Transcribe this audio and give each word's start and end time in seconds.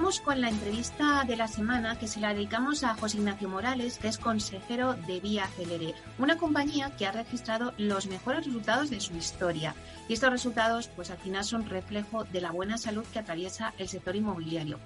Vamos 0.00 0.20
con 0.20 0.40
la 0.40 0.48
entrevista 0.48 1.24
de 1.26 1.36
la 1.36 1.46
semana 1.46 1.98
que 1.98 2.08
se 2.08 2.20
la 2.20 2.32
dedicamos 2.32 2.84
a 2.84 2.94
José 2.94 3.18
Ignacio 3.18 3.50
Morales, 3.50 3.98
que 3.98 4.08
es 4.08 4.16
consejero 4.16 4.94
de 4.94 5.20
Vía 5.20 5.46
Celere, 5.48 5.94
una 6.18 6.38
compañía 6.38 6.96
que 6.96 7.06
ha 7.06 7.12
registrado 7.12 7.74
los 7.76 8.06
mejores 8.06 8.46
resultados 8.46 8.88
de 8.88 8.98
su 8.98 9.14
historia. 9.14 9.74
Y 10.08 10.14
estos 10.14 10.30
resultados, 10.30 10.88
pues 10.88 11.10
al 11.10 11.18
final 11.18 11.44
son 11.44 11.68
reflejo 11.68 12.24
de 12.24 12.40
la 12.40 12.50
buena 12.50 12.78
salud 12.78 13.04
que 13.12 13.18
atraviesa 13.18 13.74
el 13.76 13.90
sector 13.90 14.16
inmobiliario. 14.16 14.78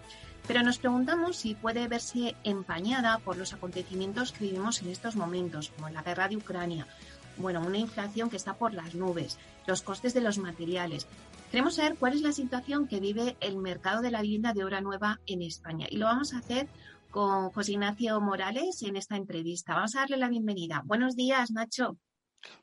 Pero 0.48 0.64
nos 0.64 0.78
preguntamos 0.78 1.36
si 1.36 1.54
puede 1.54 1.86
verse 1.86 2.34
empañada 2.42 3.18
por 3.18 3.36
los 3.36 3.52
acontecimientos 3.52 4.32
que 4.32 4.46
vivimos 4.46 4.82
en 4.82 4.90
estos 4.90 5.14
momentos, 5.14 5.70
como 5.76 5.90
la 5.90 6.02
guerra 6.02 6.26
de 6.26 6.38
Ucrania, 6.38 6.88
bueno, 7.36 7.60
una 7.60 7.78
inflación 7.78 8.30
que 8.30 8.36
está 8.36 8.54
por 8.54 8.74
las 8.74 8.94
nubes, 8.94 9.38
los 9.66 9.82
costes 9.82 10.14
de 10.14 10.20
los 10.20 10.38
materiales, 10.38 11.06
Queremos 11.54 11.76
saber 11.76 11.96
cuál 11.96 12.14
es 12.14 12.20
la 12.20 12.32
situación 12.32 12.88
que 12.88 12.98
vive 12.98 13.36
el 13.38 13.58
mercado 13.58 14.02
de 14.02 14.10
la 14.10 14.22
vivienda 14.22 14.52
de 14.52 14.64
obra 14.64 14.80
nueva 14.80 15.20
en 15.24 15.40
España. 15.40 15.86
Y 15.88 15.98
lo 15.98 16.06
vamos 16.06 16.34
a 16.34 16.38
hacer 16.38 16.66
con 17.12 17.50
José 17.50 17.74
Ignacio 17.74 18.20
Morales 18.20 18.82
en 18.82 18.96
esta 18.96 19.14
entrevista. 19.16 19.76
Vamos 19.76 19.94
a 19.94 20.00
darle 20.00 20.16
la 20.16 20.28
bienvenida. 20.28 20.82
Buenos 20.84 21.14
días, 21.14 21.52
Nacho. 21.52 21.96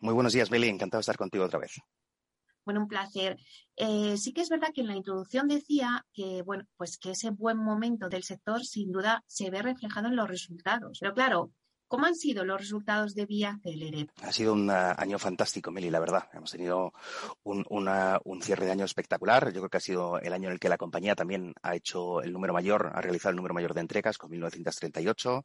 Muy 0.01 0.13
buenos 0.13 0.33
días, 0.33 0.51
Meli. 0.51 0.67
Encantado 0.67 0.99
de 0.99 1.03
estar 1.03 1.15
contigo 1.15 1.45
otra 1.45 1.59
vez. 1.59 1.79
Bueno, 2.65 2.81
un 2.81 2.89
placer. 2.89 3.37
Eh, 3.77 4.17
sí 4.17 4.33
que 4.33 4.41
es 4.41 4.49
verdad 4.49 4.73
que 4.75 4.81
en 4.81 4.87
la 4.87 4.97
introducción 4.97 5.47
decía 5.47 6.05
que, 6.11 6.41
bueno, 6.41 6.65
pues 6.75 6.97
que 6.97 7.11
ese 7.11 7.29
buen 7.29 7.59
momento 7.59 8.09
del 8.09 8.23
sector 8.23 8.65
sin 8.65 8.91
duda 8.91 9.23
se 9.25 9.49
ve 9.49 9.61
reflejado 9.61 10.07
en 10.07 10.17
los 10.17 10.27
resultados. 10.27 10.97
Pero 10.99 11.13
claro, 11.13 11.53
¿Cómo 11.91 12.05
han 12.05 12.15
sido 12.15 12.45
los 12.45 12.57
resultados 12.57 13.13
de 13.15 13.25
Vía 13.25 13.59
Celere? 13.61 14.07
Ha 14.23 14.31
sido 14.31 14.53
un 14.53 14.69
uh, 14.69 14.93
año 14.95 15.19
fantástico, 15.19 15.71
Meli, 15.71 15.89
la 15.89 15.99
verdad. 15.99 16.29
Hemos 16.31 16.49
tenido 16.49 16.93
un, 17.43 17.65
un, 17.67 18.41
cierre 18.41 18.65
de 18.65 18.71
año 18.71 18.85
espectacular. 18.85 19.51
Yo 19.51 19.59
creo 19.59 19.69
que 19.69 19.75
ha 19.75 19.81
sido 19.81 20.17
el 20.17 20.31
año 20.31 20.47
en 20.47 20.53
el 20.53 20.59
que 20.61 20.69
la 20.69 20.77
compañía 20.77 21.15
también 21.15 21.53
ha 21.61 21.75
hecho 21.75 22.21
el 22.21 22.31
número 22.31 22.53
mayor, 22.53 22.93
ha 22.95 23.01
realizado 23.01 23.31
el 23.31 23.35
número 23.35 23.53
mayor 23.53 23.73
de 23.73 23.81
entregas 23.81 24.17
con 24.17 24.31
1.938, 24.31 25.43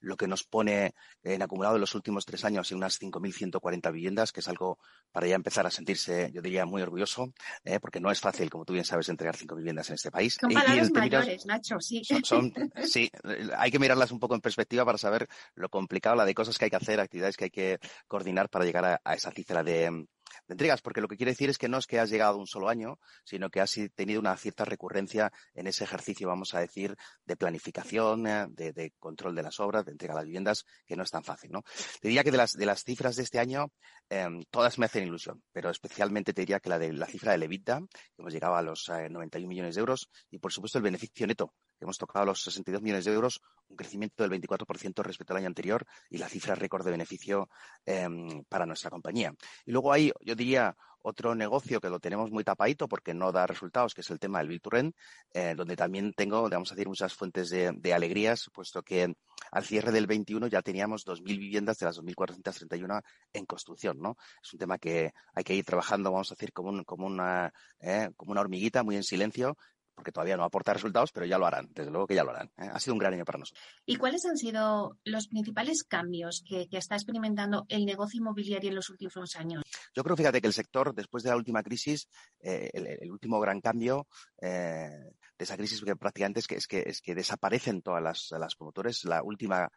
lo 0.00 0.16
que 0.16 0.26
nos 0.26 0.42
pone 0.42 0.96
en 1.22 1.42
acumulado 1.42 1.76
en 1.76 1.82
los 1.82 1.94
últimos 1.94 2.26
tres 2.26 2.44
años 2.44 2.72
en 2.72 2.78
unas 2.78 3.00
5.140 3.00 3.92
viviendas, 3.92 4.32
que 4.32 4.40
es 4.40 4.48
algo 4.48 4.80
para 5.12 5.28
ya 5.28 5.36
empezar 5.36 5.64
a 5.64 5.70
sentirse, 5.70 6.32
yo 6.34 6.42
diría, 6.42 6.66
muy 6.66 6.82
orgulloso, 6.82 7.32
¿eh? 7.62 7.78
porque 7.78 8.00
no 8.00 8.10
es 8.10 8.18
fácil, 8.18 8.50
como 8.50 8.64
tú 8.64 8.72
bien 8.72 8.84
sabes, 8.84 9.08
entregar 9.10 9.36
cinco 9.36 9.54
viviendas 9.54 9.90
en 9.90 9.94
este 9.94 10.10
país. 10.10 10.38
Son 10.40 10.52
palabras 10.52 10.90
mayores, 10.90 11.46
Nacho, 11.46 11.78
sí. 11.78 12.02
sí, 12.84 13.08
hay 13.56 13.70
que 13.70 13.78
mirarlas 13.78 14.10
un 14.10 14.18
poco 14.18 14.34
en 14.34 14.40
perspectiva 14.40 14.84
para 14.84 14.98
saber 14.98 15.28
lo 15.54 15.68
complicado, 15.84 16.16
la 16.16 16.24
de 16.24 16.34
cosas 16.34 16.58
que 16.58 16.64
hay 16.64 16.70
que 16.70 16.76
hacer, 16.76 16.98
actividades 16.98 17.36
que 17.36 17.44
hay 17.44 17.50
que 17.50 17.78
coordinar 18.08 18.48
para 18.48 18.64
llegar 18.64 19.00
a 19.04 19.14
esa 19.14 19.30
cifra 19.30 19.62
de, 19.62 20.06
de 20.46 20.54
entregas, 20.54 20.82
porque 20.82 21.00
lo 21.00 21.08
que 21.08 21.16
quiere 21.16 21.32
decir 21.32 21.50
es 21.50 21.58
que 21.58 21.68
no 21.68 21.78
es 21.78 21.86
que 21.86 21.98
has 21.98 22.10
llegado 22.10 22.38
un 22.38 22.46
solo 22.46 22.68
año, 22.68 22.98
sino 23.24 23.50
que 23.50 23.60
has 23.60 23.74
tenido 23.94 24.20
una 24.20 24.36
cierta 24.36 24.64
recurrencia 24.64 25.32
en 25.54 25.66
ese 25.66 25.84
ejercicio, 25.84 26.28
vamos 26.28 26.54
a 26.54 26.60
decir, 26.60 26.96
de 27.24 27.36
planificación, 27.36 28.26
eh, 28.26 28.46
de, 28.48 28.92
control 28.98 29.34
de 29.34 29.42
las 29.42 29.60
obras, 29.60 29.84
de 29.84 29.92
entrega 29.92 30.14
de 30.14 30.20
las 30.20 30.26
viviendas, 30.26 30.64
que 30.86 30.96
no 30.96 31.02
es 31.02 31.10
tan 31.10 31.24
fácil, 31.24 31.50
¿no? 31.52 31.62
Te 32.00 32.08
diría 32.08 32.24
que 32.24 32.30
de 32.30 32.36
las, 32.36 32.52
de 32.52 32.66
las 32.66 32.84
cifras 32.84 33.16
de 33.16 33.22
este 33.22 33.38
año, 33.38 33.72
em, 34.08 34.42
todas 34.50 34.78
me 34.78 34.86
hacen 34.86 35.04
ilusión, 35.04 35.42
pero 35.52 35.70
especialmente 35.70 36.32
te 36.32 36.42
diría 36.42 36.60
que 36.60 36.68
la 36.68 36.78
de 36.78 36.92
la 36.92 37.06
cifra 37.06 37.32
de 37.32 37.38
Levita, 37.38 37.80
que 37.80 38.22
hemos 38.22 38.32
llegado 38.32 38.56
a 38.56 38.62
los 38.62 38.88
91 38.88 39.44
eh, 39.44 39.48
millones 39.48 39.74
de 39.74 39.80
euros, 39.80 40.08
y 40.30 40.38
por 40.38 40.52
supuesto 40.52 40.78
el 40.78 40.84
beneficio 40.84 41.26
neto, 41.26 41.54
que 41.78 41.84
hemos 41.84 41.98
tocado 41.98 42.26
los 42.26 42.42
62 42.42 42.82
millones 42.82 43.04
de 43.04 43.12
euros, 43.12 43.40
un 43.68 43.76
crecimiento 43.76 44.26
del 44.26 44.40
24% 44.40 45.02
respecto 45.02 45.32
al 45.32 45.38
año 45.38 45.48
anterior 45.48 45.84
y 46.10 46.18
la 46.18 46.28
cifra 46.28 46.54
récord 46.54 46.84
de 46.84 46.90
beneficio 46.90 47.48
em, 47.84 48.44
para 48.48 48.66
nuestra 48.66 48.90
compañía. 48.90 49.32
Y 49.64 49.72
luego 49.72 49.92
hay, 49.92 50.12
yo 50.24 50.34
diría, 50.34 50.76
otro 51.06 51.34
negocio 51.34 51.80
que 51.80 51.90
lo 51.90 52.00
tenemos 52.00 52.30
muy 52.30 52.44
tapadito 52.44 52.88
porque 52.88 53.12
no 53.12 53.30
da 53.30 53.46
resultados, 53.46 53.94
que 53.94 54.00
es 54.00 54.10
el 54.10 54.18
tema 54.18 54.38
del 54.38 54.48
Bilturren, 54.48 54.94
eh, 55.34 55.54
donde 55.54 55.76
también 55.76 56.14
tengo, 56.14 56.48
vamos 56.48 56.72
a 56.72 56.74
decir, 56.74 56.88
muchas 56.88 57.12
fuentes 57.12 57.50
de, 57.50 57.92
alegrías, 57.92 58.48
puesto 58.54 58.82
que 58.82 59.14
al 59.52 59.64
cierre 59.64 59.92
del 59.92 60.06
21 60.06 60.46
ya 60.46 60.62
teníamos 60.62 61.04
2.000 61.04 61.22
viviendas 61.38 61.78
de 61.78 61.86
las 61.86 62.00
2.431 62.00 63.02
en 63.34 63.44
construcción, 63.44 63.98
¿no? 64.00 64.16
Es 64.42 64.54
un 64.54 64.58
tema 64.58 64.78
que 64.78 65.12
hay 65.34 65.44
que 65.44 65.54
ir 65.54 65.64
trabajando, 65.66 66.10
vamos 66.10 66.32
a 66.32 66.36
decir, 66.36 66.54
como, 66.54 66.82
como, 66.84 67.06
una, 67.06 67.52
eh, 67.80 68.08
como 68.16 68.32
una 68.32 68.40
hormiguita, 68.40 68.82
muy 68.82 68.96
en 68.96 69.04
silencio, 69.04 69.58
porque 69.94 70.12
todavía 70.12 70.36
no 70.36 70.44
aporta 70.44 70.74
resultados, 70.74 71.12
pero 71.12 71.26
ya 71.26 71.38
lo 71.38 71.46
harán, 71.46 71.68
desde 71.72 71.90
luego 71.90 72.06
que 72.06 72.14
ya 72.14 72.24
lo 72.24 72.30
harán. 72.30 72.48
¿eh? 72.58 72.68
Ha 72.72 72.80
sido 72.80 72.94
un 72.94 72.98
gran 72.98 73.14
año 73.14 73.24
para 73.24 73.38
nosotros. 73.38 73.64
¿Y 73.86 73.96
cuáles 73.96 74.24
han 74.26 74.36
sido 74.36 74.98
los 75.04 75.28
principales 75.28 75.84
cambios 75.84 76.44
que, 76.46 76.68
está 76.74 76.96
experimentando 76.96 77.66
el 77.68 77.86
negocio 77.86 78.18
inmobiliario 78.18 78.70
en 78.70 78.76
los 78.76 78.90
últimos 78.90 79.36
años? 79.36 79.62
Yo 79.94 80.02
creo, 80.02 80.16
fíjate, 80.16 80.40
que 80.40 80.48
el 80.48 80.52
sector, 80.52 80.94
después 80.94 81.22
de 81.22 81.30
la 81.30 81.36
última 81.36 81.62
crisis, 81.62 82.08
eh, 82.40 82.70
el, 82.72 83.10
último 83.10 83.38
gran 83.38 83.60
cambio 83.60 84.08
eh, 84.42 84.90
de 85.38 85.44
esa 85.44 85.56
crisis 85.56 85.80
que 85.82 85.94
prácticamente 85.94 86.40
es 86.40 86.48
que, 86.48 86.56
es 86.56 86.66
que, 86.66 86.82
es 86.84 87.00
que 87.00 87.14
desaparecen 87.14 87.80
todas 87.80 88.02
las, 88.02 88.28
las 88.38 88.56
promotores. 88.56 89.04
La 89.04 89.22
última 89.22 89.70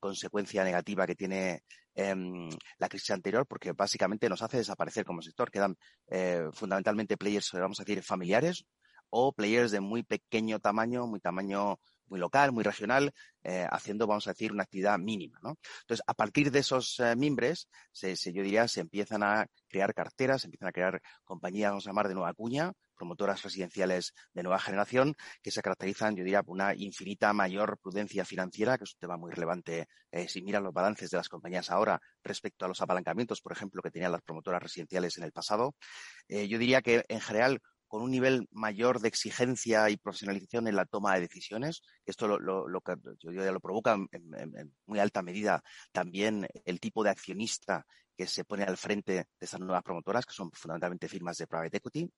consecuencia 0.00 0.64
negativa 0.64 1.06
que 1.06 1.14
tiene 1.14 1.62
em, 1.94 2.50
la 2.76 2.90
crisis 2.90 3.10
anterior, 3.10 3.46
porque 3.46 3.72
básicamente 3.72 4.28
nos 4.28 4.42
hace 4.42 4.58
desaparecer 4.58 5.06
como 5.06 5.22
sector. 5.22 5.50
Quedan 5.50 5.78
fundamentalmente 6.52 7.16
players, 7.16 7.52
vamos 7.54 7.80
a 7.80 7.84
decir, 7.84 8.02
familiares, 8.02 8.66
o 9.12 9.32
players 9.32 9.70
de 9.70 9.80
muy 9.80 10.02
pequeño 10.02 10.58
tamaño, 10.58 11.06
muy 11.06 11.20
tamaño 11.20 11.78
muy 12.12 12.20
local, 12.20 12.52
muy 12.52 12.62
regional, 12.62 13.12
eh, 13.42 13.66
haciendo, 13.70 14.06
vamos 14.06 14.26
a 14.26 14.32
decir, 14.32 14.52
una 14.52 14.64
actividad 14.64 14.98
mínima. 14.98 15.38
¿no? 15.42 15.56
Entonces, 15.80 16.04
a 16.06 16.12
partir 16.12 16.50
de 16.50 16.58
esos 16.58 17.00
eh, 17.00 17.16
mimbres, 17.16 17.68
yo 18.02 18.42
diría, 18.42 18.68
se 18.68 18.80
empiezan 18.80 19.22
a 19.22 19.46
crear 19.66 19.94
carteras, 19.94 20.42
se 20.42 20.48
empiezan 20.48 20.68
a 20.68 20.72
crear 20.72 21.00
compañías, 21.24 21.70
vamos 21.70 21.86
a 21.86 21.90
llamar, 21.90 22.08
de 22.08 22.14
nueva 22.14 22.34
cuña, 22.34 22.72
promotoras 22.94 23.42
residenciales 23.42 24.12
de 24.34 24.42
nueva 24.42 24.58
generación, 24.58 25.14
que 25.42 25.50
se 25.50 25.62
caracterizan, 25.62 26.14
yo 26.14 26.22
diría, 26.22 26.42
por 26.42 26.54
una 26.54 26.74
infinita 26.74 27.32
mayor 27.32 27.78
prudencia 27.78 28.26
financiera, 28.26 28.76
que 28.76 28.84
es 28.84 28.92
un 28.92 29.00
tema 29.00 29.16
muy 29.16 29.32
relevante 29.32 29.88
eh, 30.10 30.28
si 30.28 30.42
miran 30.42 30.62
los 30.62 30.74
balances 30.74 31.10
de 31.10 31.16
las 31.16 31.30
compañías 31.30 31.70
ahora 31.70 31.98
respecto 32.22 32.66
a 32.66 32.68
los 32.68 32.80
apalancamientos, 32.82 33.40
por 33.40 33.52
ejemplo, 33.52 33.80
que 33.80 33.90
tenían 33.90 34.12
las 34.12 34.20
promotoras 34.20 34.62
residenciales 34.62 35.16
en 35.16 35.24
el 35.24 35.32
pasado. 35.32 35.74
yo 36.28 36.58
diría 36.58 36.82
que, 36.82 37.04
en 37.08 37.20
general, 37.20 37.62
con 37.92 38.00
un 38.00 38.10
nivel 38.10 38.48
mayor 38.52 39.00
de 39.00 39.08
exigencia 39.08 39.90
y 39.90 39.98
profesionalización 39.98 40.66
en 40.66 40.76
la 40.76 40.86
toma 40.86 41.12
de 41.12 41.20
decisiones. 41.20 41.82
Esto 42.06 42.26
lo, 42.26 42.38
lo, 42.40 42.82
yo 43.18 43.32
ya 43.32 43.52
lo 43.52 43.60
provoca 43.60 43.98
en, 44.12 44.72
muy 44.86 44.98
alta 44.98 45.20
medida 45.20 45.62
también 45.92 46.48
el 46.64 46.80
tipo 46.80 47.04
de 47.04 47.10
accionista 47.10 47.84
que 48.16 48.26
se 48.26 48.46
pone 48.46 48.64
al 48.64 48.78
frente 48.78 49.12
de 49.12 49.26
estas 49.38 49.60
nuevas 49.60 49.82
promotoras, 49.82 50.24
que 50.24 50.32
son 50.32 50.50
fundamentalmente 50.52 51.06
firmas 51.06 51.36
de 51.36 51.46
private 51.46 51.76
equity. 51.76 52.10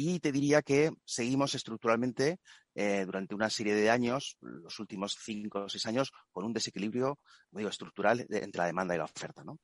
Y 0.00 0.20
te 0.20 0.30
diría 0.30 0.62
que 0.62 0.92
seguimos 1.04 1.56
estructuralmente 1.56 2.38
eh, 2.76 3.02
durante 3.04 3.34
una 3.34 3.50
serie 3.50 3.74
de 3.74 3.90
años, 3.90 4.36
los 4.40 4.78
últimos 4.78 5.18
cinco 5.20 5.64
o 5.64 5.68
seis 5.68 5.86
años, 5.86 6.12
con 6.30 6.44
un 6.44 6.52
desequilibrio 6.52 7.18
digo, 7.50 7.68
estructural 7.68 8.24
entre 8.30 8.60
la 8.60 8.66
demanda 8.66 8.94
y 8.94 8.98
la 8.98 9.06
oferta. 9.06 9.42
¿no? 9.42 9.58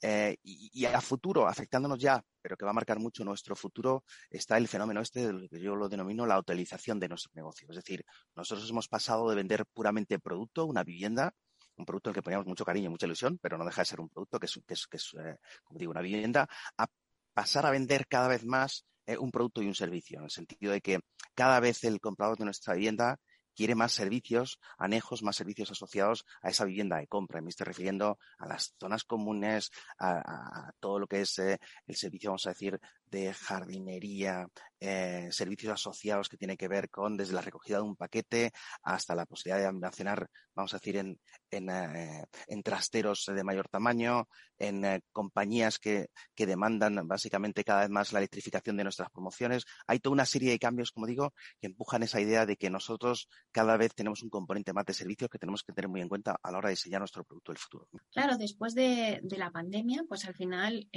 Eh, 0.00 0.36
y, 0.44 0.84
a 0.84 1.00
futuro, 1.00 1.48
afectándonos 1.48 1.98
ya, 1.98 2.24
pero 2.40 2.56
que 2.56 2.64
va 2.64 2.70
a 2.70 2.74
marcar 2.74 3.00
mucho 3.00 3.24
nuestro 3.24 3.56
futuro, 3.56 4.04
está 4.30 4.58
el 4.58 4.68
fenómeno 4.68 5.00
este 5.00 5.26
de 5.26 5.32
lo 5.32 5.48
que 5.48 5.60
yo 5.60 5.74
lo 5.74 5.88
denomino 5.88 6.24
la 6.24 6.38
utilización 6.38 7.00
de 7.00 7.08
nuestro 7.08 7.32
negocio. 7.34 7.66
Es 7.68 7.74
decir, 7.74 8.04
nosotros 8.36 8.70
hemos 8.70 8.86
pasado 8.86 9.28
de 9.28 9.34
vender 9.34 9.66
puramente 9.66 10.20
producto, 10.20 10.66
una 10.66 10.84
vivienda, 10.84 11.34
un 11.74 11.84
producto 11.84 12.10
al 12.10 12.14
que 12.14 12.22
poníamos 12.22 12.46
mucho 12.46 12.64
cariño 12.64 12.86
y 12.86 12.90
mucha 12.90 13.06
ilusión, 13.06 13.40
pero 13.42 13.58
no 13.58 13.64
deja 13.64 13.82
de 13.82 13.86
ser 13.86 13.98
un 13.98 14.08
producto 14.08 14.38
que 14.38 14.46
es, 14.46 14.60
que 14.64 14.74
es, 14.74 14.86
que 14.86 14.98
es 14.98 15.14
eh, 15.18 15.36
como 15.64 15.80
digo, 15.80 15.90
una 15.90 16.00
vivienda, 16.00 16.48
a 16.78 16.86
pasar 17.32 17.66
a 17.66 17.72
vender 17.72 18.06
cada 18.06 18.28
vez 18.28 18.44
más 18.44 18.84
eh, 19.06 19.18
un 19.18 19.30
producto 19.30 19.62
y 19.62 19.66
un 19.66 19.74
servicio, 19.74 20.18
en 20.18 20.24
el 20.24 20.30
sentido 20.30 20.72
de 20.72 20.80
que 20.80 21.00
cada 21.34 21.60
vez 21.60 21.84
el 21.84 22.00
comprador 22.00 22.38
de 22.38 22.44
nuestra 22.44 22.74
vivienda 22.74 23.18
quiere 23.54 23.74
más 23.74 23.92
servicios, 23.92 24.58
anejos, 24.78 25.22
más 25.22 25.36
servicios 25.36 25.70
asociados 25.70 26.24
a 26.42 26.50
esa 26.50 26.64
vivienda 26.64 26.98
de 26.98 27.06
compra. 27.06 27.40
Me 27.40 27.50
estoy 27.50 27.66
refiriendo 27.66 28.18
a 28.38 28.48
las 28.48 28.74
zonas 28.78 29.04
comunes, 29.04 29.70
a, 29.98 30.72
todo 30.80 30.98
lo 30.98 31.06
que 31.06 31.22
es 31.22 31.38
eh, 31.38 31.58
el 31.86 31.96
servicio, 31.96 32.30
vamos 32.30 32.46
a 32.46 32.50
decir, 32.50 32.78
de 33.14 33.32
jardinería, 33.32 34.48
eh, 34.80 35.28
servicios 35.30 35.72
asociados 35.72 36.28
que 36.28 36.36
tiene 36.36 36.56
que 36.56 36.68
ver 36.68 36.90
con 36.90 37.16
desde 37.16 37.32
la 37.32 37.40
recogida 37.40 37.78
de 37.78 37.84
un 37.84 37.96
paquete 37.96 38.52
hasta 38.82 39.14
la 39.14 39.24
posibilidad 39.24 39.60
de 39.60 39.68
almacenar, 39.68 40.28
vamos 40.54 40.74
a 40.74 40.78
decir, 40.78 40.96
en, 40.96 41.18
en, 41.50 41.70
eh, 41.70 42.24
en 42.48 42.62
trasteros 42.62 43.24
de 43.26 43.44
mayor 43.44 43.68
tamaño, 43.68 44.28
en 44.58 44.84
eh, 44.84 45.00
compañías 45.12 45.78
que, 45.78 46.08
que, 46.34 46.44
demandan 46.44 47.06
básicamente 47.06 47.64
cada 47.64 47.82
vez 47.82 47.90
más 47.90 48.12
la 48.12 48.18
electrificación 48.18 48.76
de 48.76 48.82
nuestras 48.82 49.10
promociones. 49.10 49.64
Hay 49.86 50.00
toda 50.00 50.12
una 50.12 50.26
serie 50.26 50.50
de 50.50 50.58
cambios, 50.58 50.90
como 50.90 51.06
digo, 51.06 51.32
que 51.60 51.68
empujan 51.68 52.02
esa 52.02 52.20
idea 52.20 52.44
de 52.44 52.56
que 52.56 52.68
nosotros 52.68 53.28
cada 53.52 53.76
vez 53.76 53.94
tenemos 53.94 54.22
un 54.22 54.28
componente 54.28 54.72
más 54.72 54.84
de 54.84 54.92
servicios 54.92 55.30
que 55.30 55.38
tenemos 55.38 55.62
que 55.62 55.72
tener 55.72 55.88
muy 55.88 56.00
en 56.00 56.08
cuenta 56.08 56.36
a 56.42 56.50
la 56.50 56.58
hora 56.58 56.68
de 56.68 56.74
diseñar 56.74 57.00
nuestro 57.00 57.24
producto 57.24 57.52
del 57.52 57.58
futuro. 57.58 57.88
Claro, 58.12 58.36
después 58.36 58.74
de, 58.74 59.20
de 59.22 59.38
la 59.38 59.50
pandemia, 59.50 60.04
pues 60.08 60.24
al 60.26 60.34
final 60.34 60.88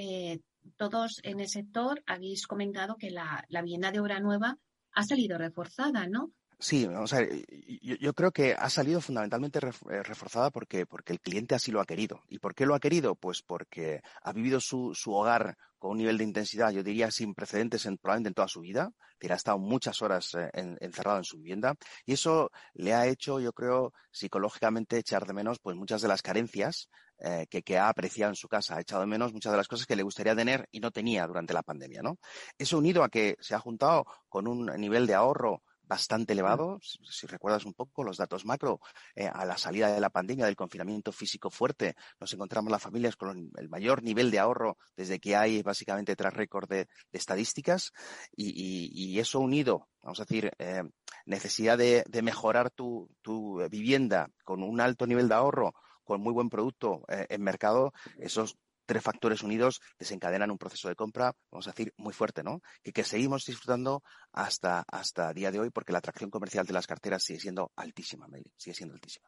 todos 0.75 1.19
en 1.23 1.39
el 1.39 1.47
sector 1.47 2.03
habéis 2.05 2.47
comentado 2.47 2.95
que 2.95 3.11
la, 3.11 3.45
vivienda 3.49 3.91
de 3.91 3.99
obra 3.99 4.19
nueva 4.19 4.57
ha 4.93 5.03
salido 5.03 5.37
reforzada, 5.37 6.07
¿no? 6.07 6.31
Sí, 6.59 6.87
vamos 6.87 7.13
a 7.13 7.19
ver, 7.19 7.45
yo, 7.81 8.13
creo 8.13 8.31
que 8.31 8.53
ha 8.53 8.69
salido 8.71 8.99
fundamentalmente 8.99 9.59
eh, 9.59 10.01
reforzada 10.01 10.49
porque, 10.49 10.87
porque 10.87 11.13
el 11.13 11.19
cliente 11.19 11.53
así 11.53 11.71
lo 11.71 11.79
ha 11.81 11.85
querido. 11.85 12.23
¿Y 12.29 12.39
por 12.39 12.55
qué 12.55 12.65
lo 12.65 12.73
ha 12.73 12.79
querido? 12.79 13.13
Pues 13.13 13.43
porque 13.43 14.01
ha 14.23 14.33
vivido 14.33 14.59
su, 14.59 14.95
su 14.95 15.13
hogar 15.13 15.55
con 15.77 15.91
un 15.91 15.97
nivel 15.97 16.17
de 16.17 16.23
intensidad, 16.23 16.71
yo 16.71 16.81
diría, 16.81 17.11
sin 17.11 17.35
precedentes 17.35 17.85
en, 17.85 17.97
probablemente 17.97 18.29
en 18.29 18.33
toda 18.33 18.47
su 18.47 18.61
vida. 18.61 18.91
Ha 19.29 19.33
estado 19.33 19.59
muchas 19.59 20.01
horas 20.01 20.35
eh, 20.35 20.49
encerrado 20.53 21.17
en 21.17 21.23
su 21.23 21.37
vivienda 21.37 21.75
y 22.05 22.13
eso 22.13 22.51
le 22.73 22.93
ha 22.93 23.07
hecho, 23.07 23.39
yo 23.39 23.51
creo, 23.53 23.93
psicológicamente 24.11 24.97
echar 24.97 25.25
de 25.25 25.33
menos 25.33 25.59
pues 25.59 25.75
muchas 25.75 26.01
de 26.01 26.07
las 26.07 26.21
carencias 26.21 26.89
eh, 27.19 27.47
que, 27.49 27.77
ha 27.77 27.89
apreciado 27.89 28.31
en 28.31 28.35
su 28.35 28.47
casa, 28.47 28.75
ha 28.75 28.81
echado 28.81 29.01
de 29.01 29.07
menos 29.07 29.33
muchas 29.33 29.51
de 29.51 29.57
las 29.57 29.67
cosas 29.67 29.87
que 29.87 29.95
le 29.95 30.03
gustaría 30.03 30.35
tener 30.35 30.67
y 30.71 30.79
no 30.79 30.91
tenía 30.91 31.25
durante 31.25 31.53
la 31.53 31.63
pandemia, 31.63 32.01
¿no? 32.01 32.19
Eso 32.57 32.77
unido 32.77 33.03
a 33.03 33.09
que 33.09 33.37
se 33.39 33.55
ha 33.55 33.59
juntado 33.59 34.05
con 34.29 34.47
un 34.47 34.65
nivel 34.79 35.07
de 35.07 35.15
ahorro 35.15 35.63
bastante 35.87 36.33
elevado. 36.33 36.79
Si, 36.81 37.25
recuerdas 37.27 37.65
un 37.65 37.73
poco 37.73 38.03
los 38.03 38.17
datos 38.17 38.45
macro, 38.45 38.79
eh, 39.15 39.27
a 39.27 39.45
la 39.45 39.57
salida 39.57 39.91
de 39.91 39.99
la 39.99 40.09
pandemia, 40.09 40.45
del 40.45 40.55
confinamiento 40.55 41.11
físico 41.11 41.49
fuerte, 41.49 41.95
nos 42.19 42.31
encontramos 42.33 42.71
las 42.71 42.81
familias 42.81 43.15
con 43.15 43.49
el 43.57 43.69
mayor 43.69 44.03
nivel 44.03 44.29
de 44.29 44.39
ahorro 44.39 44.77
desde 44.95 45.19
que 45.19 45.35
hay 45.35 45.63
básicamente 45.63 46.15
tras 46.15 46.33
récord 46.33 46.69
de, 46.69 46.87
estadísticas 47.11 47.93
y, 48.35 49.17
eso 49.17 49.39
unido, 49.39 49.87
vamos 50.03 50.19
a 50.19 50.25
decir, 50.25 50.51
eh, 50.59 50.83
necesidad 51.25 51.77
de, 51.77 52.03
mejorar 52.21 52.69
tu, 52.69 53.09
tu, 53.21 53.59
vivienda 53.69 54.29
con 54.43 54.61
un 54.61 54.79
alto 54.79 55.07
nivel 55.07 55.27
de 55.27 55.35
ahorro 55.35 55.73
con 56.07 56.21
muy 56.21 56.33
buen 56.33 56.49
producto 56.49 57.03
eh, 57.09 57.27
en 57.29 57.43
mercado, 57.43 57.93
esos 58.17 58.55
tres 58.87 59.03
factores 59.03 59.43
unidos 59.43 59.81
desencadenan 59.99 60.49
un 60.49 60.57
proceso 60.57 60.87
de 60.87 60.95
compra, 60.95 61.33
vamos 61.51 61.67
a 61.67 61.71
decir, 61.71 61.93
muy 61.97 62.13
fuerte, 62.13 62.41
¿no? 62.41 62.61
Que, 62.81 62.93
que 62.93 63.03
seguimos 63.03 63.43
disfrutando 63.45 64.01
hasta, 64.31 64.85
hasta 64.89 65.33
día 65.33 65.51
de 65.51 65.59
hoy 65.59 65.69
porque 65.69 65.91
la 65.91 65.99
atracción 65.99 66.31
comercial 66.31 66.65
de 66.65 66.73
las 66.73 66.87
carteras 66.87 67.23
sigue 67.23 67.41
siendo 67.41 67.71
altísima, 67.75 68.27
Meli, 68.27 68.51
sigue 68.55 68.73
siendo 68.73 68.95
altísima. 68.95 69.27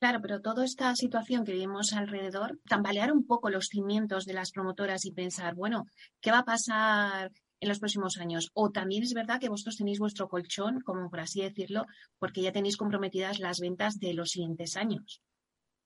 Claro, 0.00 0.18
pero 0.20 0.40
toda 0.40 0.64
esta 0.64 0.96
situación 0.96 1.44
que 1.44 1.52
vivimos 1.52 1.92
alrededor, 1.92 2.58
tambalear 2.68 3.12
un 3.12 3.24
poco 3.24 3.50
los 3.50 3.68
cimientos 3.68 4.24
de 4.24 4.34
las 4.34 4.50
promotoras 4.50 5.04
y 5.04 5.12
pensar, 5.12 5.54
bueno, 5.54 5.84
¿qué 6.20 6.32
va 6.32 6.40
a 6.40 6.44
pasar 6.44 7.30
en 7.60 7.68
los 7.68 7.78
próximos 7.78 8.18
años? 8.18 8.50
O 8.52 8.72
también 8.72 9.04
es 9.04 9.14
verdad 9.14 9.38
que 9.38 9.48
vosotros 9.48 9.76
tenéis 9.76 10.00
vuestro 10.00 10.28
colchón, 10.28 10.80
como 10.80 11.08
por 11.08 11.20
así 11.20 11.40
decirlo, 11.40 11.86
porque 12.18 12.42
ya 12.42 12.50
tenéis 12.50 12.76
comprometidas 12.76 13.38
las 13.38 13.60
ventas 13.60 14.00
de 14.00 14.12
los 14.12 14.30
siguientes 14.30 14.76
años. 14.76 15.22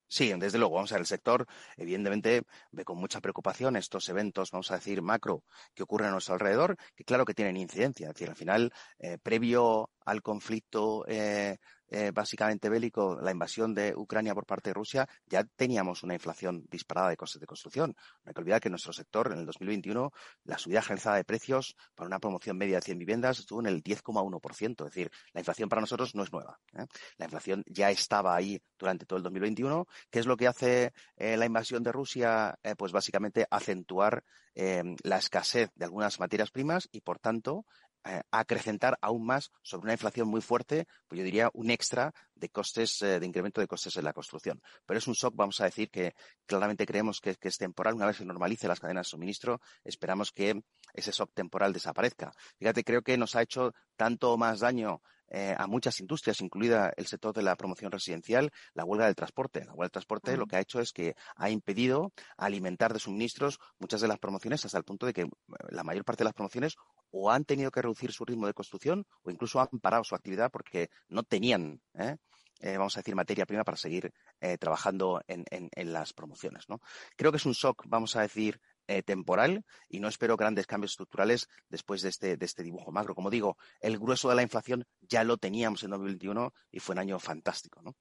Sí, 0.08 0.32
desde 0.38 0.58
luego, 0.58 0.76
vamos 0.76 0.92
a 0.92 0.94
ver, 0.94 1.00
el 1.00 1.06
sector 1.06 1.46
evidentemente 1.76 2.42
ve 2.70 2.84
con 2.84 2.98
mucha 2.98 3.20
preocupación 3.20 3.76
estos 3.76 4.08
eventos, 4.08 4.52
vamos 4.52 4.70
a 4.70 4.76
decir, 4.76 5.02
macro 5.02 5.42
que 5.74 5.82
ocurren 5.82 6.08
a 6.08 6.12
nuestro 6.12 6.34
alrededor, 6.34 6.76
que 6.94 7.04
claro 7.04 7.24
que 7.24 7.34
tienen 7.34 7.56
incidencia. 7.56 8.08
Es 8.08 8.14
decir, 8.14 8.28
al 8.28 8.36
final, 8.36 8.72
eh, 8.98 9.18
previo 9.18 9.90
al 10.04 10.22
conflicto 10.22 11.04
eh, 11.08 11.58
eh, 11.88 12.10
básicamente 12.12 12.68
bélico, 12.68 13.18
la 13.20 13.30
invasión 13.30 13.74
de 13.74 13.94
Ucrania 13.94 14.34
por 14.34 14.46
parte 14.46 14.70
de 14.70 14.74
Rusia, 14.74 15.08
ya 15.26 15.44
teníamos 15.44 16.02
una 16.02 16.14
inflación 16.14 16.66
disparada 16.70 17.10
de 17.10 17.16
costes 17.16 17.40
de 17.40 17.46
construcción. 17.46 17.94
No 18.24 18.30
hay 18.30 18.34
que 18.34 18.40
olvidar 18.40 18.60
que 18.60 18.68
en 18.68 18.72
nuestro 18.72 18.92
sector, 18.92 19.32
en 19.32 19.40
el 19.40 19.46
2021, 19.46 20.12
la 20.44 20.58
subida 20.58 20.82
generalizada 20.82 21.16
de 21.16 21.24
precios 21.24 21.76
para 21.94 22.08
una 22.08 22.18
promoción 22.18 22.56
media 22.56 22.76
de 22.76 22.82
100 22.82 22.98
viviendas 22.98 23.38
estuvo 23.38 23.60
en 23.60 23.66
el 23.66 23.82
10,1%. 23.82 24.86
Es 24.86 24.92
decir, 24.92 25.10
la 25.32 25.40
inflación 25.40 25.68
para 25.68 25.80
nosotros 25.80 26.14
no 26.14 26.22
es 26.22 26.32
nueva. 26.32 26.58
¿eh? 26.76 26.86
La 27.18 27.26
inflación 27.26 27.62
ya 27.66 27.90
estaba 27.90 28.34
ahí 28.34 28.60
durante 28.78 29.06
todo 29.06 29.18
el 29.18 29.22
2021. 29.22 29.86
¿Qué 30.10 30.18
es 30.18 30.26
lo 30.26 30.36
que 30.36 30.48
hace 30.48 30.92
eh, 31.16 31.36
la 31.36 31.46
invasión 31.46 31.82
de 31.82 31.92
Rusia? 31.92 32.58
pues 32.76 32.92
básicamente 32.92 33.46
acentuar 33.50 34.24
la 34.54 35.18
escasez 35.18 35.70
de 35.74 35.84
algunas 35.84 36.18
materias 36.18 36.50
primas 36.50 36.88
y, 36.90 37.00
por 37.00 37.18
tanto, 37.18 37.64
eh, 38.06 38.22
acrecentar 38.30 38.98
aún 39.00 39.24
más 39.26 39.50
sobre 39.62 39.84
una 39.84 39.92
inflación 39.92 40.28
muy 40.28 40.40
fuerte, 40.40 40.86
pues 41.08 41.18
yo 41.18 41.24
diría 41.24 41.50
un 41.54 41.70
extra 41.70 42.12
de 42.34 42.48
costes, 42.50 43.02
eh, 43.02 43.18
de 43.18 43.26
incremento 43.26 43.60
de 43.60 43.66
costes 43.66 43.96
en 43.96 44.04
la 44.04 44.12
construcción. 44.12 44.62
Pero 44.84 44.98
es 44.98 45.06
un 45.06 45.14
shock, 45.14 45.34
vamos 45.34 45.60
a 45.60 45.64
decir, 45.64 45.90
que 45.90 46.14
claramente 46.46 46.86
creemos 46.86 47.20
que, 47.20 47.36
es 47.40 47.56
temporal. 47.58 47.94
Una 47.94 48.06
vez 48.06 48.16
se 48.16 48.24
normalice 48.24 48.68
las 48.68 48.80
cadenas 48.80 49.06
de 49.06 49.10
suministro, 49.10 49.60
esperamos 49.84 50.32
que 50.32 50.62
ese 50.92 51.10
shock 51.10 51.32
temporal 51.34 51.72
desaparezca. 51.72 52.32
Fíjate, 52.58 52.84
creo 52.84 53.02
que 53.02 53.16
nos 53.16 53.34
ha 53.34 53.42
hecho 53.42 53.72
tanto 53.96 54.36
más 54.36 54.60
daño 54.60 55.00
eh, 55.28 55.54
a 55.58 55.66
muchas 55.66 55.98
industrias, 56.00 56.40
incluida 56.40 56.92
el 56.96 57.06
sector 57.06 57.34
de 57.34 57.42
la 57.42 57.56
promoción 57.56 57.90
residencial, 57.90 58.52
la 58.74 58.84
huelga 58.84 59.06
del 59.06 59.16
transporte. 59.16 59.60
La 59.60 59.72
huelga 59.72 59.84
del 59.84 59.90
transporte 59.90 60.36
lo 60.36 60.46
que 60.46 60.56
ha 60.56 60.60
hecho 60.60 60.80
es 60.80 60.92
que 60.92 61.16
ha 61.34 61.50
impedido 61.50 62.12
alimentar 62.36 62.92
de 62.92 63.00
suministros 63.00 63.58
muchas 63.78 64.00
de 64.00 64.08
las 64.08 64.18
promociones 64.18 64.64
hasta 64.64 64.78
el 64.78 64.84
punto 64.84 65.06
de 65.06 65.12
que 65.12 65.28
la 65.70 65.82
mayor 65.82 66.04
parte 66.04 66.22
de 66.22 66.26
las 66.26 66.34
promociones 66.34 66.76
o 67.10 67.30
han 67.30 67.44
tenido 67.44 67.70
que 67.70 67.82
reducir 67.82 68.12
su 68.12 68.24
ritmo 68.24 68.46
de 68.46 68.54
construcción 68.54 69.06
o 69.22 69.30
incluso 69.30 69.60
han 69.60 69.80
parado 69.80 70.04
su 70.04 70.14
actividad 70.14 70.50
porque 70.50 70.90
no 71.08 71.22
tenían, 71.22 71.80
¿eh? 71.94 72.16
Eh, 72.60 72.78
vamos 72.78 72.96
a 72.96 73.00
decir, 73.00 73.14
materia 73.14 73.44
prima 73.44 73.64
para 73.64 73.76
seguir 73.76 74.14
eh, 74.40 74.56
trabajando 74.56 75.20
en, 75.26 75.44
las 75.92 76.14
promociones. 76.14 76.66
¿no? 76.70 76.80
Creo 77.14 77.30
que 77.30 77.36
es 77.36 77.44
un 77.44 77.52
shock, 77.52 77.84
vamos 77.86 78.16
a 78.16 78.22
decir, 78.22 78.60
temporal 79.04 79.64
y 79.88 79.98
no 79.98 80.06
espero 80.06 80.36
grandes 80.36 80.66
cambios 80.66 80.92
estructurales 80.92 81.48
después 81.68 82.02
de 82.02 82.08
este, 82.08 82.36
de 82.36 82.46
este 82.46 82.62
dibujo 82.62 82.92
macro. 82.92 83.14
Como 83.14 83.30
digo, 83.30 83.58
el 83.80 83.98
grueso 83.98 84.28
de 84.30 84.36
la 84.36 84.42
inflación 84.42 84.86
ya 85.00 85.24
lo 85.24 85.36
teníamos 85.36 85.82
en 85.82 85.90
2021 85.90 86.54
y 86.70 86.78
fue 86.78 86.94
un 86.94 87.00
año 87.00 87.18
fantástico. 87.18 87.82
¿no? 87.82 87.96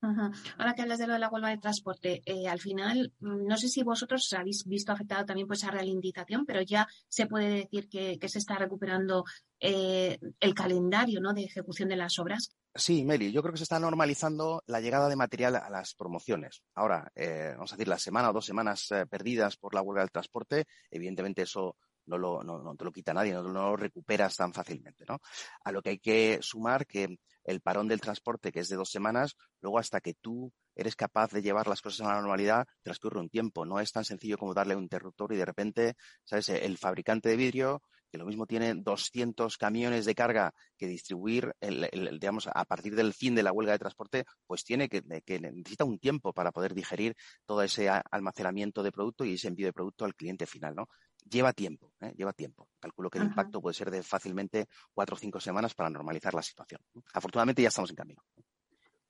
Ahora 0.00 0.74
que 0.74 0.82
hablas 0.82 0.98
de 0.98 1.08
lo 1.08 1.14
de 1.14 1.18
la 1.18 1.28
huelga 1.28 1.48
de 1.48 1.58
transporte, 1.58 2.22
eh, 2.24 2.46
al 2.48 2.60
final, 2.60 3.12
mm, 3.18 3.46
no 3.46 3.56
sé 3.56 3.68
si 3.68 3.82
vosotros 3.82 4.32
habéis 4.32 4.64
visto 4.64 4.92
afectado 4.92 5.24
también 5.24 5.48
pues 5.48 5.62
esa 5.62 5.72
ralentización, 5.72 6.46
pero 6.46 6.62
ya 6.62 6.86
se 7.08 7.26
puede 7.26 7.48
decir 7.48 7.88
que, 7.88 8.18
se 8.28 8.38
está 8.38 8.56
recuperando 8.56 9.24
eh, 9.58 10.18
el 10.38 10.54
calendario 10.54 11.20
¿no? 11.20 11.32
de 11.32 11.44
ejecución 11.44 11.88
de 11.88 11.96
las 11.96 12.18
obras. 12.18 12.54
Sí, 12.74 13.04
Meli, 13.04 13.32
yo 13.32 13.42
creo 13.42 13.52
que 13.52 13.58
se 13.58 13.64
está 13.64 13.80
normalizando 13.80 14.62
la 14.66 14.80
llegada 14.80 15.08
de 15.08 15.16
material 15.16 15.56
a 15.56 15.70
las 15.70 15.94
promociones. 15.94 16.62
Ahora, 16.74 17.10
eh, 17.16 17.52
vamos 17.54 17.72
a 17.72 17.76
decir, 17.76 17.88
la 17.88 17.98
semana 17.98 18.30
o 18.30 18.32
dos 18.32 18.46
semanas 18.46 18.88
perdidas 19.10 19.56
por 19.56 19.74
la 19.74 19.82
huelga 19.82 20.02
del 20.02 20.12
transporte, 20.12 20.66
evidentemente 20.90 21.42
eso 21.42 21.76
no, 22.08 22.18
lo, 22.18 22.42
no, 22.42 22.74
te 22.76 22.84
lo 22.84 22.92
quita 22.92 23.14
nadie, 23.14 23.32
no, 23.32 23.42
no, 23.42 23.70
lo 23.70 23.76
recuperas 23.76 24.36
tan 24.36 24.52
fácilmente, 24.52 25.04
¿no? 25.08 25.20
A 25.64 25.72
lo 25.72 25.82
que 25.82 25.90
hay 25.90 25.98
que 25.98 26.38
sumar 26.40 26.86
que 26.86 27.18
el 27.44 27.60
parón 27.60 27.88
del 27.88 28.00
transporte, 28.00 28.52
que 28.52 28.60
es 28.60 28.68
de 28.68 28.76
dos 28.76 28.90
semanas, 28.90 29.36
luego 29.60 29.78
hasta 29.78 30.00
que 30.00 30.14
tú 30.14 30.52
eres 30.74 30.94
capaz 30.94 31.32
de 31.32 31.42
llevar 31.42 31.66
las 31.66 31.82
cosas 31.82 32.06
a 32.06 32.10
la 32.10 32.20
normalidad, 32.20 32.66
transcurre 32.82 33.20
un 33.20 33.28
tiempo. 33.28 33.64
No 33.64 33.80
es 33.80 33.90
tan 33.90 34.04
sencillo 34.04 34.38
como 34.38 34.54
darle 34.54 34.76
un 34.76 34.84
interruptor 34.84 35.32
y 35.32 35.36
de 35.36 35.44
repente, 35.44 35.94
¿sabes? 36.24 36.48
El 36.50 36.78
fabricante 36.78 37.28
de 37.28 37.36
vidrio, 37.36 37.82
que 38.10 38.18
lo 38.18 38.26
mismo 38.26 38.46
tiene 38.46 38.74
200 38.74 39.56
camiones 39.58 40.04
de 40.04 40.14
carga 40.14 40.54
que 40.76 40.86
distribuir, 40.86 41.52
el, 41.60 42.18
digamos, 42.20 42.48
a 42.52 42.64
partir 42.64 42.94
del 42.94 43.12
fin 43.12 43.34
de 43.34 43.42
la 43.42 43.52
huelga 43.52 43.72
de 43.72 43.78
transporte, 43.78 44.24
pues 44.46 44.64
tiene 44.64 44.88
que, 44.88 45.02
que, 45.24 45.40
necesita 45.40 45.84
un 45.84 45.98
tiempo 45.98 46.32
para 46.32 46.52
poder 46.52 46.74
digerir 46.74 47.14
todo 47.44 47.62
ese 47.62 47.88
almacenamiento 47.88 48.82
de 48.82 48.92
producto 48.92 49.24
y 49.24 49.34
ese 49.34 49.48
envío 49.48 49.66
de 49.66 49.72
producto 49.72 50.04
al 50.04 50.14
cliente 50.14 50.46
final, 50.46 50.74
¿no? 50.74 50.88
Lleva 51.24 51.52
tiempo, 51.52 51.92
¿eh? 52.00 52.12
lleva 52.16 52.32
tiempo. 52.32 52.68
Calculo 52.80 53.10
que 53.10 53.18
el 53.18 53.24
impacto 53.24 53.60
puede 53.60 53.74
ser 53.74 53.90
de 53.90 54.02
fácilmente 54.02 54.66
cuatro 54.92 55.16
o 55.16 55.18
cinco 55.18 55.40
semanas 55.40 55.74
para 55.74 55.90
normalizar 55.90 56.34
la 56.34 56.42
situación. 56.42 56.80
Afortunadamente 57.12 57.62
ya 57.62 57.68
estamos 57.68 57.90
en 57.90 57.96
camino. 57.96 58.22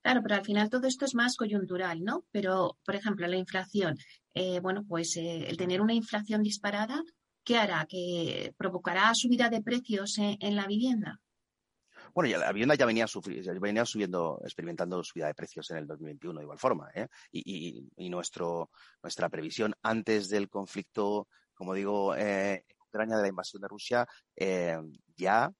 Claro, 0.01 0.21
pero 0.23 0.35
al 0.35 0.45
final 0.45 0.69
todo 0.69 0.87
esto 0.87 1.05
es 1.05 1.13
más 1.13 1.35
coyuntural, 1.35 2.03
¿no? 2.03 2.25
Pero, 2.31 2.77
por 2.85 2.95
ejemplo, 2.95 3.27
la 3.27 3.35
inflación. 3.35 3.97
Eh, 4.33 4.59
bueno, 4.61 4.85
pues 4.87 5.17
eh, 5.17 5.45
el 5.47 5.57
tener 5.57 5.81
una 5.81 5.93
inflación 5.93 6.41
disparada, 6.41 7.03
¿qué 7.43 7.57
hará? 7.57 7.85
¿Que 7.87 8.53
provocará 8.57 9.13
subida 9.13 9.49
de 9.49 9.61
precios 9.61 10.17
en 10.17 10.55
la 10.55 10.67
vivienda? 10.67 11.19
Bueno, 12.13 12.37
la 12.37 12.51
vivienda 12.51 12.75
ya 12.75 12.85
venía, 12.85 13.05
venía 13.61 13.85
subiendo, 13.85 14.39
experimentando 14.43 15.03
subida 15.03 15.27
de 15.27 15.33
precios 15.33 15.69
en 15.71 15.77
el 15.77 15.87
2021 15.87 16.39
de 16.39 16.43
igual 16.43 16.59
forma. 16.59 16.89
¿eh? 16.93 17.07
Y, 17.31 18.09
nuestro, 18.09 18.71
nuestra 19.03 19.29
previsión 19.29 19.73
antes 19.81 20.29
del 20.29 20.49
conflicto, 20.49 21.27
como 21.59 21.73
digo, 21.73 22.15
eh, 22.15 22.63
Ucrania, 22.87 23.17
de 23.17 23.23
la 23.23 23.27
invasión 23.27 23.61
de 23.61 23.67
Rusia, 23.67 24.07
eh, 24.33 24.79
ya 25.17 25.51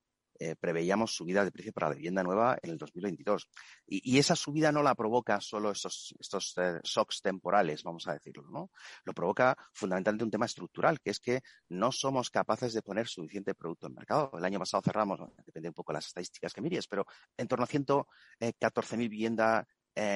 eh, 0.41 0.55
preveíamos 0.55 1.13
subida 1.13 1.43
de 1.43 1.51
precio 1.51 1.73
para 1.73 1.89
la 1.89 1.95
vivienda 1.95 2.23
nueva 2.23 2.57
en 2.61 2.69
el 2.69 2.77
2022. 2.77 3.49
Y, 3.85 4.17
esa 4.17 4.37
subida 4.37 4.71
no 4.71 4.81
la 4.81 4.95
provoca 4.95 5.41
solo 5.41 5.71
estos, 5.71 6.15
estos 6.17 6.53
eh, 6.55 6.79
shocks 6.81 7.21
temporales, 7.21 7.83
vamos 7.83 8.07
a 8.07 8.13
decirlo, 8.13 8.47
¿no? 8.49 8.71
Lo 9.03 9.13
provoca 9.13 9.57
fundamentalmente 9.73 10.23
un 10.23 10.31
tema 10.31 10.45
estructural, 10.45 11.01
que 11.01 11.09
es 11.09 11.19
que 11.19 11.41
no 11.67 11.91
somos 11.91 12.29
capaces 12.29 12.71
de 12.71 12.81
poner 12.81 13.09
suficiente 13.09 13.53
producto 13.53 13.87
en 13.87 13.95
mercado. 13.95 14.31
El 14.37 14.45
año 14.45 14.59
pasado 14.59 14.81
cerramos, 14.81 15.19
depende 15.45 15.67
un 15.67 15.75
poco 15.75 15.91
de 15.91 15.97
las 15.97 16.07
estadísticas 16.07 16.53
que 16.53 16.61
mires, 16.61 16.87
pero 16.87 17.05
en 17.35 17.45
torno 17.49 17.65
a 17.65 17.67
114.000 17.67 18.93
eh, 18.93 18.97
viviendas 19.09 19.65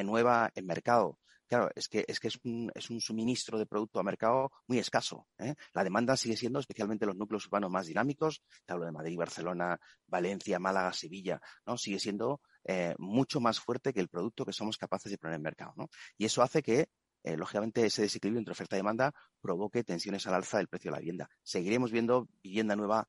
nueva 0.05 0.49
en 0.55 0.65
mercado. 0.65 1.19
Claro, 1.47 1.69
es 1.75 1.87
que 1.87 2.05
es, 2.07 2.19
que 2.19 2.29
es, 2.29 2.39
un, 2.43 2.71
es 2.73 2.89
un 2.89 2.99
suministro 2.99 3.59
de 3.59 3.65
producto 3.65 3.99
a 3.99 4.03
mercado 4.03 4.51
muy 4.67 4.79
escaso. 4.79 5.27
¿eh? 5.37 5.55
La 5.73 5.83
demanda 5.83 6.17
sigue 6.17 6.37
siendo, 6.37 6.59
especialmente 6.59 7.05
los 7.05 7.15
núcleos 7.15 7.45
urbanos 7.45 7.69
más 7.69 7.85
dinámicos, 7.85 8.41
te 8.65 8.73
hablo 8.73 8.85
de 8.85 8.91
Madrid, 8.91 9.17
Barcelona, 9.17 9.79
Valencia, 10.07 10.59
Málaga, 10.59 10.93
Sevilla, 10.93 11.41
¿no? 11.65 11.77
Sigue 11.77 11.99
siendo 11.99 12.41
eh, 12.63 12.95
mucho 12.97 13.39
más 13.39 13.59
fuerte 13.59 13.93
que 13.93 13.99
el 13.99 14.07
producto 14.07 14.45
que 14.45 14.53
somos 14.53 14.77
capaces 14.77 15.11
de 15.11 15.17
poner 15.17 15.35
en 15.35 15.41
mercado. 15.41 15.73
¿no? 15.75 15.89
Y 16.17 16.25
eso 16.25 16.41
hace 16.41 16.63
que 16.63 16.89
eh, 17.23 17.37
lógicamente 17.37 17.85
ese 17.85 18.03
desequilibrio 18.03 18.39
entre 18.39 18.53
oferta 18.53 18.75
y 18.75 18.79
demanda 18.79 19.13
provoque 19.41 19.83
tensiones 19.83 20.25
al 20.27 20.35
alza 20.35 20.57
del 20.57 20.67
precio 20.67 20.89
de 20.89 20.95
la 20.95 20.99
vivienda. 20.99 21.29
Seguiremos 21.43 21.91
viendo 21.91 22.27
vivienda 22.41 22.75
nueva 22.75 23.07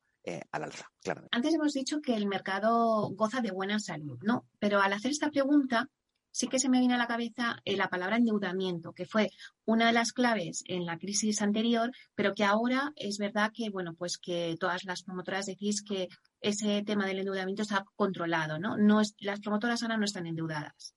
al 0.51 0.63
alza, 0.63 0.89
claro. 1.03 1.27
Antes 1.31 1.53
hemos 1.53 1.73
dicho 1.73 2.01
que 2.01 2.15
el 2.15 2.25
mercado 2.25 3.11
goza 3.11 3.41
de 3.41 3.51
buena 3.51 3.79
salud, 3.79 4.17
¿no? 4.23 4.47
Pero 4.57 4.81
al 4.81 4.91
hacer 4.91 5.11
esta 5.11 5.29
pregunta, 5.29 5.87
sí 6.35 6.49
que 6.49 6.59
se 6.59 6.67
me 6.67 6.79
viene 6.79 6.95
a 6.95 6.97
la 6.97 7.07
cabeza 7.07 7.61
eh, 7.63 7.77
la 7.77 7.87
palabra 7.87 8.17
endeudamiento, 8.17 8.91
que 8.91 9.05
fue 9.05 9.31
una 9.63 9.87
de 9.87 9.93
las 9.93 10.11
claves 10.11 10.63
en 10.67 10.85
la 10.85 10.97
crisis 10.97 11.41
anterior, 11.41 11.91
pero 12.13 12.33
que 12.33 12.43
ahora 12.43 12.91
es 12.97 13.17
verdad 13.17 13.51
que, 13.53 13.69
bueno, 13.69 13.93
pues 13.93 14.17
que 14.17 14.57
todas 14.59 14.83
las 14.83 15.03
promotoras 15.03 15.45
decís 15.45 15.81
que 15.81 16.09
ese 16.41 16.83
tema 16.85 17.05
del 17.05 17.19
endeudamiento 17.19 17.61
está 17.61 17.85
controlado, 17.95 18.59
¿no? 18.59 18.75
no 18.75 18.99
es, 18.99 19.15
las 19.19 19.39
promotoras 19.39 19.81
ahora 19.81 19.95
no 19.95 20.03
están 20.03 20.27
endeudadas. 20.27 20.93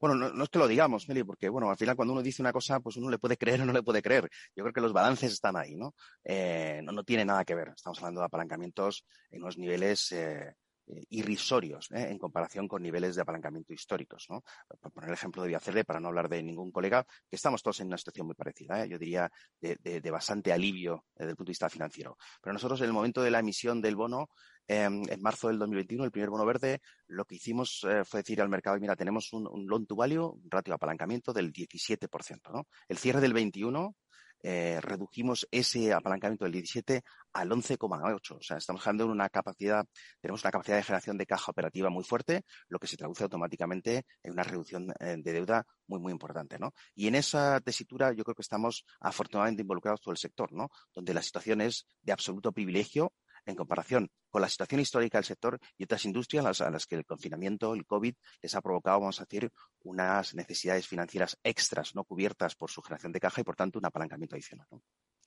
Bueno, 0.00 0.14
no, 0.14 0.42
es 0.42 0.48
que 0.48 0.58
lo 0.58 0.66
digamos, 0.66 1.06
Meli, 1.08 1.24
porque 1.24 1.50
bueno, 1.50 1.68
al 1.68 1.76
final 1.76 1.94
cuando 1.94 2.12
uno 2.14 2.22
dice 2.22 2.40
una 2.40 2.54
cosa, 2.54 2.80
pues 2.80 2.96
uno 2.96 3.10
le 3.10 3.18
puede 3.18 3.36
creer 3.36 3.60
o 3.60 3.66
no 3.66 3.74
le 3.74 3.82
puede 3.82 4.00
creer. 4.00 4.30
Yo 4.56 4.64
creo 4.64 4.72
que 4.72 4.80
los 4.80 4.94
balances 4.94 5.30
están 5.30 5.58
ahí, 5.58 5.74
¿no? 5.74 5.94
Eh, 6.24 6.80
no, 6.82 7.04
tiene 7.04 7.26
nada 7.26 7.44
que 7.44 7.54
ver. 7.54 7.68
Estamos 7.76 7.98
hablando 7.98 8.20
de 8.20 8.26
apalancamientos 8.26 9.04
en 9.30 9.42
unos 9.42 9.58
niveles 9.58 10.10
eh, 10.12 10.54
eh, 10.90 11.04
irrisorios 11.10 11.90
¿eh? 11.90 12.08
en 12.10 12.18
comparación 12.18 12.66
con 12.66 12.82
niveles 12.82 13.14
de 13.14 13.22
apalancamiento 13.22 13.72
históricos. 13.72 14.26
Por 14.26 14.92
poner 14.92 15.10
el 15.10 15.14
ejemplo 15.14 15.42
de 15.42 15.48
Viacerle, 15.48 15.84
para 15.84 16.00
no 16.00 16.08
hablar 16.08 16.28
de 16.28 16.42
ningún 16.42 16.72
colega, 16.72 17.04
que 17.28 17.36
estamos 17.36 17.62
todos 17.62 17.80
en 17.80 17.88
una 17.88 17.98
situación 17.98 18.26
muy 18.26 18.34
parecida, 18.34 18.82
¿eh? 18.82 18.88
yo 18.88 18.98
diría 18.98 19.30
de, 19.60 20.10
bastante 20.10 20.52
alivio 20.52 21.04
desde 21.14 21.30
el 21.30 21.36
punto 21.36 21.48
de 21.48 21.52
vista 21.52 21.68
financiero. 21.68 22.16
Pero 22.40 22.54
nosotros 22.54 22.80
en 22.80 22.86
el 22.86 22.92
momento 22.92 23.22
de 23.22 23.30
la 23.30 23.40
emisión 23.40 23.82
del 23.82 23.96
bono, 23.96 24.30
em, 24.66 25.02
en 25.08 25.20
marzo 25.20 25.48
del 25.48 25.58
2021, 25.58 26.04
el 26.04 26.10
primer 26.10 26.30
bono 26.30 26.46
verde, 26.46 26.80
lo 27.06 27.24
que 27.24 27.34
hicimos 27.34 27.86
fue 28.04 28.20
decir 28.20 28.40
al 28.40 28.48
mercado, 28.48 28.78
mira, 28.78 28.96
tenemos 28.96 29.32
un, 29.32 29.46
un 29.46 29.66
loan 29.66 29.86
to 29.86 29.96
value, 29.96 30.26
un 30.26 30.50
ratio 30.50 30.72
de 30.72 30.76
apalancamiento 30.76 31.32
del 31.32 31.52
17%. 31.52 32.50
¿no? 32.52 32.66
El 32.88 32.98
cierre 32.98 33.20
del 33.20 33.34
21 33.34 33.94
eh, 34.42 34.80
redujimos 34.80 35.46
ese 35.50 35.92
apalancamiento 35.92 36.44
del 36.44 36.52
17 36.52 37.02
al 37.32 37.50
11,8. 37.50 38.36
O 38.36 38.42
sea, 38.42 38.56
estamos 38.56 38.86
hablando 38.86 39.06
de 39.06 39.12
una 39.12 39.28
capacidad, 39.28 39.84
tenemos 40.20 40.42
una 40.42 40.50
capacidad 40.50 40.76
de 40.76 40.82
generación 40.82 41.18
de 41.18 41.26
caja 41.26 41.50
operativa 41.50 41.90
muy 41.90 42.04
fuerte, 42.04 42.42
lo 42.68 42.78
que 42.78 42.86
se 42.86 42.96
traduce 42.96 43.22
automáticamente 43.24 44.04
en 44.22 44.32
una 44.32 44.42
reducción 44.42 44.92
eh, 45.00 45.16
de 45.18 45.32
deuda 45.32 45.66
muy, 45.86 46.00
muy 46.00 46.12
importante, 46.12 46.58
¿no? 46.58 46.72
Y 46.94 47.08
en 47.08 47.14
esa 47.14 47.60
tesitura 47.60 48.12
yo 48.12 48.24
creo 48.24 48.34
que 48.34 48.42
estamos 48.42 48.84
afortunadamente 49.00 49.62
involucrados 49.62 50.00
todo 50.00 50.12
el 50.12 50.18
sector, 50.18 50.52
¿no? 50.52 50.68
Donde 50.94 51.14
la 51.14 51.22
situación 51.22 51.60
es 51.60 51.86
de 52.02 52.12
absoluto 52.12 52.52
privilegio 52.52 53.12
en 53.48 53.56
comparación 53.56 54.10
con 54.30 54.42
la 54.42 54.48
situación 54.48 54.80
histórica 54.80 55.18
del 55.18 55.24
sector 55.24 55.58
y 55.76 55.84
otras 55.84 56.04
industrias 56.04 56.60
a 56.60 56.70
las, 56.70 56.86
que 56.86 56.96
el 56.96 57.04
confinamiento, 57.04 57.74
el 57.74 57.86
COVID, 57.86 58.14
les 58.42 58.54
ha 58.54 58.60
provocado, 58.60 59.00
vamos 59.00 59.20
a 59.20 59.24
decir, 59.24 59.50
unas 59.82 60.34
necesidades 60.34 60.86
financieras 60.86 61.38
extras 61.42 61.94
no 61.94 62.04
cubiertas 62.04 62.54
por 62.54 62.70
su 62.70 62.82
generación 62.82 63.12
de 63.12 63.20
caja 63.20 63.40
y, 63.40 63.44
por 63.44 63.56
tanto, 63.56 63.78
un 63.78 63.86
apalancamiento 63.86 64.36
adicional. 64.36 64.66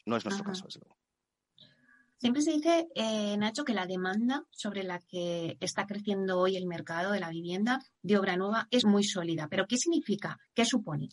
No, 0.05 0.17
es 0.17 0.25
nuestro 0.25 0.45
caso, 0.45 0.65
desde 0.65 0.81
luego. 0.81 0.97
Siempre 2.17 2.43
se 2.43 2.51
dice, 2.51 2.87
eh, 2.93 3.35
Nacho, 3.37 3.63
que 3.63 3.73
la 3.73 3.87
demanda 3.87 4.45
sobre 4.51 4.83
la 4.83 4.99
que 4.99 5.57
está 5.59 5.87
creciendo 5.87 6.39
hoy 6.39 6.55
el 6.55 6.67
mercado 6.67 7.13
de 7.13 7.19
la 7.19 7.31
vivienda 7.31 7.79
de 8.03 8.19
obra 8.19 8.37
nueva 8.37 8.67
es 8.69 8.85
muy 8.85 9.03
sólida. 9.03 9.47
¿Pero 9.49 9.65
qué 9.65 9.77
significa? 9.77 10.37
¿Qué 10.53 10.63
supone? 10.63 11.09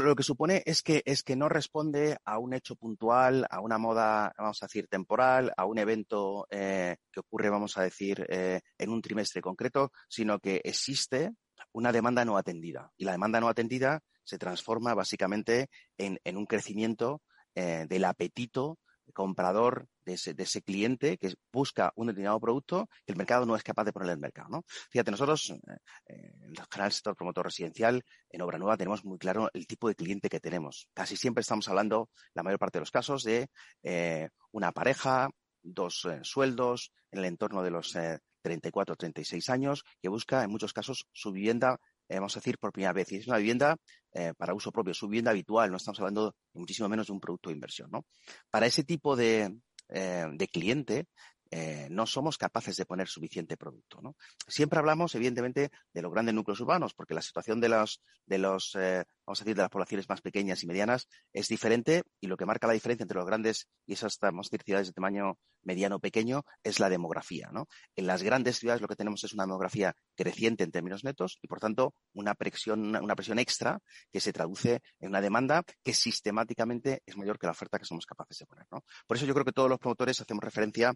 Lo 0.00 0.16
que 0.16 0.22
supone 0.22 0.62
es 0.64 0.82
que, 0.82 1.02
es 1.04 1.22
que 1.22 1.36
no 1.36 1.50
responde 1.50 2.16
a 2.24 2.38
un 2.38 2.54
hecho 2.54 2.76
puntual, 2.76 3.46
a 3.50 3.60
una 3.60 3.76
moda, 3.76 4.32
vamos 4.38 4.62
a 4.62 4.66
decir, 4.66 4.88
temporal, 4.88 5.52
a 5.54 5.66
un 5.66 5.78
evento 5.78 6.46
eh, 6.50 6.96
que 7.12 7.20
ocurre, 7.20 7.50
vamos 7.50 7.76
a 7.76 7.82
decir, 7.82 8.24
eh, 8.30 8.60
en 8.78 8.90
un 8.90 9.02
trimestre 9.02 9.42
concreto, 9.42 9.92
sino 10.08 10.38
que 10.38 10.62
existe 10.64 11.32
una 11.72 11.92
demanda 11.92 12.24
no 12.24 12.38
atendida. 12.38 12.90
Y 12.96 13.04
la 13.04 13.12
demanda 13.12 13.38
no 13.38 13.48
atendida 13.48 14.00
se 14.24 14.38
transforma 14.38 14.94
básicamente 14.94 15.68
en, 15.98 16.18
un 16.38 16.46
crecimiento 16.46 17.20
eh, 17.54 17.84
del 17.86 18.04
apetito 18.06 18.78
comprador 19.12 19.88
de 20.04 20.14
ese, 20.14 20.62
cliente 20.62 21.18
que 21.18 21.34
busca 21.52 21.92
un 21.96 22.08
determinado 22.08 22.40
producto 22.40 22.88
que 23.04 23.12
el 23.12 23.16
mercado 23.16 23.46
no 23.46 23.56
es 23.56 23.62
capaz 23.62 23.84
de 23.84 23.92
poner 23.92 24.08
en 24.08 24.14
el 24.14 24.20
mercado. 24.20 24.48
¿no? 24.50 24.64
Fíjate, 24.90 25.10
nosotros 25.10 25.50
eh, 25.50 25.76
en 26.06 26.50
el 26.50 26.66
general 26.70 26.92
sector 26.92 27.16
promotor 27.16 27.46
residencial, 27.46 28.02
en 28.30 28.42
obra 28.42 28.58
nueva, 28.58 28.76
tenemos 28.76 29.04
muy 29.04 29.18
claro 29.18 29.50
el 29.52 29.66
tipo 29.66 29.88
de 29.88 29.94
cliente 29.94 30.28
que 30.28 30.40
tenemos. 30.40 30.88
Casi 30.94 31.16
siempre 31.16 31.42
estamos 31.42 31.68
hablando, 31.68 32.10
la 32.34 32.42
mayor 32.42 32.58
parte 32.58 32.78
de 32.78 32.82
los 32.82 32.90
casos, 32.90 33.22
de 33.22 33.48
eh, 33.82 34.28
una 34.50 34.72
pareja, 34.72 35.30
dos 35.62 36.04
eh, 36.06 36.20
sueldos, 36.22 36.92
en 37.10 37.20
el 37.20 37.24
entorno 37.26 37.62
de 37.62 37.70
los 37.70 37.96
34 38.42 38.94
o 38.94 38.96
36 38.96 39.48
años, 39.50 39.84
que 40.00 40.08
busca 40.08 40.42
en 40.42 40.50
muchos 40.50 40.72
casos 40.72 41.06
su 41.12 41.30
vivienda 41.30 41.78
eh, 42.12 42.16
vamos 42.16 42.36
a 42.36 42.40
decir, 42.40 42.58
por 42.58 42.72
primera 42.72 42.92
vez. 42.92 43.10
Y 43.12 43.16
es 43.16 43.26
una 43.26 43.38
vivienda 43.38 43.76
eh, 44.12 44.34
para 44.36 44.52
uso 44.52 44.70
propio, 44.70 44.92
su 44.92 45.08
vivienda 45.08 45.30
habitual, 45.30 45.70
no 45.70 45.78
estamos 45.78 45.98
hablando 46.00 46.34
muchísimo 46.52 46.86
menos 46.88 47.06
de 47.06 47.14
un 47.14 47.20
producto 47.20 47.48
de 47.48 47.54
inversión. 47.54 47.90
¿no? 47.90 48.04
Para 48.50 48.66
ese 48.66 48.84
tipo 48.84 49.16
de, 49.16 49.56
eh, 49.92 50.26
de 50.32 50.48
cliente, 50.48 51.06
eh, 51.54 51.86
no 51.90 52.06
somos 52.06 52.38
capaces 52.38 52.78
de 52.78 52.86
poner 52.86 53.08
suficiente 53.08 53.58
producto. 53.58 54.00
Siempre 54.48 54.78
hablamos, 54.78 55.14
evidentemente, 55.14 55.70
de 55.92 56.02
los 56.02 56.10
grandes 56.10 56.34
núcleos 56.34 56.58
urbanos, 56.60 56.94
porque 56.94 57.12
la 57.12 57.20
situación 57.20 57.60
de 57.60 57.68
los, 57.68 58.00
de 58.24 58.38
los 58.38 58.74
eh, 58.74 59.04
vamos 59.26 59.40
a 59.40 59.44
decir, 59.44 59.56
de 59.56 59.62
las 59.62 59.70
poblaciones 59.70 60.08
más 60.08 60.22
pequeñas 60.22 60.62
y 60.62 60.66
medianas 60.66 61.08
es 61.30 61.48
diferente 61.48 62.04
y 62.22 62.26
lo 62.26 62.38
que 62.38 62.46
marca 62.46 62.66
la 62.66 62.72
diferencia 62.72 63.04
entre 63.04 63.18
los 63.18 63.26
grandes 63.26 63.68
y 63.86 63.92
esas, 63.92 64.18
vamos 64.18 64.48
a 64.50 64.56
ciudades 64.64 64.86
de 64.86 64.94
tamaño 64.94 65.36
mediano 65.62 65.98
pequeño 66.00 66.44
es 66.62 66.80
la 66.80 66.88
demografía. 66.88 67.50
En 67.96 68.06
las 68.06 68.22
grandes 68.22 68.58
ciudades 68.58 68.80
lo 68.80 68.88
que 68.88 68.96
tenemos 68.96 69.22
es 69.24 69.34
una 69.34 69.44
demografía 69.44 69.94
creciente 70.14 70.64
en 70.64 70.70
términos 70.70 71.04
netos 71.04 71.38
y, 71.42 71.48
por 71.48 71.60
tanto, 71.60 71.94
una 72.14 72.34
presión, 72.34 72.96
una 72.96 73.14
presión 73.14 73.38
extra 73.38 73.78
que 74.10 74.20
se 74.20 74.32
traduce 74.32 74.80
en 75.00 75.10
una 75.10 75.20
demanda 75.20 75.62
que 75.82 75.92
sistemáticamente 75.92 77.02
es 77.04 77.16
mayor 77.16 77.38
que 77.38 77.46
la 77.46 77.52
oferta 77.52 77.78
que 77.78 77.84
somos 77.84 78.06
capaces 78.06 78.38
de 78.38 78.46
poner. 78.46 78.66
Por 79.06 79.16
eso 79.16 79.26
yo 79.26 79.34
creo 79.34 79.44
que 79.44 79.52
todos 79.52 79.68
los 79.68 79.78
promotores 79.78 80.20
hacemos 80.20 80.42
referencia 80.42 80.94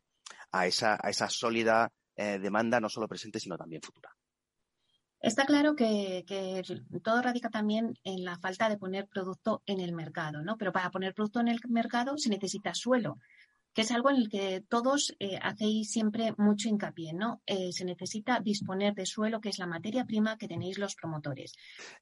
a 0.52 0.66
esa, 0.66 0.98
a 1.00 1.10
esa 1.10 1.28
sólida 1.28 1.92
eh, 2.16 2.38
demanda, 2.38 2.80
no 2.80 2.88
solo 2.88 3.08
presente, 3.08 3.38
sino 3.38 3.58
también 3.58 3.82
futura. 3.82 4.10
Está 5.20 5.44
claro 5.44 5.74
que, 5.76 6.24
todo 7.02 7.22
radica 7.22 7.50
también 7.50 7.94
en 8.04 8.24
la 8.24 8.38
falta 8.38 8.68
de 8.68 8.78
poner 8.78 9.06
producto 9.06 9.62
en 9.66 9.80
el 9.80 9.92
mercado, 9.92 10.42
¿no? 10.42 10.56
Pero 10.56 10.72
para 10.72 10.90
poner 10.90 11.14
producto 11.14 11.40
en 11.40 11.48
el 11.48 11.60
mercado 11.68 12.16
se 12.16 12.30
necesita 12.30 12.74
suelo, 12.74 13.18
que 13.74 13.82
es 13.82 13.90
algo 13.90 14.10
en 14.10 14.16
el 14.16 14.28
que 14.28 14.62
todos 14.68 15.14
eh, 15.18 15.38
hacéis 15.42 15.90
siempre 15.90 16.34
mucho 16.38 16.68
hincapié, 16.68 17.12
¿no? 17.12 17.42
Eh, 17.44 17.72
se 17.72 17.84
necesita 17.84 18.40
disponer 18.40 18.94
de 18.94 19.04
suelo, 19.04 19.40
que 19.40 19.48
es 19.48 19.58
la 19.58 19.66
materia 19.66 20.04
prima 20.04 20.38
que 20.38 20.48
tenéis 20.48 20.78
los 20.78 20.94
promotores. 20.94 21.54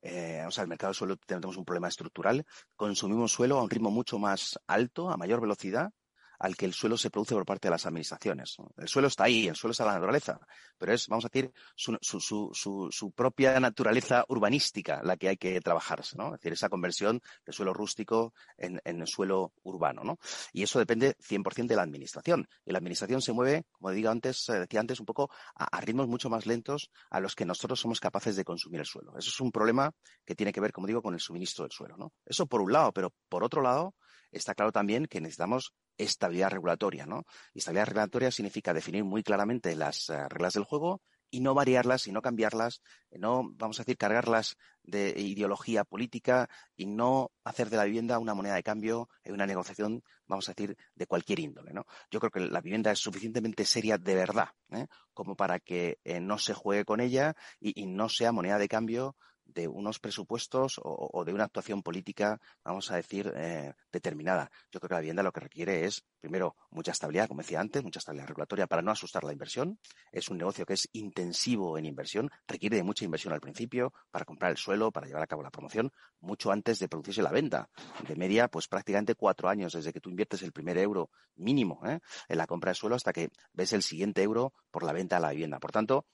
o 0.03 0.51
sea, 0.51 0.63
el 0.63 0.69
mercado 0.69 0.93
de 0.93 0.99
suelo 0.99 1.17
tenemos 1.17 1.57
un 1.57 1.65
problema 1.65 1.89
estructural. 1.89 2.45
Consumimos 2.77 3.33
suelo 3.33 3.59
a 3.59 3.63
un 3.63 3.71
ritmo 3.71 3.91
mucho 3.91 4.19
más 4.19 4.59
alto, 4.67 5.11
a 5.11 5.17
mayor 5.17 5.41
velocidad, 5.41 5.93
al 6.39 6.57
que 6.57 6.67
el 6.67 6.73
suelo 6.73 6.97
se 6.97 7.11
produce 7.11 7.35
por 7.35 7.45
parte 7.45 7.69
de 7.69 7.73
las 7.73 7.87
administraciones. 7.87 8.57
El 8.77 8.89
suelo 8.89 9.09
está 9.09 9.25
ahí, 9.25 9.49
el 9.49 9.57
suelo 9.57 9.73
está 9.73 9.85
la 9.85 9.95
naturaleza, 9.95 10.39
pero 10.79 10.93
es, 10.93 11.09
vamos 11.09 11.25
a 11.25 11.29
decir, 11.29 11.53
su, 11.75 11.97
su, 12.01 12.51
su, 12.53 12.89
su 12.91 13.13
propia 13.13 13.59
naturaleza 13.61 14.25
urbanística 14.29 15.01
la 15.03 15.17
que 15.17 15.29
hay 15.29 15.37
que 15.37 15.61
trabajarse, 15.61 16.17
¿no? 16.17 16.35
Es 16.35 16.41
decir, 16.41 16.53
esa 16.53 16.69
conversión 16.69 17.21
de 17.45 17.53
suelo 17.53 17.73
rústico 17.73 18.35
en, 18.57 18.81
en 18.85 19.07
suelo 19.07 19.53
urbano, 19.63 20.03
¿no? 20.05 20.19
Y 20.53 20.63
eso 20.63 20.79
depende 20.79 21.17
100% 21.19 21.67
de 21.67 21.77
la 21.77 21.83
administración. 21.83 22.49
Y 22.65 22.73
la 22.73 22.79
administración 22.79 23.23
se 23.23 23.33
mueve, 23.33 23.65
como 23.73 23.91
digo 23.91 24.11
antes, 24.11 24.49
eh, 24.49 24.61
decía 24.61 24.81
antes, 24.81 25.01
un 25.01 25.07
poco 25.07 25.31
a, 25.55 25.65
a 25.65 25.81
ritmos 25.81 26.09
mucho 26.09 26.31
más 26.31 26.47
lentos 26.47 26.91
a 27.11 27.21
los 27.21 27.35
que 27.35 27.45
nosotros 27.45 27.81
somos 27.81 28.01
capaces 28.01 28.37
de 28.37 28.45
consumir 28.45 28.81
el 28.81 28.87
suelo. 28.87 29.17
Eso 29.19 29.31
es 29.31 29.41
un 29.41 29.53
problema 29.53 29.93
que 30.25 30.35
tiene 30.35 30.53
que 30.53 30.61
ver, 30.61 30.73
como 30.73 30.87
digo, 30.87 31.03
con 31.03 31.15
el 31.15 31.21
suministro 31.21 31.65
del 31.65 31.73
suelo, 31.73 31.97
¿no? 31.97 32.13
Eso 32.25 32.47
por 32.47 32.61
un 32.61 32.73
lado, 32.73 32.93
pero 32.93 33.13
por 33.29 33.45
otro 33.45 33.63
lado, 33.63 33.95
está 34.31 34.55
claro 34.55 34.73
también 34.73 35.07
que 35.07 35.21
necesitamos 35.21 35.75
estabilidad 35.99 36.51
regulatoria, 36.51 37.07
¿no? 37.07 37.25
Estabilidad 37.55 37.87
regulatoria 37.87 38.31
significa 38.31 38.73
definir 38.73 39.05
muy 39.05 39.23
claramente 39.23 39.75
las 39.77 40.09
uh, 40.09 40.29
reglas 40.29 40.55
del 40.55 40.65
juego 40.65 41.01
y 41.35 41.41
no 41.41 41.53
variarlas 41.53 42.07
y 42.07 42.13
no 42.13 42.23
cambiarlas, 42.23 42.81
no, 43.11 43.51
vamos 43.55 43.81
a 43.81 43.83
decir, 43.83 43.97
cargarlas 43.97 44.57
de 44.85 45.15
ideología 45.17 45.83
política 45.83 46.49
y 46.77 46.87
no 46.87 47.33
hacer 47.43 47.71
de 47.71 47.77
la 47.77 47.85
vivienda 47.87 48.21
una 48.21 48.35
moneda 48.35 48.55
de 48.55 48.63
cambio 48.63 49.09
en 49.25 49.35
una 49.35 49.45
negociación, 49.45 50.05
vamos 50.29 50.49
a 50.49 50.53
decir, 50.53 50.77
de 50.95 51.07
cualquier 51.09 51.41
índole. 51.41 51.73
¿no? 51.73 51.87
Yo 52.09 52.21
creo 52.21 52.31
que 52.31 52.39
la 52.39 52.61
vivienda 52.61 52.93
es 52.93 53.01
suficientemente 53.01 53.65
seria 53.65 53.99
de 53.99 54.15
verdad 54.15 54.51
¿eh? 54.71 54.87
como 55.13 55.35
para 55.35 55.59
que 55.59 55.99
eh, 56.05 56.21
no 56.21 56.39
se 56.39 56.55
juegue 56.55 56.85
con 56.85 57.01
ella 57.01 57.35
y 57.59 57.87
no 57.87 58.09
sea 58.09 58.31
moneda 58.31 58.59
de 58.59 58.69
cambio 58.69 59.17
de 59.45 59.69
unos 59.69 59.99
presupuestos 59.99 60.81
o, 60.83 61.25
de 61.25 61.33
una 61.33 61.45
actuación 61.45 61.83
política, 61.83 62.41
vamos 62.65 62.91
a 62.91 62.97
decir, 62.97 63.33
eh, 63.37 63.75
determinada. 63.93 64.51
Yo 64.71 64.81
creo 64.81 64.89
que 64.89 64.95
la 64.95 65.01
vivienda 65.01 65.23
lo 65.23 65.33
que 65.33 65.41
requiere 65.41 65.85
es, 65.85 66.05
primero, 66.21 66.57
mucha 66.71 66.93
estabilidad, 66.93 67.29
como 67.29 67.43
decía 67.43 67.61
antes, 67.61 67.83
mucha 67.83 67.99
estabilidad 67.99 68.29
regulatoria 68.29 68.67
para 68.67 68.83
no 68.83 68.91
asustar 68.91 69.25
la 69.25 69.33
inversión. 69.33 69.79
Es 70.13 70.29
un 70.29 70.39
negocio 70.39 70.67
que 70.67 70.75
es 70.75 70.89
intensivo 70.93 71.79
en 71.79 71.85
inversión, 71.85 72.31
requiere 72.47 72.77
de 72.77 72.83
mucha 72.83 73.05
inversión 73.05 73.33
al 73.33 73.41
principio 73.41 73.93
para 74.11 74.25
comprar 74.25 74.51
el 74.51 74.57
suelo, 74.57 74.91
para 74.91 75.07
llevar 75.07 75.23
a 75.23 75.27
cabo 75.27 75.43
la 75.43 75.51
promoción, 75.51 75.93
mucho 76.21 76.51
antes 76.51 76.79
de 76.79 76.89
producirse 76.89 77.23
la 77.23 77.31
venta. 77.31 77.69
De 78.07 78.17
media, 78.17 78.49
pues 78.49 78.69
prácticamente 78.69 79.15
cuatro 79.15 79.49
años 79.49 79.73
desde 79.73 79.93
que 79.93 80.01
tú 80.01 80.11
inviertes 80.11 80.43
el 80.43 80.53
primer 80.53 80.79
euro 80.79 81.11
mínimo 81.37 81.81
¿eh? 81.87 82.01
en 82.29 82.39
la 82.39 82.47
compra 82.47 82.71
de 82.71 82.75
suelo 82.75 82.97
hasta 82.97 83.13
que 83.13 83.31
ves 83.53 83.73
el 83.73 83.83
siguiente 83.83 84.23
euro 84.23 84.53
por 84.71 84.83
la 84.83 84.93
venta 84.93 85.17
de 85.17 85.23
la 85.23 85.31
vivienda. 85.31 85.59
Por 85.59 85.73
tanto, 85.73 86.07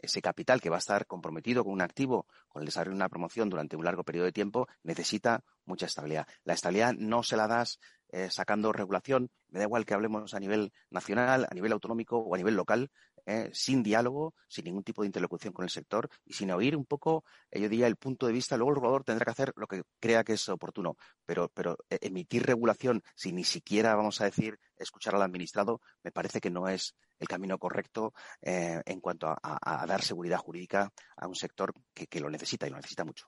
ese 0.00 0.22
capital 0.22 0.60
que 0.60 0.70
va 0.70 0.76
a 0.76 0.78
estar 0.78 1.06
comprometido 1.06 1.64
con 1.64 1.72
un 1.72 1.82
activo, 1.82 2.26
con 2.48 2.62
el 2.62 2.66
desarrollo 2.66 2.92
de 2.92 2.96
una 2.96 3.08
promoción 3.08 3.48
durante 3.50 3.76
un 3.76 3.84
largo 3.84 4.04
periodo 4.04 4.26
de 4.26 4.32
tiempo, 4.32 4.68
necesita 4.82 5.42
mucha 5.64 5.86
estabilidad. 5.86 6.26
La 6.44 6.54
estabilidad 6.54 6.94
no 6.94 7.22
se 7.22 7.36
la 7.36 7.46
das 7.46 7.78
eh, 8.10 8.28
sacando 8.30 8.72
regulación, 8.72 9.30
me 9.48 9.58
da 9.58 9.64
igual 9.64 9.84
que 9.84 9.94
hablemos 9.94 10.32
a 10.34 10.40
nivel 10.40 10.72
nacional, 10.90 11.46
a 11.50 11.54
nivel 11.54 11.72
autonómico 11.72 12.18
o 12.18 12.34
a 12.34 12.38
nivel 12.38 12.54
local, 12.54 12.90
eh, 13.26 13.50
sin 13.52 13.82
diálogo, 13.82 14.34
sin 14.48 14.64
ningún 14.64 14.84
tipo 14.84 15.02
de 15.02 15.06
interlocución 15.06 15.52
con 15.52 15.64
el 15.64 15.70
sector 15.70 16.08
y 16.24 16.32
sin 16.32 16.50
oír 16.52 16.76
un 16.76 16.86
poco, 16.86 17.24
eh, 17.50 17.60
yo 17.60 17.68
diría, 17.68 17.86
el 17.88 17.96
punto 17.96 18.26
de 18.26 18.32
vista. 18.32 18.56
Luego 18.56 18.70
el 18.70 18.76
regulador 18.76 19.04
tendrá 19.04 19.24
que 19.24 19.30
hacer 19.32 19.52
lo 19.56 19.66
que 19.66 19.82
crea 20.00 20.24
que 20.24 20.34
es 20.34 20.48
oportuno, 20.48 20.96
pero, 21.24 21.48
pero 21.48 21.76
eh, 21.90 21.98
emitir 22.02 22.44
regulación 22.44 23.02
sin 23.16 23.36
ni 23.36 23.44
siquiera, 23.44 23.94
vamos 23.96 24.20
a 24.20 24.24
decir, 24.24 24.58
escuchar 24.76 25.16
al 25.16 25.22
administrado, 25.22 25.80
me 26.02 26.12
parece 26.12 26.40
que 26.40 26.50
no 26.50 26.68
es 26.68 26.94
el 27.18 27.28
camino 27.28 27.58
correcto 27.58 28.12
eh, 28.42 28.80
en 28.84 29.00
cuanto 29.00 29.28
a, 29.28 29.86
dar 29.86 30.02
seguridad 30.02 30.38
jurídica 30.38 30.92
a 31.16 31.26
un 31.26 31.34
sector 31.34 31.72
que, 31.94 32.20
lo 32.20 32.30
necesita 32.30 32.66
y 32.66 32.70
lo 32.70 32.76
necesita 32.76 33.04
mucho 33.04 33.26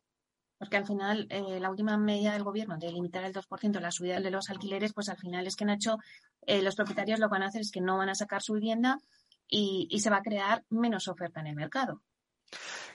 porque 0.58 0.76
al 0.76 0.86
final 0.86 1.28
la 1.30 1.70
última 1.70 1.96
medida 1.96 2.32
del 2.32 2.42
gobierno 2.42 2.78
de 2.78 2.90
limitar 2.90 3.22
el 3.24 3.32
2% 3.32 3.80
la 3.80 3.92
subida 3.92 4.20
de 4.20 4.30
los 4.32 4.50
alquileres, 4.50 4.92
pues 4.92 5.08
al 5.08 5.16
final 5.16 5.46
es 5.46 5.54
que 5.54 5.64
Nacho, 5.64 5.98
eh, 6.46 6.62
los 6.62 6.74
propietarios 6.74 7.20
lo 7.20 7.28
que 7.28 7.32
van 7.32 7.42
a 7.42 7.46
hacer 7.46 7.60
es 7.60 7.70
que 7.70 7.80
no 7.80 7.98
van 7.98 8.08
a 8.08 8.14
sacar 8.14 8.42
su 8.42 8.54
vivienda 8.54 8.98
y, 9.48 9.98
se 10.00 10.10
va 10.10 10.18
a 10.18 10.22
crear 10.22 10.64
menos 10.70 11.08
oferta 11.08 11.40
en 11.40 11.48
el 11.48 11.56
mercado. 11.56 12.02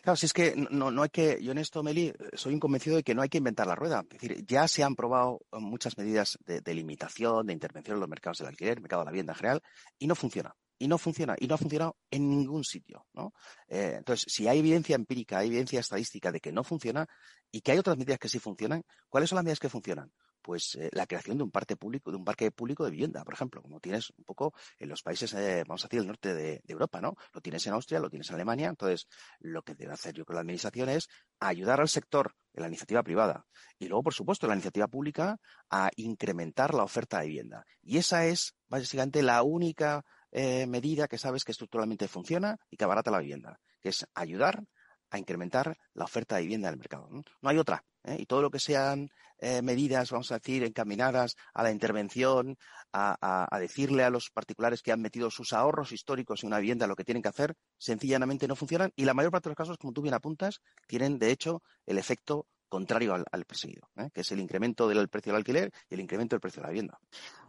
Claro, 0.02 0.18
si 0.18 0.26
es 0.26 0.34
que 0.34 0.56
no, 0.56 1.02
hay 1.02 1.10
que, 1.10 1.40
yo 1.42 1.52
en 1.52 1.60
esto, 1.60 1.84
Meli, 1.84 2.12
soy 2.34 2.54
un 2.54 2.60
convencido 2.60 2.96
de 2.96 3.04
que 3.04 3.16
no 3.16 3.22
hay 3.22 3.30
que 3.30 3.38
inventar 3.38 3.68
la 3.68 3.76
rueda. 3.76 4.04
Es 4.12 4.22
decir, 4.22 4.46
ya 4.46 4.68
se 4.68 4.84
han 4.84 4.96
probado 4.96 5.42
muchas 5.52 5.98
medidas 5.98 6.38
de, 6.46 6.74
limitación, 6.74 7.46
de 7.46 7.54
intervención 7.54 7.96
en 7.96 8.02
los 8.02 8.10
mercados 8.10 8.40
del 8.40 8.48
alquiler, 8.48 8.82
mercado 8.82 9.02
de 9.02 9.06
la 9.06 9.12
vivienda 9.12 9.34
en 9.34 9.38
general, 9.38 9.62
y 9.98 10.08
no 10.08 10.16
funciona 10.16 10.56
y 10.80 10.88
no 10.88 10.98
funciona, 10.98 11.36
y 11.40 11.48
no 11.48 11.56
ha 11.56 11.58
funcionado 11.58 11.96
en 12.12 12.30
ningún 12.30 12.66
sitio, 12.66 13.06
¿no? 13.14 13.32
Eh, 13.70 13.94
entonces, 14.00 14.26
si 14.28 14.50
hay 14.50 14.60
evidencia 14.60 14.96
empírica, 14.96 15.38
hay 15.38 15.48
evidencia 15.48 15.80
estadística 15.80 16.30
de 16.30 16.42
que 16.42 16.52
no 16.52 16.66
funciona 16.66 17.08
y 17.52 17.62
que 17.62 17.72
hay 17.72 17.78
otras 17.78 17.96
medidas 17.96 18.20
que 18.20 18.28
sí 18.28 18.38
funcionan, 18.38 18.84
¿cuáles 19.08 19.30
son 19.30 19.38
las 19.38 19.46
medidas 19.46 19.62
que 19.62 19.70
funcionan? 19.70 20.12
Pues 20.44 20.76
eh, 20.76 20.90
la 20.92 21.08
creación 21.08 21.38
de 21.38 21.44
un 21.44 21.52
parque 21.52 21.78
público, 21.78 22.12
de 22.12 22.18
un 22.18 22.26
parque 22.26 22.52
público 22.52 22.84
de 22.84 22.92
vivienda, 22.92 23.24
por 23.24 23.34
ejemplo, 23.34 23.62
como 23.62 23.80
tienes 23.80 24.12
un 24.18 24.26
poco 24.26 24.54
en 24.78 24.90
los 24.90 25.02
países, 25.02 25.34
eh, 25.34 25.64
vamos 25.66 25.84
a 25.84 25.88
decir, 25.88 26.02
del 26.02 26.08
norte 26.08 26.36
de, 26.36 26.62
Europa, 26.68 27.00
¿no? 27.00 27.16
Lo 27.34 27.42
tienes 27.42 27.66
en 27.66 27.74
Austria, 27.74 28.00
lo 28.00 28.10
tienes 28.10 28.30
en 28.30 28.36
Alemania, 28.36 28.68
entonces 28.68 29.08
lo 29.40 29.62
que 29.62 29.74
debe 29.74 29.94
hacer 29.94 30.14
yo 30.14 30.26
con 30.26 30.36
la 30.36 30.42
administración 30.42 30.90
es 30.90 31.08
ayudar 31.40 31.80
al 31.80 31.88
sector 31.88 32.36
de 32.52 32.62
la 32.62 32.68
iniciativa 32.68 33.02
privada 33.04 33.46
y 33.80 33.88
luego, 33.88 34.04
por 34.04 34.14
supuesto, 34.14 34.48
la 34.48 34.54
iniciativa 34.54 34.88
pública 34.88 35.40
a 35.70 35.90
incrementar 35.96 36.74
la 36.74 36.84
oferta 36.84 37.20
de 37.20 37.28
vivienda. 37.28 37.66
Y 37.82 37.98
esa 37.98 38.26
es 38.26 38.56
básicamente 38.68 39.24
la 39.24 39.42
única 39.44 40.04
eh, 40.32 40.68
medida 40.68 41.08
que 41.08 41.18
sabes 41.18 41.46
que 41.46 41.52
estructuralmente 41.52 42.08
funciona 42.08 42.58
y 42.70 42.76
que 42.76 42.84
abarata 42.84 43.12
la 43.12 43.20
vivienda, 43.20 43.60
que 43.80 43.90
es 43.90 44.06
ayudar 44.14 44.64
a 45.10 45.20
incrementar 45.20 45.78
la 45.94 46.06
oferta 46.06 46.36
de 46.36 46.42
vivienda 46.42 46.70
en 46.70 46.74
el 46.74 46.80
mercado. 46.80 47.08
No 47.10 47.50
hay 47.50 47.58
otra. 47.58 47.84
¿Eh? 48.04 48.18
Y 48.20 48.26
todo 48.26 48.42
lo 48.42 48.52
que 48.52 48.60
sean 48.60 49.10
eh, 49.40 49.62
medidas, 49.62 50.12
vamos 50.12 50.32
a 50.32 50.36
decir, 50.36 50.64
encaminadas 50.64 51.36
a 51.54 51.64
la 51.64 51.72
intervención, 51.72 52.58
a, 52.92 53.18
a, 53.20 53.48
a, 53.56 53.60
decirle 53.60 54.04
a 54.04 54.10
los 54.10 54.30
particulares 54.30 54.82
que 54.82 54.92
han 54.92 55.02
metido 55.02 55.30
sus 55.30 55.54
ahorros 55.54 55.92
históricos 55.92 56.44
en 56.44 56.48
una 56.48 56.60
vivienda 56.60 56.88
lo 56.88 56.96
que 56.96 57.04
tienen 57.04 57.22
que 57.22 57.30
hacer, 57.30 57.56
sencillamente 57.78 58.48
no 58.48 58.56
funcionan 58.56 58.92
y 58.96 59.06
la 59.06 59.14
mayor 59.14 59.32
parte 59.32 59.50
de 59.50 59.52
los 59.52 59.58
casos, 59.58 59.78
como 59.78 59.94
tú 59.94 60.02
bien 60.02 60.14
apuntas, 60.14 60.62
tienen 60.88 61.20
de 61.20 61.32
hecho 61.32 61.62
el 61.86 61.98
efecto 61.98 62.48
contrario 62.74 63.14
al, 63.14 63.46
perseguido, 63.46 63.88
¿eh? 63.98 64.10
que 64.12 64.22
es 64.22 64.32
el 64.32 64.40
incremento 64.40 64.88
del 64.88 65.08
precio 65.08 65.32
del 65.32 65.38
alquiler 65.38 65.72
y 65.92 65.94
el 65.94 66.00
incremento 66.00 66.36
del 66.36 66.42
precio 66.42 66.60
de 66.60 66.64
la 66.64 66.72
vivienda. 66.72 66.98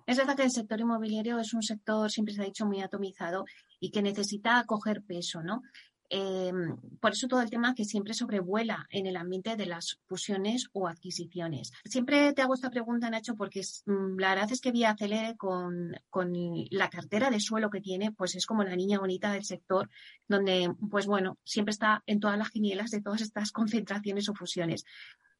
Es 0.05 0.19
verdad 0.19 0.37
que 0.37 0.43
el 0.43 0.51
sector 0.51 0.79
inmobiliario 0.79 1.39
es 1.39 1.55
un 1.55 1.63
sector, 1.63 2.11
siempre 2.11 2.35
se 2.35 2.43
ha 2.43 2.45
dicho, 2.45 2.67
muy 2.67 2.83
atomizado 2.83 3.47
y 3.81 3.91
que 3.91 4.03
necesita 4.03 4.63
coger 4.67 5.03
peso, 5.03 5.43
¿no? 5.43 5.63
Eh, 6.11 6.53
por 7.01 7.13
eso 7.13 7.29
todo 7.29 7.41
el 7.41 7.51
tema 7.51 7.75
que 7.75 7.85
siempre 7.85 8.15
sobrevuela 8.15 8.87
en 8.91 9.07
el 9.07 9.17
ambiente 9.17 9.57
de 9.57 9.67
las 9.67 10.01
fusiones 10.07 10.69
o 10.73 10.87
adquisiciones. 10.87 11.73
Siempre 11.85 12.33
te 12.33 12.43
hago 12.43 12.55
esta 12.55 12.71
pregunta, 12.71 13.11
Nacho, 13.11 13.35
porque 13.37 13.63
mm, 13.87 14.19
la 14.19 14.35
verdad 14.35 14.53
es 14.53 14.61
que 14.61 14.73
Vía 14.73 14.91
Acelere 14.91 15.37
con, 15.37 15.93
con, 16.11 16.33
la 16.71 16.91
cartera 16.91 17.31
de 17.31 17.41
suelo 17.41 17.71
que 17.71 17.81
tiene, 17.81 18.13
pues 18.13 18.35
es 18.35 18.47
como 18.47 18.65
la 18.65 18.77
niña 18.77 18.99
bonita 18.99 19.33
del 19.33 19.45
sector, 19.45 19.89
donde, 20.29 20.73
pues 20.91 21.07
bueno, 21.07 21.39
siempre 21.45 21.73
está 21.73 22.03
en 22.07 22.21
todas 22.21 22.39
las 22.39 22.51
quinielas 22.51 22.91
de 22.91 23.01
todas 23.01 23.21
estas 23.21 23.53
concentraciones 23.53 24.29
o 24.29 24.35
fusiones. 24.35 24.85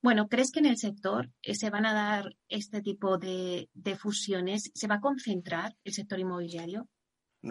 Bueno, 0.03 0.29
¿crees 0.29 0.51
que 0.51 0.59
en 0.59 0.67
el 0.67 0.77
sector 0.77 1.31
eh, 1.43 1.55
se 1.55 1.71
van 1.71 1.87
a 1.87 1.95
dar 1.95 2.37
este 2.49 2.83
tipo 2.83 3.17
de, 3.17 3.71
de 3.73 3.97
fusiones? 3.97 4.71
¿Se 4.75 4.87
va 4.87 4.97
a 4.97 5.01
concentrar 5.01 5.77
el 5.83 5.95
sector 5.95 6.19
inmobiliario? 6.21 6.89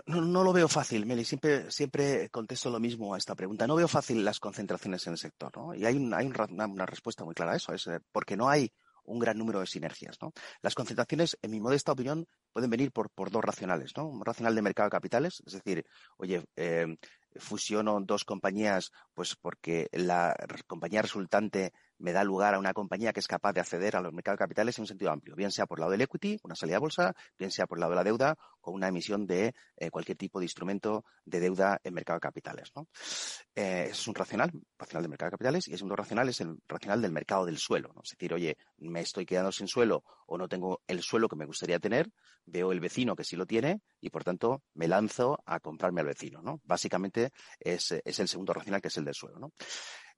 No, 0.08 0.22
no, 0.22 0.44
lo 0.44 0.54
veo 0.54 0.68
fácil, 0.68 1.06
Meli. 1.06 1.24
Siempre, 1.24 1.70
siempre 1.70 2.30
contesto 2.30 2.72
lo 2.72 2.80
mismo 2.80 3.14
a 3.14 3.18
esta 3.20 3.36
pregunta. 3.36 3.68
No 3.68 3.76
veo 3.76 3.88
fácil 3.88 4.26
las 4.26 4.40
concentraciones 4.40 5.06
en 5.06 5.14
el 5.14 5.20
sector, 5.20 5.56
¿no? 5.56 5.76
Y 5.76 5.86
hay, 5.86 5.96
un, 5.98 6.12
hay 6.14 6.26
una, 6.26 6.86
respuesta 6.88 7.24
muy 7.24 7.36
clara 7.36 7.54
a 7.54 7.58
eso, 7.58 7.74
es 7.74 7.86
eh, 7.86 8.00
porque 8.12 8.36
no 8.36 8.50
hay 8.50 8.72
un 9.04 9.20
gran 9.20 9.38
número 9.38 9.60
de 9.60 9.68
sinergias, 9.68 10.18
¿no? 10.20 10.32
Las 10.64 10.74
concentraciones, 10.74 11.38
en 11.44 11.52
mi 11.52 11.60
modesta 11.60 11.92
opinión, 11.92 12.26
pueden 12.52 12.72
venir 12.72 12.92
por, 12.92 13.12
por 13.12 13.30
dos 13.30 13.44
racionales, 13.44 13.92
¿no? 13.96 14.08
Un 14.08 14.26
racional 14.26 14.56
de 14.56 14.62
mercado 14.64 14.88
de 14.88 14.92
capitales, 14.94 15.44
es 15.46 15.54
decir, 15.54 15.86
oye, 16.18 16.44
eh, 16.56 16.88
fusiono 17.36 18.00
dos 18.02 18.26
compañías, 18.26 18.92
pues 19.14 19.36
porque 19.36 19.90
la 19.92 20.36
compañía 20.66 21.04
resultante 21.04 21.72
me 22.00 22.12
da 22.12 22.24
lugar 22.24 22.56
a 22.56 22.60
una 22.60 22.74
compañía 22.74 23.14
que 23.14 23.20
es 23.20 23.28
capaz 23.28 23.54
de 23.54 23.62
acceder 23.62 23.96
a 23.96 24.02
los 24.02 24.14
mercados 24.14 24.38
de 24.38 24.44
capitales 24.44 24.78
en 24.78 24.84
un 24.84 24.88
sentido 24.88 25.12
amplio, 25.12 25.36
bien 25.36 25.52
sea 25.52 25.66
por 25.66 25.80
el 25.80 25.82
lado 25.82 25.92
del 25.92 26.02
equity, 26.02 26.40
una 26.44 26.56
salida 26.56 26.78
a 26.78 26.80
bolsa, 26.80 27.14
bien 27.38 27.52
sea 27.52 27.68
por 27.68 27.78
el 27.78 27.82
lado 27.82 27.92
de 27.92 27.96
la 27.98 28.04
deuda 28.04 28.38
o 28.62 28.72
una 28.72 28.88
emisión 28.88 29.26
de 29.26 29.54
eh, 29.78 29.90
cualquier 29.90 30.18
tipo 30.18 30.40
de 30.40 30.46
instrumento 30.46 31.06
de 31.26 31.40
deuda 31.40 31.80
en 31.84 31.94
mercado 31.94 32.18
de 32.18 32.22
capitales. 32.22 32.72
¿no? 32.76 32.88
Eh, 33.56 33.88
es 33.92 34.08
un 34.08 34.16
racional, 34.16 34.52
racional 34.78 35.04
del 35.04 35.10
mercado 35.10 35.28
de 35.28 35.32
capitales, 35.32 35.68
y 35.68 35.72
el 35.72 35.78
segundo 35.78 35.96
racional 35.96 36.30
es 36.30 36.42
el 36.42 36.58
racional 36.68 37.02
del 37.02 37.12
mercado 37.12 37.46
del 37.46 37.58
suelo. 37.58 37.92
¿no? 37.94 38.02
Es 38.04 38.12
decir, 38.12 38.34
oye, 38.34 38.58
me 38.78 39.02
estoy 39.02 39.26
quedando 39.26 39.52
sin 39.52 39.68
suelo 39.68 40.04
o 40.28 40.38
no 40.38 40.48
tengo 40.48 40.82
el 40.88 41.02
suelo 41.02 41.28
que 41.28 41.36
me 41.36 41.46
gustaría 41.46 41.80
tener, 41.80 42.10
veo 42.46 42.72
el 42.72 42.80
vecino 42.80 43.16
que 43.16 43.24
sí 43.24 43.36
lo 43.36 43.46
tiene 43.46 43.82
y 44.02 44.10
por 44.10 44.24
tanto 44.24 44.64
me 44.74 44.88
lanzo 44.88 45.40
a 45.46 45.60
comprarme 45.60 46.02
al 46.02 46.08
vecino. 46.08 46.42
¿no? 46.42 46.62
Básicamente 46.64 47.32
es, 47.60 47.92
es 48.04 48.20
el 48.20 48.28
segundo 48.28 48.54
racional 48.54 48.82
que 48.82 48.88
es 48.88 48.98
el 48.98 49.06
del 49.06 49.14
suelo. 49.14 49.52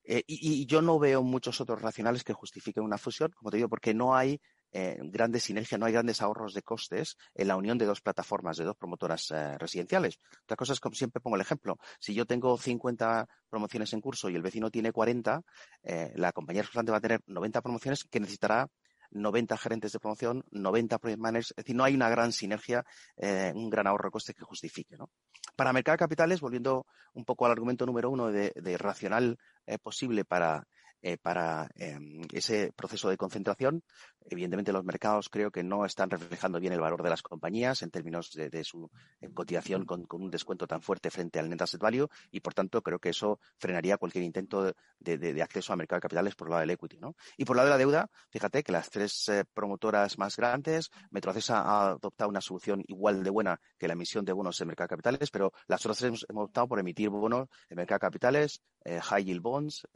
Eh, 0.06 0.22
y, 0.26 0.66
yo 0.66 0.82
no 0.82 0.98
veo 0.98 1.22
muchos 1.22 1.60
otros 1.60 1.82
racionales 1.82 2.24
que 2.24 2.32
justifiquen 2.32 2.84
una 2.84 2.98
fusión, 2.98 3.32
como 3.36 3.50
te 3.50 3.56
digo, 3.58 3.68
porque 3.68 3.92
no 3.94 4.14
hay 4.14 4.40
eh, 4.72 4.98
grandes 5.00 5.44
sinergias, 5.44 5.78
no 5.78 5.86
hay 5.86 5.92
grandes 5.92 6.20
ahorros 6.20 6.52
de 6.52 6.62
costes 6.62 7.16
en 7.34 7.48
la 7.48 7.56
unión 7.56 7.78
de 7.78 7.86
dos 7.86 8.02
plataformas, 8.02 8.56
de 8.56 8.64
dos 8.64 8.76
promotoras 8.76 9.30
eh, 9.30 9.56
residenciales. 9.58 10.18
Otra 10.44 10.56
cosa 10.56 10.74
es, 10.74 10.80
como 10.80 10.94
siempre 10.94 11.20
pongo 11.20 11.36
el 11.36 11.42
ejemplo, 11.42 11.78
si 11.98 12.14
yo 12.14 12.26
tengo 12.26 12.58
50 12.58 13.26
promociones 13.48 13.92
en 13.94 14.00
curso 14.00 14.28
y 14.28 14.34
el 14.34 14.42
vecino 14.42 14.70
tiene 14.70 14.92
40, 14.92 15.40
eh, 15.82 16.12
la 16.16 16.32
compañía 16.32 16.62
resultante 16.62 16.92
va 16.92 16.98
a 16.98 17.00
tener 17.00 17.20
90 17.26 17.62
promociones 17.62 18.04
que 18.04 18.20
necesitará 18.20 18.68
90 19.10 19.56
gerentes 19.56 19.92
de 19.92 20.00
promoción, 20.00 20.44
90 20.50 20.98
project 20.98 21.20
managers, 21.20 21.50
es 21.50 21.64
decir, 21.64 21.76
no 21.76 21.84
hay 21.84 21.94
una 21.94 22.08
gran 22.08 22.32
sinergia, 22.32 22.84
eh, 23.16 23.52
un 23.54 23.70
gran 23.70 23.86
ahorro 23.86 24.08
de 24.08 24.12
coste 24.12 24.34
que 24.34 24.44
justifique. 24.44 24.96
¿no? 24.96 25.10
Para 25.56 25.72
mercado 25.72 25.94
de 25.94 25.98
capitales, 25.98 26.40
volviendo 26.40 26.86
un 27.14 27.24
poco 27.24 27.46
al 27.46 27.52
argumento 27.52 27.86
número 27.86 28.10
uno 28.10 28.30
de, 28.30 28.52
racional 28.78 29.38
eh, 29.66 29.78
posible 29.78 30.24
para 30.24 30.66
eh, 31.02 31.18
para 31.18 31.68
em, 31.74 32.22
ese 32.32 32.72
proceso 32.72 33.08
de 33.08 33.16
concentración. 33.16 33.82
Evidentemente, 34.28 34.72
los 34.72 34.84
mercados 34.84 35.28
creo 35.28 35.50
que 35.50 35.62
no 35.62 35.84
están 35.84 36.10
reflejando 36.10 36.58
bien 36.58 36.72
el 36.72 36.80
valor 36.80 37.02
de 37.02 37.10
las 37.10 37.22
compañías 37.22 37.82
en 37.82 37.90
términos 37.90 38.32
de, 38.32 38.64
su 38.64 38.90
cotización 39.34 39.84
con, 39.84 40.06
un 40.10 40.30
descuento 40.30 40.66
tan 40.66 40.82
fuerte 40.82 41.10
frente 41.10 41.38
al 41.38 41.48
net 41.48 41.62
asset 41.62 41.80
value 41.80 42.08
y, 42.30 42.40
por 42.40 42.54
tanto, 42.54 42.82
creo 42.82 42.98
que 42.98 43.10
eso 43.10 43.38
frenaría 43.58 43.98
cualquier 43.98 44.24
intento 44.24 44.74
de, 44.98 45.42
acceso 45.42 45.72
al 45.72 45.78
mercado 45.78 45.98
de 45.98 46.02
capitales 46.02 46.34
por 46.34 46.48
el 46.48 46.50
lado 46.50 46.60
del 46.62 46.70
equity. 46.70 46.98
¿no? 46.98 47.14
Y 47.36 47.44
por 47.44 47.54
el 47.54 47.58
lado 47.58 47.68
de 47.68 47.74
la 47.74 47.78
deuda, 47.78 48.10
fíjate 48.30 48.64
que 48.64 48.72
las 48.72 48.90
tres 48.90 49.28
eh, 49.28 49.44
promotoras 49.54 50.18
más 50.18 50.36
grandes, 50.36 50.90
Metrocesa 51.10 51.60
ha 51.60 51.90
adoptado 51.90 52.28
una 52.28 52.40
solución 52.40 52.82
igual 52.88 53.22
de 53.22 53.30
buena 53.30 53.60
que 53.78 53.86
la 53.86 53.92
emisión 53.92 54.24
de 54.24 54.32
bonos 54.32 54.60
en 54.60 54.66
mercado 54.66 54.86
de 54.86 54.96
capitales, 54.96 55.30
pero 55.30 55.52
las 55.68 55.84
otras 55.86 55.98
tres 55.98 56.26
hemos 56.28 56.44
optado 56.46 56.66
por 56.66 56.80
emitir 56.80 57.10
bonos 57.10 57.48
en 57.68 57.76
mercado 57.76 57.96
de 57.96 58.00
capitales, 58.00 58.60
eh, 58.84 59.00
high 59.00 59.24
yield 59.24 59.42
bonds, 59.42 59.86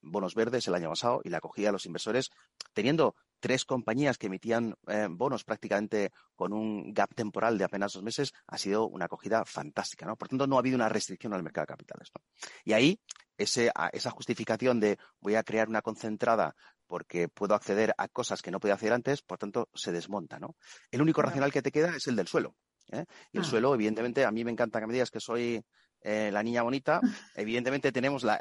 bonos 0.00 0.34
verdes 0.44 0.68
el 0.68 0.74
año 0.74 0.90
pasado 0.90 1.20
y 1.24 1.30
la 1.30 1.38
acogida 1.38 1.68
de 1.68 1.72
los 1.72 1.86
inversores, 1.86 2.30
teniendo 2.72 3.14
tres 3.40 3.64
compañías 3.64 4.16
que 4.18 4.26
emitían 4.26 4.74
eh, 4.86 5.06
bonos 5.10 5.44
prácticamente 5.44 6.12
con 6.34 6.52
un 6.52 6.92
gap 6.92 7.14
temporal 7.14 7.58
de 7.58 7.64
apenas 7.64 7.92
dos 7.92 8.02
meses, 8.02 8.32
ha 8.46 8.58
sido 8.58 8.86
una 8.88 9.06
acogida 9.06 9.44
fantástica. 9.44 10.06
¿no? 10.06 10.16
Por 10.16 10.28
tanto, 10.28 10.46
no 10.46 10.56
ha 10.56 10.60
habido 10.60 10.76
una 10.76 10.88
restricción 10.88 11.34
al 11.34 11.42
mercado 11.42 11.64
de 11.64 11.72
capitales. 11.74 12.10
Y 12.64 12.72
ahí, 12.72 13.00
esa 13.36 14.10
justificación 14.10 14.80
de 14.80 14.98
voy 15.20 15.34
a 15.34 15.42
crear 15.42 15.68
una 15.68 15.82
concentrada 15.82 16.54
porque 16.86 17.28
puedo 17.28 17.54
acceder 17.54 17.94
a 17.98 18.08
cosas 18.08 18.40
que 18.40 18.50
no 18.50 18.60
podía 18.60 18.74
hacer 18.74 18.92
antes, 18.92 19.22
por 19.22 19.38
tanto, 19.38 19.68
se 19.74 19.92
desmonta. 19.92 20.38
¿no? 20.38 20.56
El 20.90 21.02
único 21.02 21.22
racional 21.22 21.52
que 21.52 21.62
te 21.62 21.72
queda 21.72 21.96
es 21.96 22.06
el 22.06 22.16
del 22.16 22.28
suelo. 22.28 22.56
¿eh? 22.92 23.04
Y 23.32 23.38
el 23.38 23.44
ah. 23.44 23.46
suelo, 23.46 23.74
evidentemente, 23.74 24.24
a 24.24 24.30
mí 24.30 24.44
me 24.44 24.50
encanta 24.50 24.80
que 24.80 24.86
me 24.86 24.92
digas 24.92 25.10
que 25.10 25.20
soy 25.20 25.62
eh, 26.04 26.30
la 26.32 26.42
niña 26.42 26.62
bonita. 26.62 27.00
Evidentemente 27.34 27.90
tenemos 27.90 28.22
la, 28.22 28.38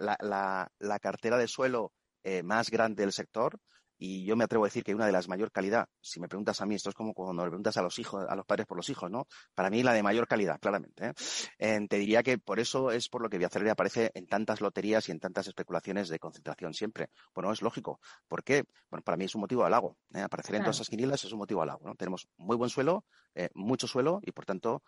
la 0.77 0.99
cartera 0.99 1.37
de 1.37 1.47
suelo 1.47 1.91
eh, 2.23 2.43
más 2.43 2.69
grande 2.69 3.03
del 3.03 3.11
sector 3.11 3.59
y 3.97 4.25
yo 4.25 4.35
me 4.35 4.43
atrevo 4.43 4.65
a 4.65 4.67
decir 4.67 4.83
que 4.83 4.93
una 4.93 5.05
de 5.05 5.11
las 5.11 5.27
mayor 5.27 5.51
calidad. 5.51 5.87
Si 6.01 6.19
me 6.19 6.27
preguntas 6.27 6.59
a 6.61 6.65
mí, 6.65 6.75
esto 6.75 6.89
es 6.89 6.95
como 6.95 7.13
cuando 7.13 7.43
le 7.43 7.49
preguntas 7.49 7.77
a 7.77 7.81
los 7.81 7.97
hijos, 7.99 8.25
a 8.27 8.35
los 8.35 8.45
padres 8.45 8.65
por 8.65 8.75
los 8.75 8.89
hijos, 8.89 9.09
¿no? 9.09 9.27
Para 9.55 9.69
mí 9.69 9.83
la 9.83 9.93
de 9.93 10.03
mayor 10.03 10.27
calidad, 10.27 10.59
claramente. 10.59 11.13
¿eh? 11.57 11.87
te 11.87 11.97
diría 11.97 12.21
que 12.23 12.37
por 12.37 12.59
eso 12.59 12.91
es 12.91 13.07
por 13.07 13.21
lo 13.21 13.29
que 13.29 13.37
Viacelere 13.37 13.71
aparece 13.71 14.11
en 14.13 14.27
tantas 14.27 14.61
loterías 14.61 15.07
y 15.07 15.11
en 15.11 15.19
tantas 15.19 15.47
especulaciones 15.47 16.09
de 16.09 16.19
concentración 16.19 16.73
siempre. 16.73 17.11
Bueno, 17.33 17.51
es 17.51 17.61
lógico. 17.61 17.99
¿Por 18.27 18.43
qué? 18.43 18.65
Bueno, 18.89 19.03
para 19.03 19.15
mí 19.15 19.25
es 19.25 19.35
un 19.35 19.41
motivo 19.41 19.61
de 19.61 19.67
halago. 19.67 19.97
¿eh? 20.13 20.21
Aparecer 20.21 20.55
en 20.55 20.63
todas 20.63 20.77
esas 20.77 20.89
quinielas 20.89 21.23
es 21.23 21.31
un 21.31 21.39
motivo 21.39 21.61
de 21.61 21.63
halago. 21.63 21.87
¿no? 21.87 21.95
Tenemos 21.95 22.27
muy 22.37 22.57
buen 22.57 22.69
suelo, 22.69 23.05
mucho 23.53 23.87
suelo 23.87 24.19
y 24.21 24.31
por 24.31 24.45
tanto 24.45 24.83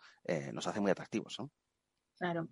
nos 0.52 0.66
hace 0.66 0.80
muy 0.80 0.90
atractivos. 0.90 1.36
¿no? 1.38 1.50
Claro. 2.18 2.48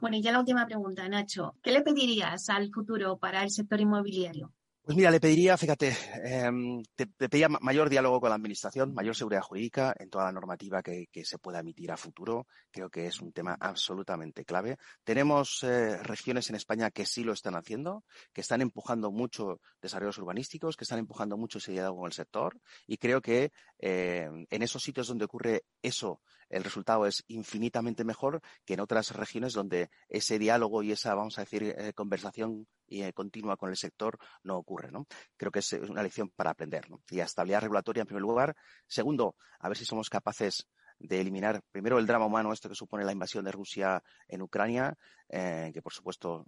Bueno, 0.00 0.16
y 0.16 0.22
ya 0.22 0.32
la 0.32 0.40
última 0.40 0.66
pregunta, 0.66 1.08
Nacho. 1.08 1.56
¿Qué 1.62 1.72
le 1.72 1.82
pedirías 1.82 2.48
al 2.50 2.70
futuro 2.70 3.18
para 3.18 3.42
el 3.42 3.50
sector 3.50 3.80
inmobiliario? 3.80 4.52
Pues 4.88 4.96
mira, 4.96 5.10
le 5.10 5.20
pediría, 5.20 5.54
fíjate, 5.58 5.94
em, 6.24 6.82
te, 6.96 7.06
pediría 7.06 7.50
mayor 7.50 7.90
diálogo 7.90 8.22
con 8.22 8.30
la 8.30 8.36
Administración, 8.36 8.94
mayor 8.94 9.14
seguridad 9.14 9.42
jurídica 9.42 9.94
en 9.98 10.08
toda 10.08 10.24
la 10.24 10.32
normativa 10.32 10.82
que, 10.82 11.06
se 11.24 11.36
pueda 11.36 11.60
emitir 11.60 11.92
a 11.92 11.98
futuro. 11.98 12.46
Creo 12.70 12.88
que 12.88 13.06
es 13.06 13.20
un 13.20 13.30
tema 13.30 13.54
absolutamente 13.60 14.46
clave. 14.46 14.78
Tenemos 15.04 15.62
eh, 15.62 15.98
regiones 16.02 16.48
en 16.48 16.56
España 16.56 16.90
que 16.90 17.04
sí 17.04 17.22
lo 17.22 17.34
están 17.34 17.54
haciendo, 17.54 18.02
que 18.32 18.40
están 18.40 18.62
empujando 18.62 19.12
mucho 19.12 19.60
desarrollos 19.82 20.16
urbanísticos, 20.16 20.74
que 20.74 20.84
están 20.84 21.00
empujando 21.00 21.36
mucho 21.36 21.58
ese 21.58 21.72
diálogo 21.72 21.98
con 21.98 22.06
el 22.06 22.14
sector 22.14 22.58
y 22.86 22.96
creo 22.96 23.20
que 23.20 23.52
em, 23.78 24.46
en 24.48 24.62
esos 24.62 24.82
sitios 24.82 25.08
donde 25.08 25.26
ocurre 25.26 25.64
eso, 25.82 26.22
el 26.48 26.64
resultado 26.64 27.04
es 27.04 27.24
infinitamente 27.26 28.04
mejor 28.04 28.40
que 28.64 28.72
en 28.72 28.80
otras 28.80 29.14
regiones 29.14 29.52
donde 29.52 29.90
ese 30.08 30.38
diálogo 30.38 30.82
y 30.82 30.92
esa, 30.92 31.14
vamos 31.14 31.36
a 31.36 31.42
decir, 31.42 31.62
eh, 31.62 31.92
conversación 31.92 32.66
y 32.88 33.02
eh, 33.02 33.12
continua 33.12 33.56
con 33.56 33.70
el 33.70 33.76
sector 33.76 34.18
no 34.42 34.56
ocurre. 34.56 34.90
¿no? 34.90 35.06
Creo 35.36 35.52
que 35.52 35.60
es 35.60 35.72
una 35.72 36.02
lección 36.02 36.30
para 36.30 36.50
aprender. 36.50 36.90
¿no? 36.90 37.02
Y 37.10 37.20
estabilidad 37.20 37.60
regulatoria 37.60 38.00
en 38.02 38.06
primer 38.06 38.22
lugar. 38.22 38.56
Segundo, 38.86 39.36
a 39.60 39.68
ver 39.68 39.76
si 39.76 39.84
somos 39.84 40.10
capaces 40.10 40.66
de 40.98 41.20
eliminar 41.20 41.62
primero 41.70 41.98
el 41.98 42.06
drama 42.06 42.26
humano, 42.26 42.52
esto 42.52 42.68
que 42.68 42.74
supone 42.74 43.04
la 43.04 43.12
invasión 43.12 43.44
de 43.44 43.52
Rusia 43.52 44.02
en 44.26 44.42
Ucrania, 44.42 44.96
eh, 45.28 45.70
que 45.72 45.82
por 45.82 45.92
supuesto 45.92 46.44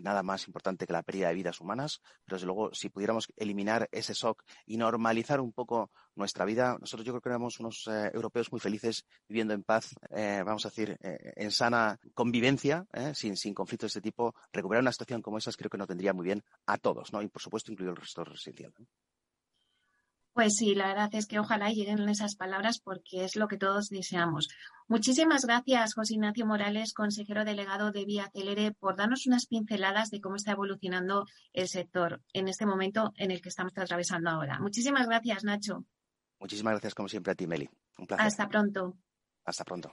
nada 0.00 0.22
más 0.22 0.46
importante 0.46 0.86
que 0.86 0.92
la 0.92 1.02
pérdida 1.02 1.28
de 1.28 1.34
vidas 1.34 1.60
humanas, 1.60 2.00
pero 2.24 2.36
desde 2.36 2.46
luego 2.46 2.72
si 2.74 2.88
pudiéramos 2.88 3.28
eliminar 3.36 3.88
ese 3.92 4.14
shock 4.14 4.44
y 4.66 4.76
normalizar 4.76 5.40
un 5.40 5.52
poco 5.52 5.90
nuestra 6.14 6.44
vida, 6.44 6.76
nosotros 6.80 7.06
yo 7.06 7.12
creo 7.12 7.20
que 7.20 7.28
éramos 7.28 7.60
unos 7.60 7.86
eh, 7.88 8.10
europeos 8.12 8.50
muy 8.52 8.60
felices 8.60 9.04
viviendo 9.28 9.54
en 9.54 9.62
paz, 9.62 9.94
eh, 10.10 10.42
vamos 10.44 10.64
a 10.66 10.68
decir, 10.68 10.96
eh, 11.00 11.32
en 11.36 11.50
sana 11.50 11.98
convivencia, 12.14 12.86
sin, 13.14 13.36
sin 13.36 13.54
conflictos 13.54 13.88
de 13.92 13.98
este 13.98 14.00
tipo. 14.00 14.34
Recuperar 14.52 14.82
una 14.82 14.92
situación 14.92 15.22
como 15.22 15.38
esa 15.38 15.52
creo 15.52 15.70
que 15.70 15.78
nos 15.78 15.88
tendría 15.88 16.12
muy 16.12 16.24
bien 16.24 16.42
a 16.66 16.78
todos, 16.78 17.12
¿no? 17.12 17.22
Y 17.22 17.28
por 17.28 17.42
supuesto 17.42 17.72
incluido 17.72 17.92
el 17.92 18.00
resto 18.00 18.24
residencial. 18.24 18.72
Pues 20.34 20.56
sí, 20.56 20.74
la 20.74 20.88
verdad 20.88 21.10
es 21.12 21.26
que 21.26 21.38
ojalá 21.38 21.68
lleguen 21.70 22.08
esas 22.08 22.36
palabras 22.36 22.78
porque 22.78 23.24
es 23.24 23.36
lo 23.36 23.48
que 23.48 23.58
todos 23.58 23.88
deseamos. 23.90 24.48
Muchísimas 24.88 25.44
gracias, 25.44 25.94
José 25.94 26.14
Ignacio 26.14 26.46
Morales, 26.46 26.94
consejero 26.94 27.44
delegado 27.44 27.92
de 27.92 28.06
Vía 28.06 28.30
Celere, 28.32 28.72
por 28.72 28.96
darnos 28.96 29.26
unas 29.26 29.46
pinceladas 29.46 30.10
de 30.10 30.20
cómo 30.20 30.36
está 30.36 30.52
evolucionando 30.52 31.26
el 31.52 31.68
sector 31.68 32.22
en 32.32 32.48
este 32.48 32.64
momento 32.64 33.12
en 33.16 33.30
el 33.30 33.42
que 33.42 33.50
estamos 33.50 33.72
atravesando 33.76 34.30
ahora. 34.30 34.58
Muchísimas 34.58 35.06
gracias, 35.06 35.44
Nacho. 35.44 35.84
Muchísimas 36.40 36.72
gracias, 36.72 36.94
como 36.94 37.08
siempre, 37.08 37.32
a 37.32 37.34
ti, 37.34 37.46
Meli. 37.46 37.68
Un 37.98 38.06
placer. 38.06 38.26
Hasta 38.26 38.48
pronto. 38.48 38.96
Hasta 39.44 39.64
pronto. 39.64 39.92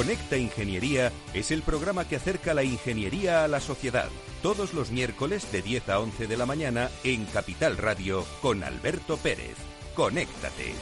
Conecta 0.00 0.38
Ingeniería 0.38 1.12
es 1.34 1.50
el 1.50 1.60
programa 1.60 2.08
que 2.08 2.16
acerca 2.16 2.54
la 2.54 2.64
ingeniería 2.64 3.44
a 3.44 3.48
la 3.48 3.60
sociedad. 3.60 4.08
Todos 4.42 4.72
los 4.72 4.90
miércoles 4.90 5.52
de 5.52 5.60
10 5.60 5.90
a 5.90 6.00
11 6.00 6.26
de 6.26 6.36
la 6.38 6.46
mañana 6.46 6.88
en 7.04 7.26
Capital 7.26 7.76
Radio 7.76 8.24
con 8.40 8.64
Alberto 8.64 9.18
Pérez. 9.18 9.58
Conéctate. 9.94 10.72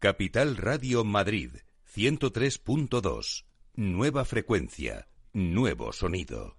Capital 0.00 0.58
Radio 0.58 1.02
Madrid 1.02 1.52
103.2. 1.94 3.46
Nueva 3.72 4.26
frecuencia, 4.26 5.08
nuevo 5.32 5.94
sonido. 5.94 6.58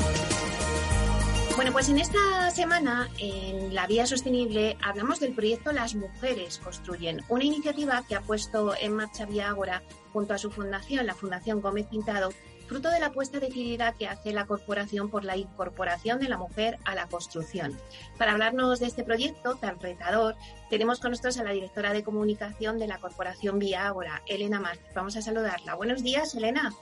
Bueno, 1.55 1.73
pues 1.73 1.89
en 1.89 1.99
esta 1.99 2.49
semana, 2.51 3.09
en 3.19 3.75
la 3.75 3.85
Vía 3.85 4.05
Sostenible, 4.05 4.77
hablamos 4.81 5.19
del 5.19 5.33
proyecto 5.33 5.71
Las 5.71 5.95
Mujeres 5.95 6.59
Construyen, 6.59 7.21
una 7.29 7.43
iniciativa 7.43 8.03
que 8.07 8.15
ha 8.15 8.21
puesto 8.21 8.73
en 8.79 8.95
marcha 8.95 9.25
Vía 9.25 9.49
Ágora 9.49 9.83
junto 10.13 10.33
a 10.33 10.37
su 10.37 10.49
fundación, 10.49 11.05
la 11.05 11.13
Fundación 11.13 11.61
Gómez 11.61 11.87
Pintado, 11.87 12.29
fruto 12.67 12.89
de 12.89 12.99
la 12.99 13.07
apuesta 13.07 13.39
decidida 13.39 13.91
que 13.93 14.07
hace 14.07 14.31
la 14.31 14.45
corporación 14.45 15.09
por 15.09 15.25
la 15.25 15.35
incorporación 15.35 16.19
de 16.19 16.29
la 16.29 16.37
mujer 16.37 16.79
a 16.85 16.95
la 16.95 17.07
construcción. 17.07 17.77
Para 18.17 18.31
hablarnos 18.31 18.79
de 18.79 18.87
este 18.87 19.03
proyecto 19.03 19.55
tan 19.55 19.79
retador, 19.79 20.35
tenemos 20.69 20.99
con 20.99 21.11
nosotros 21.11 21.37
a 21.37 21.43
la 21.43 21.51
directora 21.51 21.93
de 21.93 22.03
comunicación 22.03 22.79
de 22.79 22.87
la 22.87 22.97
corporación 22.97 23.59
Vía 23.59 23.87
Ágora, 23.87 24.23
Elena 24.25 24.59
Márquez. 24.59 24.93
Vamos 24.95 25.17
a 25.17 25.21
saludarla. 25.21 25.75
Buenos 25.75 26.01
días, 26.01 26.33
Elena. 26.33 26.73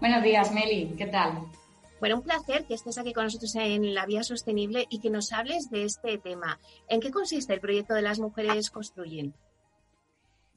Buenos 0.00 0.22
días, 0.22 0.52
Meli. 0.52 0.94
¿Qué 0.98 1.06
tal? 1.06 1.46
Bueno, 2.04 2.16
un 2.18 2.22
placer 2.22 2.66
que 2.66 2.74
estés 2.74 2.98
aquí 2.98 3.14
con 3.14 3.24
nosotros 3.24 3.54
en 3.56 3.94
la 3.94 4.04
Vía 4.04 4.22
Sostenible 4.22 4.84
y 4.90 5.00
que 5.00 5.08
nos 5.08 5.32
hables 5.32 5.70
de 5.70 5.84
este 5.84 6.18
tema. 6.18 6.60
¿En 6.86 7.00
qué 7.00 7.10
consiste 7.10 7.54
el 7.54 7.60
proyecto 7.60 7.94
de 7.94 8.02
las 8.02 8.20
mujeres 8.20 8.70
construyen? 8.70 9.34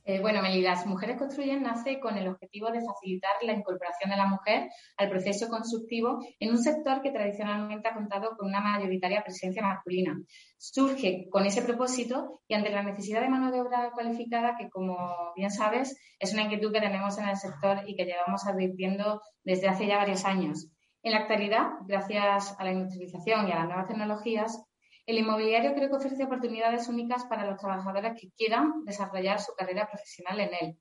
Eh, 0.04 0.20
bueno, 0.20 0.42
Meli, 0.42 0.62
las 0.62 0.86
mujeres 0.86 1.16
construyen 1.18 1.64
nace 1.64 2.02
con 2.02 2.18
el 2.18 2.28
objetivo 2.28 2.70
de 2.70 2.82
facilitar 2.82 3.32
la 3.44 3.54
incorporación 3.54 4.10
de 4.10 4.18
la 4.18 4.28
mujer 4.28 4.70
al 4.98 5.10
proceso 5.10 5.48
constructivo 5.48 6.20
en 6.38 6.50
un 6.50 6.58
sector 6.58 7.02
que 7.02 7.12
tradicionalmente 7.12 7.88
ha 7.88 7.94
contado 7.94 8.36
con 8.36 8.50
una 8.50 8.60
mayoritaria 8.60 9.24
presencia 9.24 9.62
masculina. 9.62 10.20
Surge 10.58 11.30
con 11.32 11.46
ese 11.46 11.62
propósito 11.62 12.42
y 12.50 12.56
ante 12.56 12.72
la 12.72 12.84
necesidad 12.84 13.22
de 13.22 13.30
mano 13.30 13.54
de 13.54 13.62
obra 13.62 13.92
cualificada, 13.94 14.58
que 14.58 14.70
como 14.70 14.98
bien 15.34 15.50
sabes 15.50 15.98
es 16.20 16.34
una 16.34 16.44
inquietud 16.44 16.74
que 16.74 16.82
tenemos 16.82 17.18
en 17.18 17.30
el 17.30 17.38
sector 17.38 17.84
y 17.88 17.96
que 17.96 18.04
llevamos 18.04 18.46
advirtiendo 18.46 19.22
desde 19.46 19.70
hace 19.70 19.88
ya 19.88 19.96
varios 19.96 20.26
años. 20.26 20.74
En 21.08 21.14
la 21.14 21.20
actualidad, 21.20 21.70
gracias 21.86 22.54
a 22.60 22.66
la 22.66 22.74
industrialización 22.74 23.48
y 23.48 23.54
a 23.54 23.56
las 23.56 23.68
nuevas 23.68 23.88
tecnologías, 23.88 24.62
el 25.06 25.18
inmobiliario 25.18 25.74
creo 25.74 25.90
que 25.90 25.96
ofrece 25.96 26.26
oportunidades 26.26 26.90
únicas 26.90 27.24
para 27.24 27.50
los 27.50 27.58
trabajadores 27.58 28.20
que 28.20 28.30
quieran 28.32 28.84
desarrollar 28.84 29.40
su 29.40 29.54
carrera 29.54 29.88
profesional 29.88 30.42
en 30.42 30.50
él. 30.60 30.78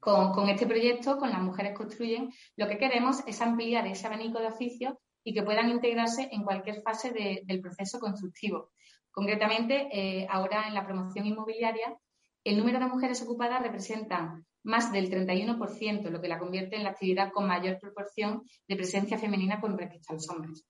Con, 0.00 0.48
este 0.48 0.66
proyecto, 0.66 1.18
con 1.18 1.28
las 1.28 1.42
mujeres 1.42 1.76
construyen, 1.76 2.30
lo 2.56 2.68
que 2.68 2.78
queremos 2.78 3.22
es 3.26 3.42
ampliar 3.42 3.86
ese 3.86 4.06
abanico 4.06 4.40
de 4.40 4.46
oficios 4.46 4.94
y 5.22 5.34
que 5.34 5.42
puedan 5.42 5.68
integrarse 5.68 6.30
en 6.32 6.42
cualquier 6.42 6.80
fase 6.80 7.12
del 7.44 7.60
proceso 7.60 8.00
constructivo. 8.00 8.70
Concretamente, 9.10 9.90
eh, 9.92 10.26
ahora 10.30 10.68
en 10.68 10.72
la 10.72 10.86
promoción 10.86 11.26
inmobiliaria, 11.26 11.98
el 12.44 12.58
número 12.58 12.78
de 12.78 12.86
mujeres 12.86 13.22
ocupadas 13.22 13.62
representa 13.62 14.42
más 14.64 14.92
del 14.92 15.10
31%, 15.10 16.08
lo 16.10 16.20
que 16.20 16.28
la 16.28 16.38
convierte 16.38 16.76
en 16.76 16.84
la 16.84 16.90
actividad 16.90 17.32
con 17.32 17.46
mayor 17.46 17.78
proporción 17.80 18.42
de 18.68 18.76
presencia 18.76 19.18
femenina 19.18 19.60
con 19.60 19.76
respecto 19.76 20.10
a 20.10 20.14
los 20.14 20.28
hombres. 20.28 20.64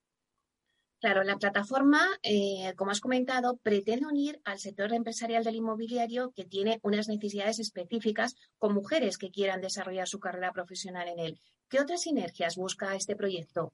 Claro, 1.00 1.24
la 1.24 1.36
plataforma, 1.36 2.06
eh, 2.22 2.74
como 2.76 2.92
has 2.92 3.00
comentado, 3.00 3.56
pretende 3.56 4.06
unir 4.06 4.40
al 4.44 4.60
sector 4.60 4.92
empresarial 4.92 5.42
del 5.42 5.56
inmobiliario 5.56 6.30
que 6.30 6.44
tiene 6.44 6.78
unas 6.84 7.08
necesidades 7.08 7.58
específicas 7.58 8.36
con 8.56 8.72
mujeres 8.72 9.18
que 9.18 9.32
quieran 9.32 9.60
desarrollar 9.60 10.06
su 10.06 10.20
carrera 10.20 10.52
profesional 10.52 11.08
en 11.08 11.18
él. 11.18 11.40
¿Qué 11.68 11.80
otras 11.80 12.02
sinergias 12.02 12.54
busca 12.54 12.94
este 12.94 13.16
proyecto? 13.16 13.72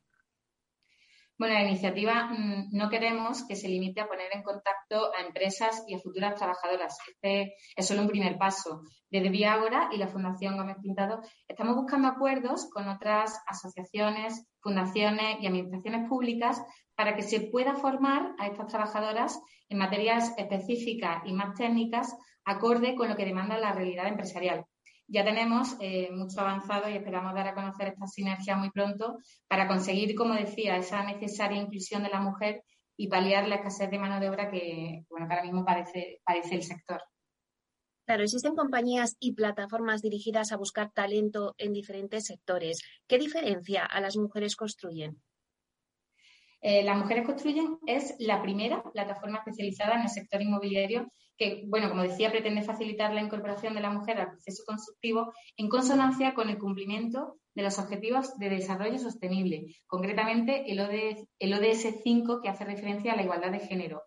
Bueno, 1.38 1.55
la 1.55 1.62
iniciativa 1.62 2.24
mm, 2.24 2.70
no 2.72 2.88
queremos 2.88 3.46
que 3.46 3.55
se 3.55 3.68
limite 3.68 4.01
a 4.01 4.09
poner 4.09 4.27
en 4.33 4.42
contacto 4.42 5.12
a 5.14 5.24
empresas 5.24 5.85
y 5.87 5.94
a 5.94 6.01
futuras 6.01 6.35
trabajadoras. 6.35 6.98
Este 7.07 7.55
es 7.77 7.87
solo 7.87 8.03
un 8.03 8.09
primer 8.09 8.37
paso. 8.38 8.83
Desde 9.09 9.29
Viagora 9.29 9.88
y 9.92 9.98
la 9.98 10.09
Fundación 10.09 10.57
Gómez 10.57 10.79
Pintado 10.83 11.20
estamos 11.46 11.77
buscando 11.77 12.09
acuerdos 12.09 12.68
con 12.72 12.88
otras 12.88 13.40
asociaciones, 13.46 14.48
fundaciones 14.61 15.37
y 15.40 15.46
administraciones 15.46 16.09
públicas 16.09 16.61
para 16.96 17.14
que 17.14 17.22
se 17.22 17.40
pueda 17.40 17.77
formar 17.77 18.35
a 18.38 18.48
estas 18.48 18.66
trabajadoras 18.66 19.40
en 19.68 19.79
materias 19.79 20.35
específicas 20.38 21.22
y 21.24 21.33
más 21.33 21.55
técnicas 21.55 22.16
acorde 22.44 22.96
con 22.96 23.09
lo 23.09 23.16
que 23.16 23.24
demanda 23.24 23.59
la 23.59 23.72
realidad 23.72 24.09
empresarial 24.09 24.64
ya 25.09 25.25
tenemos 25.25 25.77
eh, 25.81 26.11
mucho 26.12 26.40
avanzado 26.40 26.88
y 26.88 26.97
esperamos 26.97 27.35
dar 27.35 27.49
a 27.49 27.55
conocer 27.55 27.88
esta 27.88 28.07
sinergia 28.07 28.57
muy 28.57 28.71
pronto 28.71 29.18
para 29.49 29.66
conseguir, 29.66 30.14
como 30.14 30.35
decía, 30.35 30.77
esa 30.77 31.03
necesaria 31.03 31.61
inclusión 31.61 32.03
de 32.03 32.11
la 32.11 32.21
mujer 32.21 32.62
y 32.97 33.09
paliar 33.09 33.49
la 33.49 33.57
escasez 33.57 33.90
de 33.90 33.99
mano 33.99 34.21
de 34.21 34.29
obra 34.29 34.51
que, 34.51 35.05
bueno, 35.09 35.27
ahora 35.29 35.42
mismo 35.42 35.64
parece, 35.64 36.21
parece 36.25 36.57
el 36.57 36.62
sector. 36.62 37.03
Claro, 38.07 38.23
existen 38.23 38.55
compañías 38.55 39.16
y 39.18 39.33
plataformas 39.33 40.03
dirigidas 40.03 40.53
a 40.53 40.57
buscar 40.57 40.90
talento 40.92 41.55
en 41.59 41.73
diferentes 41.73 42.27
sectores. 42.27 42.83
¿Qué 43.07 43.18
diferencia 43.18 43.85
a 43.85 44.01
las 44.01 44.16
mujeres 44.16 44.57
construyen? 44.57 45.23
Eh, 46.61 46.83
las 46.83 46.97
Mujeres 46.97 47.25
Construyen 47.25 47.79
es 47.87 48.16
la 48.18 48.42
primera 48.42 48.83
plataforma 48.83 49.38
especializada 49.38 49.94
en 49.94 50.03
el 50.03 50.09
sector 50.09 50.42
inmobiliario 50.42 51.12
que, 51.38 51.62
bueno, 51.66 51.88
como 51.88 52.03
decía, 52.03 52.31
pretende 52.31 52.62
facilitar 52.62 53.14
la 53.14 53.22
incorporación 53.22 53.74
de 53.74 53.81
la 53.81 53.90
mujer 53.90 54.20
al 54.20 54.31
proceso 54.31 54.64
constructivo 54.66 55.33
en 55.57 55.68
consonancia 55.68 56.35
con 56.35 56.51
el 56.51 56.59
cumplimiento 56.59 57.37
de 57.55 57.62
los 57.62 57.79
objetivos 57.79 58.37
de 58.38 58.51
desarrollo 58.51 58.98
sostenible, 58.98 59.66
concretamente 59.87 60.64
el, 60.70 60.81
ODS 60.81 62.03
5 62.03 62.40
que 62.42 62.48
hace 62.48 62.64
referencia 62.64 63.12
a 63.12 63.16
la 63.16 63.22
igualdad 63.22 63.53
de 63.53 63.61
género. 63.61 64.03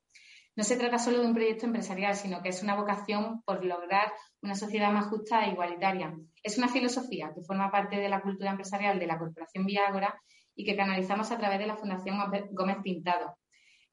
No 0.55 0.65
se 0.65 0.75
trata 0.75 0.99
solo 0.99 1.21
de 1.21 1.27
un 1.27 1.33
proyecto 1.33 1.65
empresarial, 1.65 2.15
sino 2.15 2.41
que 2.41 2.49
es 2.49 2.61
una 2.61 2.75
vocación 2.75 3.41
por 3.45 3.63
lograr 3.63 4.11
una 4.41 4.55
sociedad 4.55 4.91
más 4.91 5.07
justa 5.07 5.45
e 5.45 5.51
igualitaria. 5.51 6.13
Es 6.43 6.57
una 6.57 6.67
filosofía 6.67 7.31
que 7.33 7.43
forma 7.43 7.71
parte 7.71 7.95
de 7.95 8.09
la 8.09 8.21
cultura 8.21 8.51
empresarial 8.51 8.99
de 8.99 9.07
la 9.07 9.17
Corporación 9.17 9.65
Viagora 9.65 10.21
y 10.53 10.65
que 10.65 10.75
canalizamos 10.75 11.31
a 11.31 11.37
través 11.37 11.59
de 11.59 11.67
la 11.67 11.77
Fundación 11.77 12.17
Gómez 12.51 12.77
Pintado. 12.83 13.37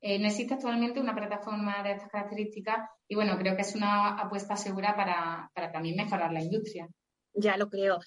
Eh, 0.01 0.19
no 0.19 0.29
existe 0.29 0.55
actualmente 0.55 1.01
una 1.01 1.15
plataforma 1.15 1.83
de 1.83 1.93
estas 1.93 2.09
características 2.09 2.89
y 3.09 3.17
bueno, 3.17 3.37
creo 3.37 3.57
que 3.57 3.63
es 3.63 3.75
una 3.75 4.17
apuesta 4.17 4.57
segura 4.57 4.95
para, 4.95 5.51
también 5.73 5.97
mejorar 5.97 6.33
la 6.33 6.43
industria. 6.43 6.89
Ya 7.35 7.57
lo 7.57 7.69
creo. 7.69 7.99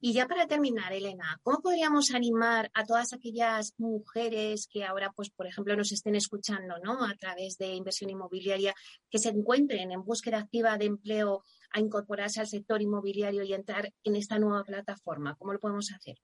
Y 0.00 0.12
ya 0.12 0.26
para 0.26 0.48
terminar, 0.48 0.92
Elena, 0.92 1.38
¿cómo 1.42 1.60
podríamos 1.60 2.12
animar 2.12 2.70
a 2.74 2.84
todas 2.84 3.12
aquellas 3.12 3.72
mujeres 3.78 4.66
que 4.68 4.84
ahora, 4.84 5.12
pues, 5.14 5.30
por 5.30 5.46
ejemplo, 5.46 5.76
nos 5.76 5.92
estén 5.92 6.16
escuchando, 6.16 6.74
¿no? 6.82 7.04
A 7.04 7.14
través 7.14 7.56
de 7.56 7.74
inversión 7.74 8.10
inmobiliaria, 8.10 8.74
que 9.08 9.18
se 9.18 9.28
encuentren 9.28 9.92
en 9.92 10.02
búsqueda 10.02 10.38
activa 10.38 10.76
de 10.76 10.86
empleo 10.86 11.44
a 11.70 11.78
incorporarse 11.78 12.40
al 12.40 12.48
sector 12.48 12.82
inmobiliario 12.82 13.44
y 13.44 13.54
entrar 13.54 13.92
en 14.02 14.16
esta 14.16 14.40
nueva 14.40 14.64
plataforma? 14.64 15.36
¿Cómo 15.36 15.52
lo 15.52 15.60
podemos 15.60 15.92
hacer? 15.92 16.16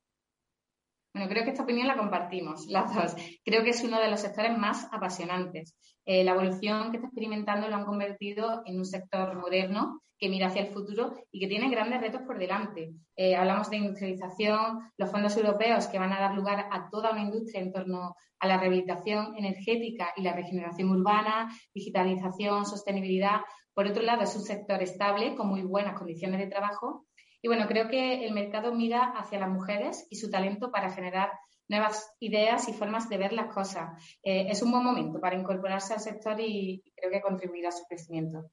Bueno, 1.14 1.28
creo 1.28 1.44
que 1.44 1.50
esta 1.50 1.62
opinión 1.62 1.86
la 1.86 1.96
compartimos 1.96 2.66
las 2.66 2.94
dos. 2.94 3.16
Creo 3.44 3.64
que 3.64 3.70
es 3.70 3.82
uno 3.82 3.98
de 4.00 4.10
los 4.10 4.20
sectores 4.20 4.56
más 4.56 4.88
apasionantes. 4.92 5.74
Eh, 6.04 6.22
la 6.22 6.32
evolución 6.32 6.90
que 6.90 6.98
está 6.98 7.08
experimentando 7.08 7.68
lo 7.68 7.76
han 7.76 7.84
convertido 7.84 8.62
en 8.66 8.78
un 8.78 8.84
sector 8.84 9.34
moderno 9.36 10.00
que 10.18 10.28
mira 10.28 10.48
hacia 10.48 10.62
el 10.62 10.72
futuro 10.72 11.14
y 11.30 11.40
que 11.40 11.46
tiene 11.46 11.70
grandes 11.70 12.00
retos 12.00 12.22
por 12.22 12.38
delante. 12.38 12.92
Eh, 13.16 13.36
hablamos 13.36 13.70
de 13.70 13.76
industrialización, 13.76 14.80
los 14.96 15.10
fondos 15.10 15.36
europeos 15.36 15.86
que 15.86 15.98
van 15.98 16.12
a 16.12 16.20
dar 16.20 16.34
lugar 16.34 16.66
a 16.70 16.88
toda 16.90 17.12
una 17.12 17.22
industria 17.22 17.62
en 17.62 17.72
torno 17.72 18.16
a 18.40 18.46
la 18.46 18.58
rehabilitación 18.58 19.36
energética 19.36 20.12
y 20.16 20.22
la 20.22 20.32
regeneración 20.32 20.90
urbana, 20.90 21.48
digitalización, 21.72 22.66
sostenibilidad. 22.66 23.40
Por 23.72 23.86
otro 23.86 24.02
lado, 24.02 24.22
es 24.22 24.34
un 24.34 24.42
sector 24.42 24.82
estable 24.82 25.36
con 25.36 25.48
muy 25.48 25.62
buenas 25.62 25.96
condiciones 25.96 26.40
de 26.40 26.48
trabajo 26.48 27.06
y 27.42 27.48
bueno, 27.48 27.66
creo 27.66 27.88
que 27.88 28.26
el 28.26 28.32
mercado 28.32 28.72
mira 28.74 29.12
hacia 29.16 29.38
las 29.38 29.50
mujeres 29.50 30.06
y 30.10 30.16
su 30.16 30.30
talento 30.30 30.70
para 30.70 30.90
generar 30.90 31.30
nuevas 31.68 32.14
ideas 32.18 32.68
y 32.68 32.72
formas 32.72 33.08
de 33.08 33.18
ver 33.18 33.32
las 33.32 33.52
cosas. 33.52 33.90
Eh, 34.22 34.46
es 34.48 34.62
un 34.62 34.72
buen 34.72 34.84
momento 34.84 35.20
para 35.20 35.36
incorporarse 35.36 35.94
al 35.94 36.00
sector 36.00 36.40
y 36.40 36.82
creo 36.96 37.10
que 37.10 37.20
contribuirá 37.20 37.68
a 37.68 37.72
su 37.72 37.84
crecimiento. 37.84 38.50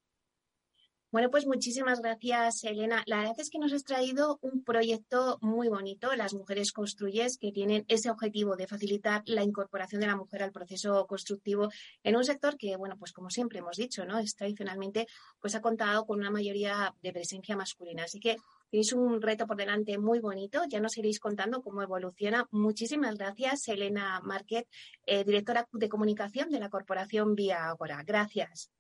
Bueno, 1.16 1.32
pues 1.32 1.48
muchísimas 1.48 2.02
gracias, 2.02 2.66
Elena. 2.66 3.02
La 3.06 3.20
verdad 3.20 3.40
es 3.40 3.50
que 3.50 3.58
nos 3.58 3.72
has 3.72 3.86
traído 3.86 4.38
un 4.42 4.66
proyecto 4.66 5.38
muy 5.40 5.70
bonito, 5.70 6.14
Las 6.14 6.34
Mujeres 6.34 6.74
Construyes, 6.74 7.38
que 7.38 7.54
tienen 7.54 7.86
ese 7.88 8.10
objetivo 8.10 8.58
de 8.58 8.68
facilitar 8.68 9.22
la 9.26 9.42
incorporación 9.42 10.02
de 10.02 10.08
la 10.08 10.18
mujer 10.18 10.44
al 10.44 10.52
proceso 10.52 11.08
constructivo 11.08 11.70
en 12.04 12.18
un 12.18 12.26
sector 12.26 12.58
que, 12.58 12.76
bueno, 12.76 12.98
pues 12.98 13.14
como 13.14 13.30
siempre 13.30 13.60
hemos 13.60 13.78
dicho, 13.78 14.04
¿no? 14.04 14.20
Es 14.20 14.36
tradicionalmente, 14.36 15.08
pues 15.40 15.56
ha 15.56 15.62
contado 15.62 16.06
con 16.06 16.20
una 16.20 16.32
mayoría 16.32 16.94
de 17.02 17.14
presencia 17.14 17.56
masculina. 17.56 18.04
Así 18.04 18.20
que 18.20 18.36
tenéis 18.70 18.94
un 18.94 19.22
reto 19.22 19.48
por 19.48 19.58
delante 19.58 19.98
muy 19.98 20.20
bonito. 20.20 20.62
Ya 20.70 20.80
nos 20.80 20.98
iréis 20.98 21.20
contando 21.20 21.62
cómo 21.62 21.82
evoluciona. 21.82 22.48
Muchísimas 22.52 23.18
gracias, 23.18 23.68
Elena 23.68 24.22
Marquet, 24.24 24.68
eh, 25.06 25.24
directora 25.24 25.68
de 25.72 25.90
comunicación 25.90 26.50
de 26.50 26.60
la 26.60 26.70
Corporación 26.70 27.36
Vía 27.36 27.68
Agora. 27.68 28.04
Gracias. 28.06 28.72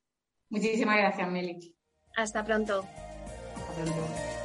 Muchísimas 0.49 0.97
gracias, 0.97 1.31
Meli. 1.31 1.75
Hasta 2.15 2.43
pronto. 2.43 2.85
Hasta 3.55 3.73
pronto. 3.73 4.44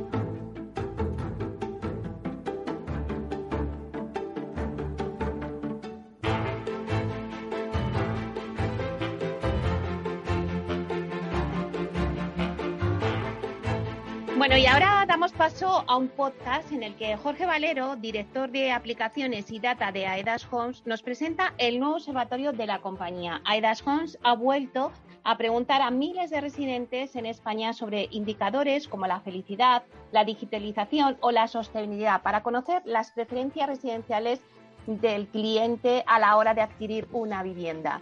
Y 14.57 14.65
ahora 14.67 15.05
damos 15.07 15.31
paso 15.31 15.85
a 15.87 15.95
un 15.95 16.09
podcast 16.09 16.71
en 16.73 16.83
el 16.83 16.93
que 16.95 17.15
Jorge 17.15 17.45
Valero, 17.45 17.95
director 17.95 18.51
de 18.51 18.71
aplicaciones 18.71 19.49
y 19.49 19.59
data 19.59 19.93
de 19.93 20.05
Aedas 20.05 20.45
Homes, 20.51 20.83
nos 20.85 21.01
presenta 21.01 21.53
el 21.57 21.79
nuevo 21.79 21.95
observatorio 21.95 22.51
de 22.51 22.67
la 22.67 22.79
compañía. 22.79 23.41
Aedas 23.45 23.81
Homes 23.87 24.19
ha 24.23 24.35
vuelto 24.35 24.91
a 25.23 25.37
preguntar 25.37 25.81
a 25.81 25.89
miles 25.89 26.29
de 26.29 26.41
residentes 26.41 27.15
en 27.15 27.25
España 27.25 27.71
sobre 27.71 28.09
indicadores 28.11 28.89
como 28.89 29.07
la 29.07 29.21
felicidad, 29.21 29.83
la 30.11 30.25
digitalización 30.25 31.17
o 31.21 31.31
la 31.31 31.47
sostenibilidad 31.47 32.21
para 32.21 32.43
conocer 32.43 32.81
las 32.85 33.11
preferencias 33.11 33.69
residenciales 33.69 34.41
del 34.85 35.27
cliente 35.27 36.03
a 36.05 36.19
la 36.19 36.35
hora 36.35 36.53
de 36.53 36.61
adquirir 36.61 37.07
una 37.13 37.41
vivienda. 37.41 38.01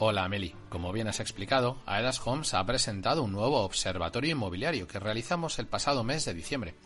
Hola 0.00 0.28
Meli, 0.28 0.54
como 0.68 0.92
bien 0.92 1.08
has 1.08 1.18
explicado, 1.18 1.78
Aedas 1.84 2.24
Homes 2.24 2.54
ha 2.54 2.64
presentado 2.64 3.24
un 3.24 3.32
nuevo 3.32 3.62
observatorio 3.62 4.30
inmobiliario 4.30 4.86
que 4.86 5.00
realizamos 5.00 5.58
el 5.58 5.66
pasado 5.66 6.04
mes 6.04 6.24
de 6.24 6.34
diciembre. 6.34 6.76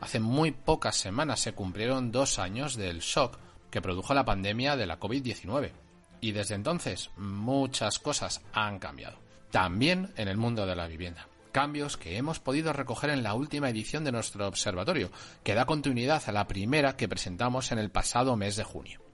Hace 0.00 0.18
muy 0.18 0.52
pocas 0.52 0.96
semanas 0.96 1.40
se 1.40 1.52
cumplieron 1.52 2.10
dos 2.10 2.38
años 2.38 2.74
del 2.74 3.00
shock 3.00 3.38
que 3.70 3.82
produjo 3.82 4.14
la 4.14 4.24
pandemia 4.24 4.76
de 4.76 4.86
la 4.86 4.98
COVID-19 4.98 5.72
y 6.22 6.32
desde 6.32 6.54
entonces 6.54 7.10
muchas 7.18 7.98
cosas 7.98 8.40
han 8.54 8.78
cambiado. 8.78 9.18
También 9.50 10.14
en 10.16 10.28
el 10.28 10.38
mundo 10.38 10.64
de 10.64 10.74
la 10.74 10.86
vivienda. 10.86 11.28
Cambios 11.52 11.98
que 11.98 12.16
hemos 12.16 12.40
podido 12.40 12.72
recoger 12.72 13.10
en 13.10 13.22
la 13.22 13.34
última 13.34 13.68
edición 13.68 14.04
de 14.04 14.12
nuestro 14.12 14.48
observatorio, 14.48 15.10
que 15.44 15.54
da 15.54 15.66
continuidad 15.66 16.22
a 16.26 16.32
la 16.32 16.48
primera 16.48 16.96
que 16.96 17.08
presentamos 17.08 17.72
en 17.72 17.78
el 17.78 17.90
pasado 17.90 18.36
mes 18.36 18.56
de 18.56 18.64
junio. 18.64 19.07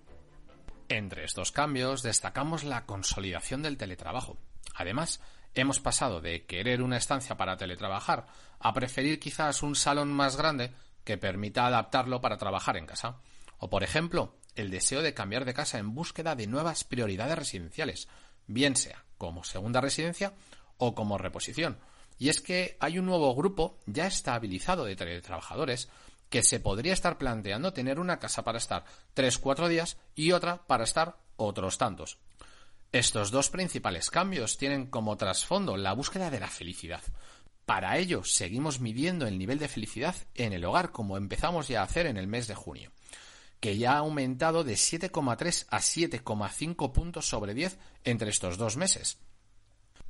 Entre 0.88 1.24
estos 1.24 1.52
cambios 1.52 2.02
destacamos 2.02 2.64
la 2.64 2.86
consolidación 2.86 3.62
del 3.62 3.76
teletrabajo. 3.76 4.38
Además, 4.74 5.20
Hemos 5.56 5.78
pasado 5.78 6.20
de 6.20 6.46
querer 6.46 6.82
una 6.82 6.96
estancia 6.96 7.36
para 7.36 7.56
teletrabajar 7.56 8.26
a 8.58 8.74
preferir 8.74 9.20
quizás 9.20 9.62
un 9.62 9.76
salón 9.76 10.12
más 10.12 10.36
grande 10.36 10.72
que 11.04 11.16
permita 11.16 11.66
adaptarlo 11.66 12.20
para 12.20 12.38
trabajar 12.38 12.76
en 12.76 12.86
casa. 12.86 13.20
O, 13.58 13.70
por 13.70 13.84
ejemplo, 13.84 14.34
el 14.56 14.70
deseo 14.70 15.00
de 15.00 15.14
cambiar 15.14 15.44
de 15.44 15.54
casa 15.54 15.78
en 15.78 15.94
búsqueda 15.94 16.34
de 16.34 16.48
nuevas 16.48 16.82
prioridades 16.82 17.38
residenciales, 17.38 18.08
bien 18.48 18.74
sea 18.74 19.04
como 19.16 19.44
segunda 19.44 19.80
residencia 19.80 20.34
o 20.76 20.96
como 20.96 21.18
reposición. 21.18 21.78
Y 22.18 22.30
es 22.30 22.40
que 22.40 22.76
hay 22.80 22.98
un 22.98 23.06
nuevo 23.06 23.32
grupo 23.36 23.78
ya 23.86 24.08
estabilizado 24.08 24.84
de 24.84 24.96
teletrabajadores 24.96 25.88
que 26.34 26.42
se 26.42 26.58
podría 26.58 26.92
estar 26.92 27.16
planteando 27.16 27.72
tener 27.72 28.00
una 28.00 28.18
casa 28.18 28.42
para 28.42 28.58
estar 28.58 28.84
3-4 29.14 29.68
días 29.68 29.98
y 30.16 30.32
otra 30.32 30.66
para 30.66 30.82
estar 30.82 31.16
otros 31.36 31.78
tantos. 31.78 32.18
Estos 32.90 33.30
dos 33.30 33.50
principales 33.50 34.10
cambios 34.10 34.58
tienen 34.58 34.86
como 34.86 35.16
trasfondo 35.16 35.76
la 35.76 35.92
búsqueda 35.92 36.32
de 36.32 36.40
la 36.40 36.48
felicidad. 36.48 37.02
Para 37.66 37.98
ello, 37.98 38.24
seguimos 38.24 38.80
midiendo 38.80 39.28
el 39.28 39.38
nivel 39.38 39.60
de 39.60 39.68
felicidad 39.68 40.16
en 40.34 40.52
el 40.52 40.64
hogar, 40.64 40.90
como 40.90 41.16
empezamos 41.16 41.68
ya 41.68 41.82
a 41.82 41.84
hacer 41.84 42.06
en 42.06 42.16
el 42.16 42.26
mes 42.26 42.48
de 42.48 42.56
junio, 42.56 42.90
que 43.60 43.78
ya 43.78 43.92
ha 43.92 43.98
aumentado 43.98 44.64
de 44.64 44.74
7,3 44.74 45.66
a 45.70 45.78
7,5 45.78 46.90
puntos 46.90 47.28
sobre 47.28 47.54
10 47.54 47.78
entre 48.02 48.30
estos 48.30 48.58
dos 48.58 48.76
meses. 48.76 49.18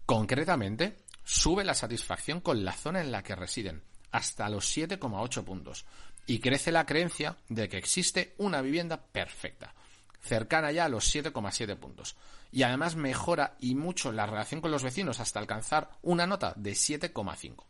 Concretamente, 0.06 1.04
sube 1.22 1.64
la 1.64 1.74
satisfacción 1.74 2.40
con 2.40 2.64
la 2.64 2.72
zona 2.72 3.02
en 3.02 3.12
la 3.12 3.22
que 3.22 3.36
residen, 3.36 3.82
hasta 4.14 4.48
los 4.48 4.64
7,8 4.76 5.42
puntos, 5.42 5.84
y 6.26 6.38
crece 6.38 6.72
la 6.72 6.86
creencia 6.86 7.36
de 7.48 7.68
que 7.68 7.76
existe 7.76 8.34
una 8.38 8.62
vivienda 8.62 9.00
perfecta, 9.00 9.74
cercana 10.20 10.72
ya 10.72 10.86
a 10.86 10.88
los 10.88 11.14
7,7 11.14 11.76
puntos. 11.76 12.16
Y 12.50 12.62
además 12.62 12.96
mejora 12.96 13.56
y 13.60 13.74
mucho 13.74 14.12
la 14.12 14.26
relación 14.26 14.60
con 14.60 14.70
los 14.70 14.82
vecinos 14.82 15.20
hasta 15.20 15.40
alcanzar 15.40 15.90
una 16.02 16.26
nota 16.26 16.54
de 16.56 16.72
7,5. 16.72 17.64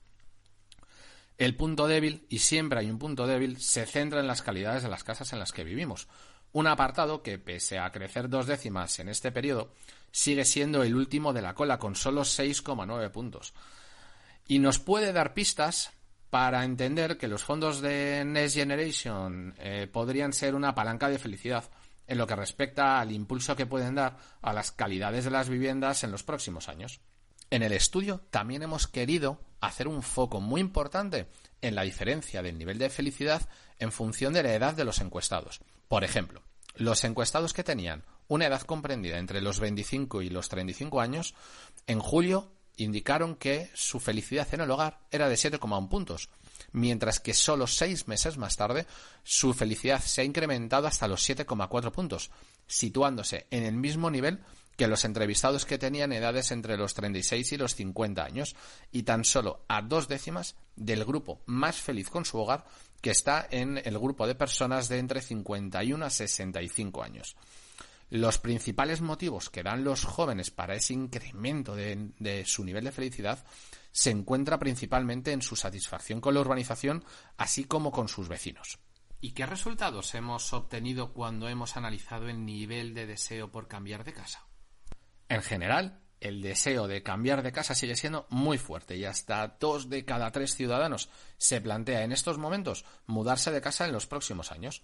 El 1.37 1.57
punto 1.57 1.89
débil, 1.89 2.27
y 2.29 2.39
siempre 2.39 2.79
hay 2.79 2.91
un 2.91 2.99
punto 2.99 3.27
débil, 3.27 3.61
se 3.61 3.87
centra 3.87 4.21
en 4.21 4.29
las 4.29 4.43
calidades 4.43 4.85
de 4.85 4.89
las 4.89 5.03
casas 5.03 5.33
en 5.33 5.41
las 5.41 5.53
que 5.53 5.65
vivimos. 5.65 6.07
Un 6.53 6.69
apartado 6.69 7.23
que, 7.23 7.39
pese 7.39 7.81
a 7.81 7.91
crecer 7.91 8.29
dos 8.29 8.47
décimas 8.47 9.01
en 9.01 9.09
este 9.09 9.33
periodo, 9.33 9.73
sigue 10.13 10.45
siendo 10.45 10.85
el 10.85 10.95
último 10.95 11.33
de 11.33 11.43
la 11.43 11.55
cola 11.55 11.81
con 11.81 11.97
solo 11.97 12.23
6,9 12.23 13.11
puntos. 13.11 13.53
Y 14.47 14.61
nos 14.61 14.79
puede 14.79 15.13
dar 15.13 15.35
pistas 15.35 15.91
para 16.35 16.65
entender 16.65 17.17
que 17.17 17.29
los 17.29 17.45
fondos 17.45 17.81
de 17.81 18.25
Next 18.27 18.57
Generation 18.57 19.55
eh, 19.57 19.87
podrían 19.87 20.33
ser 20.33 20.57
una 20.57 20.75
palanca 20.75 21.09
de 21.09 21.21
felicidad 21.21 21.71
en 22.09 22.19
lo 22.19 22.27
que 22.27 22.35
respecta 22.35 22.99
al 22.99 23.13
impulso 23.13 23.55
que 23.55 23.67
pueden 23.67 23.95
dar 23.95 24.17
a 24.43 24.53
las 24.53 24.73
calidades 24.73 25.27
de 25.27 25.31
las 25.31 25.49
viviendas 25.49 26.03
en 26.03 26.11
los 26.11 26.25
próximos 26.25 26.69
años. 26.69 27.01
En 27.51 27.63
el 27.63 27.71
estudio 27.71 28.23
también 28.33 28.65
hemos 28.65 28.89
querido 28.89 29.39
hacer 29.61 29.87
un 29.87 30.03
foco 30.03 30.41
muy 30.41 30.61
importante 30.61 31.29
en 31.63 31.77
la 31.77 31.83
diferencia 31.83 32.43
del 32.43 32.59
nivel 32.59 32.79
de 32.79 32.91
felicidad 32.91 33.49
en 33.79 33.93
función 33.93 34.33
de 34.33 34.43
la 34.43 34.55
edad 34.55 34.75
de 34.75 34.85
los 34.85 35.01
encuestados. 35.01 35.61
Por 35.87 36.03
ejemplo, 36.03 36.43
los 36.75 37.05
encuestados 37.05 37.53
que 37.53 37.63
tenían 37.63 38.03
una 38.27 38.47
edad 38.47 38.63
comprendida 38.63 39.19
entre 39.19 39.41
los 39.41 39.61
25 39.61 40.23
y 40.23 40.31
los 40.31 40.49
35 40.49 41.01
años, 41.01 41.37
en 41.87 42.01
julio 42.01 42.51
indicaron 42.77 43.37
que 43.37 43.71
su 43.75 44.01
felicidad 44.01 44.49
en 44.53 44.61
el 44.61 44.71
hogar 44.71 45.01
era 45.11 45.29
de 45.29 45.37
7,1 45.37 45.89
puntos, 45.89 46.31
mientras 46.73 47.21
que 47.21 47.35
solo 47.35 47.67
seis 47.67 48.09
meses 48.09 48.37
más 48.37 48.57
tarde 48.57 48.87
su 49.23 49.55
felicidad 49.55 50.01
se 50.01 50.21
ha 50.21 50.25
incrementado 50.25 50.87
hasta 50.87 51.09
los 51.09 51.29
7,4 51.29 51.93
puntos, 51.93 52.31
situándose 52.67 53.47
en 53.51 53.65
el 53.65 53.75
mismo 53.75 54.11
nivel 54.11 54.41
que 54.77 54.89
los 54.89 55.05
entrevistados 55.05 55.67
que 55.67 55.79
tenían 55.79 56.13
edades 56.13 56.51
entre 56.51 56.77
los 56.77 56.95
36 56.95 57.53
y 57.53 57.57
los 57.57 57.75
50 57.77 58.25
años, 58.25 58.57
y 58.91 59.05
tan 59.05 59.25
solo 59.25 59.65
a 59.69 59.83
dos 59.83 60.09
décimas 60.09 60.57
del 60.75 61.05
grupo 61.05 61.43
más 61.47 61.77
feliz 61.77 62.11
con 62.11 62.25
su 62.25 62.39
hogar, 62.39 62.65
que 63.01 63.11
está 63.11 63.47
en 63.51 63.79
el 63.85 63.99
grupo 63.99 64.27
de 64.27 64.35
personas 64.35 64.89
de 64.89 64.99
entre 64.99 65.21
51 65.21 66.05
a 66.05 66.11
65 66.11 67.03
años. 67.03 67.37
Los 68.11 68.39
principales 68.39 69.01
motivos 69.01 69.51
que 69.51 69.63
dan 69.63 69.85
los 69.85 70.05
jóvenes 70.05 70.51
para 70.51 70.75
ese 70.75 70.95
incremento 70.95 71.75
de, 71.75 72.45
su 72.47 72.65
nivel 72.65 72.85
de 72.85 72.93
felicidad 72.93 73.45
se 73.93 74.11
encuentra 74.11 74.59
principalmente 74.59 75.33
en 75.33 75.43
su 75.43 75.57
satisfacción 75.57 76.21
con 76.21 76.35
la 76.35 76.41
urbanización, 76.41 77.05
así 77.37 77.65
como 77.65 77.91
con 77.91 78.09
sus 78.09 78.29
vecinos. 78.29 78.79
¿Y 79.21 79.33
qué 79.33 79.47
resultados 79.47 80.15
hemos 80.15 80.53
obtenido 80.53 81.13
cuando 81.13 81.49
hemos 81.49 81.77
analizado 81.77 82.29
el 82.29 82.45
nivel 82.45 82.93
de 82.93 83.07
deseo 83.07 83.51
por 83.51 83.69
cambiar 83.69 84.05
de 84.05 84.13
casa? 84.13 84.47
En 85.29 85.43
general, 85.43 86.03
el 86.21 86.43
deseo 86.43 86.89
de 86.89 87.03
cambiar 87.03 87.43
de 87.43 87.53
casa 87.53 87.75
sigue 87.75 87.97
siendo 87.97 88.27
muy 88.31 88.59
fuerte 88.59 88.97
y 88.97 89.05
hasta 89.05 89.57
dos 89.61 89.89
de 89.89 90.05
cada 90.05 90.31
tres 90.31 90.55
ciudadanos 90.55 91.09
se 91.37 91.61
plantea 91.61 92.03
en 92.03 92.13
estos 92.13 92.39
momentos 92.39 92.85
mudarse 93.07 93.51
de 93.51 93.61
casa 93.61 93.87
en 93.87 93.93
los 93.93 94.07
próximos 94.07 94.53
años 94.53 94.83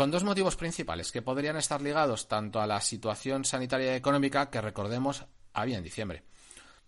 con 0.00 0.10
dos 0.10 0.24
motivos 0.24 0.56
principales 0.56 1.12
que 1.12 1.20
podrían 1.20 1.58
estar 1.58 1.82
ligados 1.82 2.26
tanto 2.26 2.58
a 2.58 2.66
la 2.66 2.80
situación 2.80 3.44
sanitaria 3.44 3.92
y 3.92 3.96
económica 3.96 4.48
que 4.48 4.62
recordemos 4.62 5.26
había 5.52 5.76
en 5.76 5.84
diciembre. 5.84 6.22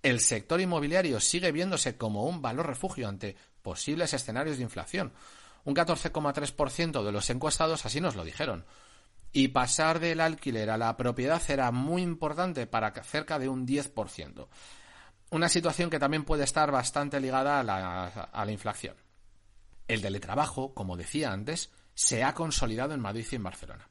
El 0.03 0.19
sector 0.19 0.63
inmobiliario 0.63 1.21
sigue 1.21 1.53
viéndose 1.53 1.99
como 1.99 2.25
un 2.25 2.41
valor 2.41 2.67
refugio 2.69 3.07
ante 3.07 3.37
posibles 3.61 4.15
escenarios 4.15 4.57
de 4.57 4.63
inflación. 4.63 5.13
Un 5.65 5.75
14,3% 5.75 7.05
de 7.05 7.13
los 7.13 7.29
encuestados 7.29 7.85
así 7.85 8.01
nos 8.01 8.17
lo 8.17 8.25
dijeron. 8.25 8.65
Y 9.31 9.49
pasar 9.49 10.01
del 10.01 10.19
alquiler 10.19 10.71
a 10.71 10.79
la 10.79 10.97
propiedad 10.97 11.43
era 11.51 11.71
muy 11.71 12.01
importante 12.01 12.67
para 12.67 12.95
cerca 13.05 13.39
de 13.39 13.47
un 13.47 13.67
10%. 13.67 14.49
Una 15.33 15.51
situación 15.51 15.91
que 15.91 15.99
también 15.99 16.25
puede 16.25 16.45
estar 16.45 16.71
bastante 16.71 17.21
ligada 17.21 17.61
a 17.61 17.63
la, 17.63 18.07
a 18.07 18.45
la 18.47 18.53
inflación. 18.53 18.97
El 19.87 20.01
teletrabajo, 20.01 20.73
como 20.73 20.97
decía 20.97 21.31
antes, 21.31 21.71
se 21.95 22.25
ha 22.25 22.35
consolidado 22.35 22.95
en 22.95 23.01
Madrid 23.01 23.27
y 23.31 23.37
en 23.37 23.43
Barcelona. 23.43 23.89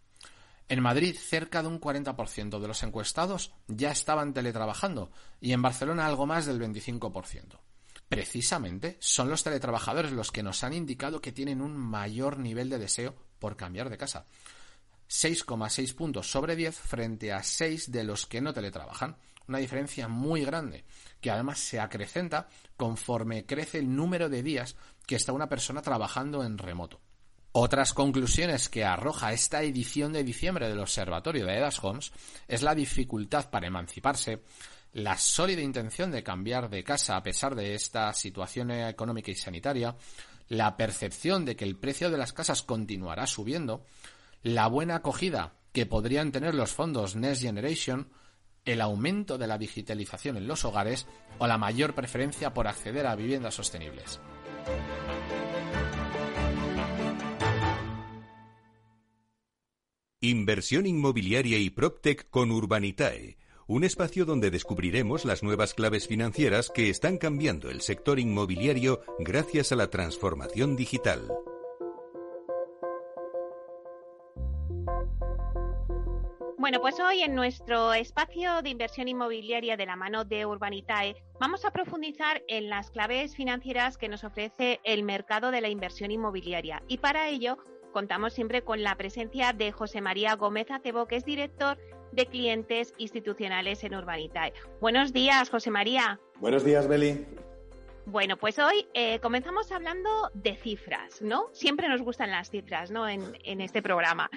En 0.67 0.81
Madrid, 0.81 1.17
cerca 1.17 1.61
de 1.61 1.67
un 1.67 1.81
40% 1.81 2.59
de 2.59 2.67
los 2.67 2.81
encuestados 2.83 3.53
ya 3.67 3.91
estaban 3.91 4.33
teletrabajando 4.33 5.11
y 5.41 5.51
en 5.51 5.61
Barcelona 5.61 6.05
algo 6.05 6.25
más 6.25 6.45
del 6.45 6.61
25%. 6.61 7.59
Precisamente 8.07 8.97
son 8.99 9.29
los 9.29 9.43
teletrabajadores 9.43 10.11
los 10.11 10.31
que 10.31 10.43
nos 10.43 10.63
han 10.63 10.73
indicado 10.73 11.21
que 11.21 11.31
tienen 11.31 11.61
un 11.61 11.75
mayor 11.75 12.39
nivel 12.39 12.69
de 12.69 12.79
deseo 12.79 13.15
por 13.39 13.57
cambiar 13.57 13.89
de 13.89 13.97
casa. 13.97 14.25
6,6 15.09 15.93
puntos 15.93 16.31
sobre 16.31 16.55
10 16.55 16.73
frente 16.77 17.33
a 17.33 17.43
6 17.43 17.91
de 17.91 18.03
los 18.05 18.25
que 18.25 18.39
no 18.39 18.53
teletrabajan. 18.53 19.17
Una 19.47 19.57
diferencia 19.57 20.07
muy 20.07 20.45
grande, 20.45 20.85
que 21.19 21.31
además 21.31 21.59
se 21.59 21.81
acrecenta 21.81 22.47
conforme 22.77 23.45
crece 23.45 23.79
el 23.79 23.93
número 23.93 24.29
de 24.29 24.43
días 24.43 24.77
que 25.05 25.15
está 25.15 25.33
una 25.33 25.49
persona 25.49 25.81
trabajando 25.81 26.45
en 26.45 26.57
remoto. 26.57 27.01
Otras 27.53 27.93
conclusiones 27.93 28.69
que 28.69 28.85
arroja 28.85 29.33
esta 29.33 29.61
edición 29.61 30.13
de 30.13 30.23
diciembre 30.23 30.69
del 30.69 30.79
Observatorio 30.79 31.45
de 31.45 31.57
Edas 31.57 31.83
Homes 31.83 32.13
es 32.47 32.61
la 32.61 32.73
dificultad 32.73 33.49
para 33.49 33.67
emanciparse, 33.67 34.43
la 34.93 35.17
sólida 35.17 35.61
intención 35.61 36.11
de 36.11 36.23
cambiar 36.23 36.69
de 36.69 36.85
casa 36.85 37.17
a 37.17 37.23
pesar 37.23 37.55
de 37.55 37.75
esta 37.75 38.13
situación 38.13 38.71
económica 38.71 39.31
y 39.31 39.35
sanitaria, 39.35 39.97
la 40.47 40.77
percepción 40.77 41.43
de 41.43 41.57
que 41.57 41.65
el 41.65 41.77
precio 41.77 42.09
de 42.09 42.17
las 42.17 42.31
casas 42.31 42.61
continuará 42.63 43.27
subiendo, 43.27 43.85
la 44.43 44.67
buena 44.67 44.95
acogida 44.95 45.55
que 45.73 45.85
podrían 45.85 46.31
tener 46.31 46.55
los 46.55 46.71
fondos 46.71 47.17
Next 47.17 47.41
Generation, 47.41 48.07
el 48.63 48.79
aumento 48.79 49.37
de 49.37 49.47
la 49.47 49.57
digitalización 49.57 50.37
en 50.37 50.47
los 50.47 50.63
hogares 50.63 51.05
o 51.37 51.47
la 51.47 51.57
mayor 51.57 51.95
preferencia 51.95 52.53
por 52.53 52.67
acceder 52.67 53.07
a 53.07 53.15
viviendas 53.15 53.55
sostenibles. 53.55 54.21
Inversión 60.23 60.85
inmobiliaria 60.85 61.57
y 61.57 61.71
PropTech 61.71 62.29
con 62.29 62.51
Urbanitae, 62.51 63.39
un 63.65 63.83
espacio 63.83 64.23
donde 64.23 64.51
descubriremos 64.51 65.25
las 65.25 65.41
nuevas 65.41 65.73
claves 65.73 66.07
financieras 66.07 66.69
que 66.69 66.91
están 66.91 67.17
cambiando 67.17 67.71
el 67.71 67.81
sector 67.81 68.19
inmobiliario 68.19 69.01
gracias 69.17 69.71
a 69.71 69.75
la 69.75 69.89
transformación 69.89 70.75
digital. 70.75 71.27
Bueno, 76.59 76.79
pues 76.81 76.99
hoy 76.99 77.23
en 77.23 77.33
nuestro 77.33 77.91
espacio 77.91 78.61
de 78.61 78.69
inversión 78.69 79.07
inmobiliaria 79.07 79.75
de 79.75 79.87
la 79.87 79.95
mano 79.95 80.23
de 80.23 80.45
Urbanitae 80.45 81.15
vamos 81.39 81.65
a 81.65 81.71
profundizar 81.71 82.43
en 82.47 82.69
las 82.69 82.91
claves 82.91 83.35
financieras 83.35 83.97
que 83.97 84.07
nos 84.07 84.23
ofrece 84.23 84.81
el 84.83 85.01
mercado 85.01 85.49
de 85.49 85.61
la 85.61 85.69
inversión 85.69 86.11
inmobiliaria. 86.11 86.83
Y 86.87 86.99
para 86.99 87.27
ello 87.27 87.57
contamos 87.91 88.33
siempre 88.33 88.63
con 88.63 88.83
la 88.83 88.95
presencia 88.95 89.53
de 89.53 89.71
José 89.71 90.01
María 90.01 90.35
Gómez 90.35 90.71
Acebo, 90.71 91.05
que 91.05 91.17
es 91.17 91.25
director 91.25 91.77
de 92.11 92.25
clientes 92.25 92.93
institucionales 92.97 93.83
en 93.83 93.95
Urbanitae. 93.95 94.53
Buenos 94.79 95.13
días, 95.13 95.49
José 95.49 95.71
María. 95.71 96.19
Buenos 96.39 96.63
días, 96.63 96.87
Beli. 96.87 97.25
Bueno, 98.05 98.35
pues 98.35 98.57
hoy 98.57 98.87
eh, 98.93 99.19
comenzamos 99.19 99.71
hablando 99.71 100.09
de 100.33 100.55
cifras, 100.55 101.21
¿no? 101.21 101.49
Siempre 101.53 101.87
nos 101.87 102.01
gustan 102.01 102.31
las 102.31 102.49
cifras, 102.49 102.89
¿no? 102.89 103.07
En, 103.07 103.37
en, 103.43 103.61
este 103.61 103.81
programa. 103.81 104.29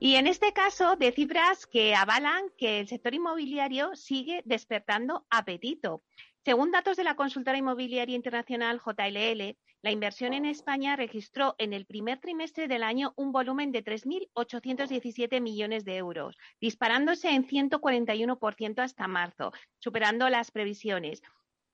Y 0.00 0.16
en 0.16 0.26
este 0.26 0.52
caso, 0.52 0.96
de 0.96 1.12
cifras 1.12 1.66
que 1.66 1.94
avalan 1.94 2.50
que 2.58 2.80
el 2.80 2.88
sector 2.88 3.14
inmobiliario 3.14 3.94
sigue 3.94 4.42
despertando 4.44 5.24
apetito. 5.30 6.02
Según 6.44 6.72
datos 6.72 6.96
de 6.96 7.04
la 7.04 7.16
consultora 7.16 7.58
inmobiliaria 7.58 8.16
internacional 8.16 8.80
JLL, 8.84 9.56
la 9.86 9.92
inversión 9.92 10.34
en 10.34 10.46
España 10.46 10.96
registró 10.96 11.54
en 11.58 11.72
el 11.72 11.86
primer 11.86 12.18
trimestre 12.18 12.66
del 12.66 12.82
año 12.82 13.12
un 13.14 13.30
volumen 13.30 13.70
de 13.70 13.84
3.817 13.84 15.40
millones 15.40 15.84
de 15.84 15.96
euros, 15.96 16.36
disparándose 16.60 17.30
en 17.30 17.46
141% 17.46 18.82
hasta 18.82 19.06
marzo, 19.06 19.52
superando 19.78 20.28
las 20.28 20.50
previsiones. 20.50 21.22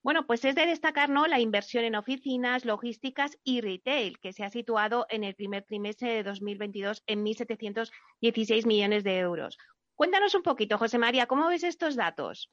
Bueno, 0.02 0.26
pues 0.26 0.44
es 0.44 0.54
de 0.54 0.66
destacar 0.66 1.08
¿no? 1.08 1.26
la 1.26 1.40
inversión 1.40 1.84
en 1.84 1.94
oficinas, 1.94 2.66
logísticas 2.66 3.38
y 3.44 3.62
retail, 3.62 4.18
que 4.18 4.34
se 4.34 4.44
ha 4.44 4.50
situado 4.50 5.06
en 5.08 5.24
el 5.24 5.34
primer 5.34 5.62
trimestre 5.62 6.10
de 6.10 6.22
2022 6.22 7.04
en 7.06 7.24
1.716 7.24 8.66
millones 8.66 9.04
de 9.04 9.20
euros. 9.20 9.56
Cuéntanos 9.94 10.34
un 10.34 10.42
poquito, 10.42 10.76
José 10.76 10.98
María, 10.98 11.24
¿cómo 11.24 11.48
ves 11.48 11.64
estos 11.64 11.96
datos? 11.96 12.50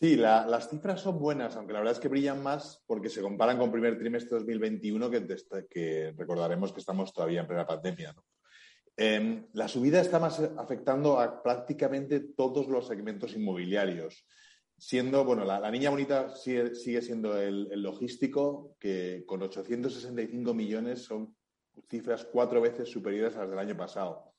Sí, 0.00 0.16
las 0.16 0.68
cifras 0.68 1.00
son 1.00 1.18
buenas, 1.18 1.56
aunque 1.56 1.72
la 1.72 1.80
verdad 1.80 1.94
es 1.94 2.00
que 2.00 2.08
brillan 2.08 2.42
más 2.42 2.82
porque 2.86 3.08
se 3.08 3.20
comparan 3.20 3.58
con 3.58 3.72
primer 3.72 3.98
trimestre 3.98 4.38
de 4.38 4.44
2021, 4.44 5.10
que, 5.10 5.36
que 5.68 6.14
recordaremos 6.16 6.72
que 6.72 6.80
estamos 6.80 7.12
todavía 7.12 7.40
en 7.40 7.46
plena 7.46 7.66
pandemia. 7.66 8.14
Em, 8.96 9.46
la 9.52 9.68
subida 9.68 10.00
está 10.00 10.18
más 10.18 10.40
afectando 10.40 11.20
a 11.20 11.40
prácticamente 11.40 12.18
todos 12.18 12.66
los 12.66 12.88
segmentos 12.88 13.34
inmobiliarios, 13.34 14.26
siendo, 14.76 15.24
bueno, 15.24 15.44
la, 15.44 15.70
niña 15.70 15.90
bonita 15.90 16.34
sigue, 16.34 16.74
siendo 16.74 17.40
el, 17.40 17.68
el, 17.70 17.80
logístico, 17.80 18.76
que 18.80 19.24
con 19.24 19.42
865 19.42 20.52
millones 20.54 21.04
son 21.04 21.36
cifras 21.88 22.24
cuatro 22.24 22.60
veces 22.60 22.88
superiores 22.88 23.36
a 23.36 23.40
las 23.40 23.50
del 23.50 23.58
año 23.60 23.76
pasado. 23.76 24.34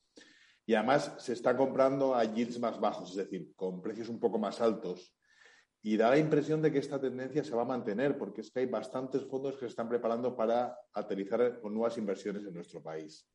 Y 0.65 0.75
además 0.75 1.15
se 1.19 1.33
está 1.33 1.55
comprando 1.55 2.13
a 2.13 2.25
yields 2.25 2.59
más 2.59 2.79
bajos, 2.79 3.11
es 3.11 3.15
decir, 3.15 3.53
con 3.55 3.81
precios 3.81 4.09
un 4.09 4.19
poco 4.19 4.39
más 4.39 4.59
altos. 4.59 5.15
Y 5.81 5.95
da 5.95 6.09
la 6.09 6.17
impresión 6.17 6.61
de 6.61 6.71
que 6.71 6.79
esta 6.79 6.99
tendencia 6.99 7.43
se 7.43 7.55
va 7.55 7.61
a 7.61 7.65
mantener, 7.65 8.17
porque 8.17 8.41
es 8.41 8.51
que 8.51 8.59
hay 8.59 8.65
bastantes 8.65 9.23
fondos 9.23 9.55
que 9.55 9.61
se 9.61 9.67
están 9.67 9.87
preparando 9.87 10.35
para 10.35 10.77
aterrizar 10.93 11.59
con 11.61 11.73
nuevas 11.73 11.97
inversiones 11.97 12.45
en 12.45 12.53
nuestro 12.53 12.83
país. 12.83 13.25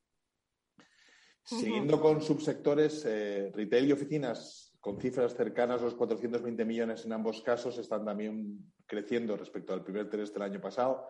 Siguiendo 1.43 2.01
con 2.01 2.23
subsectores, 2.23 3.05
eh, 3.07 3.51
retail 3.55 3.89
y 3.89 3.93
oficinas, 3.93 4.75
con 4.81 4.99
cifras 4.99 5.35
cercanas 5.35 5.81
a 5.81 5.85
los 5.85 5.95
420 5.95 6.65
millones 6.65 7.05
en 7.05 7.13
ambos 7.13 7.43
casos, 7.43 7.79
están 7.79 8.05
también 8.05 8.73
creciendo 8.87 9.37
respecto 9.37 9.75
al 9.75 9.85
primer 9.85 10.09
trimestre 10.09 10.43
del 10.43 10.53
año 10.53 10.61
pasado. 10.61 11.07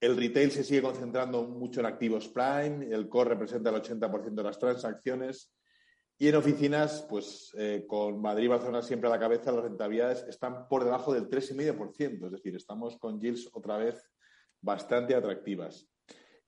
El 0.00 0.16
retail 0.16 0.50
se 0.50 0.64
sigue 0.64 0.82
concentrando 0.82 1.44
mucho 1.44 1.80
en 1.80 1.86
activos 1.86 2.28
prime, 2.28 2.86
el 2.92 3.08
core 3.08 3.30
representa 3.30 3.70
el 3.70 3.76
80% 3.76 4.34
de 4.34 4.42
las 4.42 4.58
transacciones 4.58 5.53
y 6.16 6.28
en 6.28 6.36
oficinas, 6.36 7.04
pues 7.08 7.52
eh, 7.58 7.84
con 7.88 8.20
Madrid 8.20 8.44
y 8.44 8.48
Barcelona 8.48 8.82
siempre 8.82 9.08
a 9.08 9.12
la 9.12 9.18
cabeza, 9.18 9.50
las 9.50 9.64
rentabilidades 9.64 10.24
están 10.28 10.68
por 10.68 10.84
debajo 10.84 11.12
del 11.12 11.28
3,5%, 11.28 12.26
es 12.26 12.32
decir, 12.32 12.54
estamos 12.54 12.96
con 12.98 13.20
yields 13.20 13.50
otra 13.52 13.78
vez 13.78 14.08
bastante 14.60 15.14
atractivas. 15.14 15.88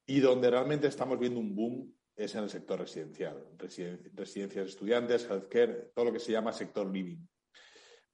Y 0.06 0.20
donde 0.20 0.50
realmente 0.50 0.86
estamos 0.86 1.18
viendo 1.18 1.40
un 1.40 1.54
boom 1.54 1.92
es 2.14 2.34
en 2.36 2.44
el 2.44 2.50
sector 2.50 2.78
residencial, 2.78 3.44
residencias 3.58 4.68
estudiantes, 4.68 5.28
healthcare, 5.28 5.90
todo 5.94 6.06
lo 6.06 6.12
que 6.12 6.20
se 6.20 6.32
llama 6.32 6.52
sector 6.52 6.90
living. 6.90 7.18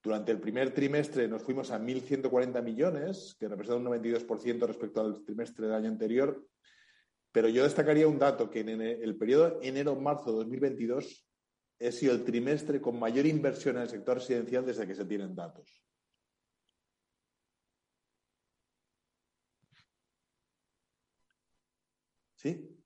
Durante 0.02 0.32
el 0.32 0.40
primer 0.40 0.74
trimestre 0.74 1.28
nos 1.28 1.42
fuimos 1.42 1.70
a 1.70 1.78
1.140 1.78 2.62
millones, 2.62 3.36
que 3.38 3.46
representa 3.46 3.78
un 3.78 4.02
92% 4.02 4.66
respecto 4.66 5.00
al 5.02 5.22
trimestre 5.22 5.66
del 5.66 5.76
año 5.76 5.90
anterior. 5.90 6.44
Pero 7.30 7.48
yo 7.48 7.62
destacaría 7.62 8.08
un 8.08 8.18
dato, 8.18 8.50
que 8.50 8.60
en 8.60 8.80
el 8.80 9.16
periodo 9.16 9.60
enero-marzo 9.62 10.32
de 10.32 10.38
2022 10.38 11.24
ha 11.86 11.92
sido 11.92 12.12
el 12.12 12.24
trimestre 12.24 12.80
con 12.80 12.98
mayor 12.98 13.26
inversión 13.26 13.76
en 13.76 13.82
el 13.82 13.88
sector 13.88 14.18
residencial 14.18 14.64
desde 14.64 14.86
que 14.86 14.94
se 14.94 15.04
tienen 15.04 15.34
datos. 15.34 15.82
¿Sí? 22.36 22.82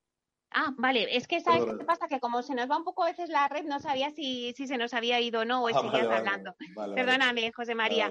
Ah, 0.51 0.72
vale, 0.78 1.16
es 1.16 1.26
que 1.26 1.40
¿sabes 1.40 1.64
qué 1.78 1.84
pasa? 1.84 2.09
Que 2.09 2.20
como 2.20 2.42
se 2.42 2.55
nos 2.55 2.70
va 2.70 2.78
un 2.78 2.84
poco 2.84 3.05
a 3.05 3.11
veces 3.11 3.28
la 3.28 3.49
red, 3.49 3.64
no 3.64 3.80
sabía 3.80 4.11
si, 4.11 4.55
se 4.55 4.78
nos 4.78 4.94
había 4.94 5.20
ido 5.20 5.40
o 5.40 5.44
no, 5.44 5.62
o 5.64 5.68
ah, 5.68 5.80
seguías 5.80 6.09
hablando. 6.09 6.55
Perdóname, 6.94 7.53
José 7.53 7.74
María. 7.74 8.11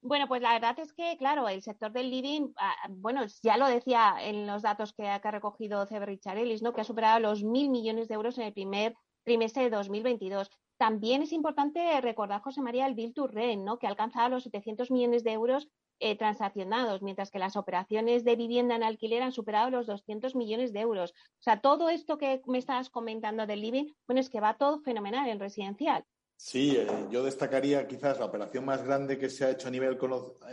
Bueno, 0.00 0.28
pues 0.28 0.40
la 0.40 0.52
verdad 0.52 0.78
es 0.78 0.92
que, 0.92 1.16
claro, 1.18 1.48
el 1.48 1.62
sector 1.62 1.92
del 1.92 2.10
living, 2.10 2.52
ah, 2.56 2.74
bueno, 2.88 3.24
ya 3.42 3.56
lo 3.56 3.66
decía 3.66 4.14
en 4.20 4.46
los 4.46 4.62
datos 4.62 4.92
que 4.92 5.08
ha, 5.08 5.18
recogido 5.18 5.86
CB 5.86 6.04
Richard 6.06 6.38
¿no? 6.62 6.72
Que 6.72 6.80
ha 6.80 6.84
superado 6.84 7.18
los 7.18 7.42
mil 7.42 7.70
millones 7.70 8.08
de 8.08 8.14
euros 8.14 8.38
en 8.38 8.44
el 8.44 8.52
primer 8.52 8.94
trimestre 9.28 9.64
de 9.64 9.70
2022. 9.70 10.50
También 10.78 11.20
es 11.20 11.32
importante 11.32 12.00
recordar, 12.00 12.40
José 12.40 12.62
María, 12.62 12.86
el 12.86 12.94
Bill 12.94 13.12
to 13.12 13.26
Rent, 13.26 13.62
¿no? 13.62 13.78
Que 13.78 13.86
ha 13.86 13.90
alcanzado 13.90 14.30
los 14.30 14.44
700 14.44 14.90
millones 14.90 15.22
de 15.22 15.32
euros 15.32 15.68
eh, 16.00 16.16
transaccionados, 16.16 17.02
mientras 17.02 17.30
que 17.30 17.38
las 17.38 17.56
operaciones 17.56 18.24
de 18.24 18.36
vivienda 18.36 18.74
en 18.74 18.82
alquiler 18.82 19.22
han 19.22 19.32
superado 19.32 19.68
los 19.68 19.86
200 19.86 20.34
millones 20.34 20.72
de 20.72 20.80
euros. 20.80 21.10
O 21.10 21.42
sea, 21.42 21.60
todo 21.60 21.90
esto 21.90 22.16
que 22.16 22.40
me 22.46 22.56
estabas 22.56 22.88
comentando 22.88 23.46
del 23.46 23.60
living, 23.60 23.92
bueno, 24.06 24.20
es 24.20 24.30
que 24.30 24.40
va 24.40 24.56
todo 24.56 24.80
fenomenal 24.80 25.28
en 25.28 25.40
residencial. 25.40 26.04
Sí, 26.36 26.76
eh, 26.76 26.86
yo 27.10 27.22
destacaría 27.22 27.86
quizás 27.86 28.18
la 28.18 28.24
operación 28.24 28.64
más 28.64 28.82
grande 28.82 29.18
que 29.18 29.28
se 29.28 29.44
ha 29.44 29.50
hecho 29.50 29.68
a 29.68 29.72
nivel 29.72 29.98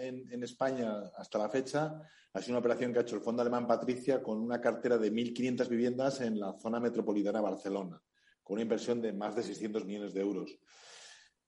en, 0.02 0.30
en, 0.34 0.44
España 0.44 1.12
hasta 1.16 1.38
la 1.38 1.48
fecha. 1.48 2.02
Ha 2.34 2.42
sido 2.42 2.54
una 2.54 2.60
operación 2.60 2.92
que 2.92 3.00
ha 3.00 3.04
hecho 3.04 3.16
el 3.16 3.22
Fondo 3.22 3.42
Alemán 3.42 3.68
Patricia 3.68 4.22
con 4.22 4.42
una 4.42 4.60
cartera 4.60 4.98
de 4.98 5.14
1.500 5.14 5.70
viviendas 5.70 6.20
en 6.20 6.40
la 6.40 6.58
zona 6.60 6.80
metropolitana 6.80 7.38
de 7.38 7.46
Barcelona, 7.46 8.02
con 8.46 8.54
una 8.54 8.62
inversión 8.62 9.02
de 9.02 9.12
más 9.12 9.36
de 9.36 9.41
600 9.41 9.86
millones 9.86 10.14
de 10.14 10.22
euros. 10.22 10.58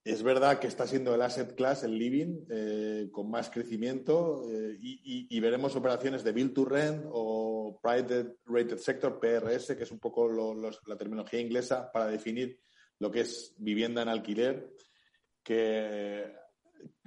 Es 0.04 0.24
verdad 0.24 0.58
que 0.58 0.68
está 0.68 0.88
siendo 0.88 1.14
el 1.14 1.22
asset 1.22 1.54
class, 1.54 1.84
el 1.84 1.98
living, 1.98 2.46
eh, 2.50 3.10
con 3.12 3.30
más 3.30 3.50
crecimiento 3.52 4.50
eh, 4.50 4.78
y, 4.80 5.40
veremos 5.40 5.76
operaciones 5.76 6.24
de 6.24 6.32
build 6.32 6.54
to 6.54 6.66
rent 6.66 7.06
o 7.10 7.80
private 7.84 8.38
rated 8.46 8.78
sector, 8.78 9.20
PRS, 9.20 9.76
que 9.76 9.84
es 9.84 9.92
un 9.92 10.00
poco 10.00 10.28
la 10.30 10.98
terminología 10.98 11.40
inglesa 11.40 11.92
para 11.92 12.08
definir 12.08 12.60
lo 13.00 13.12
que 13.12 13.22
es 13.22 13.54
vivienda 13.60 14.02
en 14.02 14.10
alquiler, 14.10 14.74
que 15.44 16.34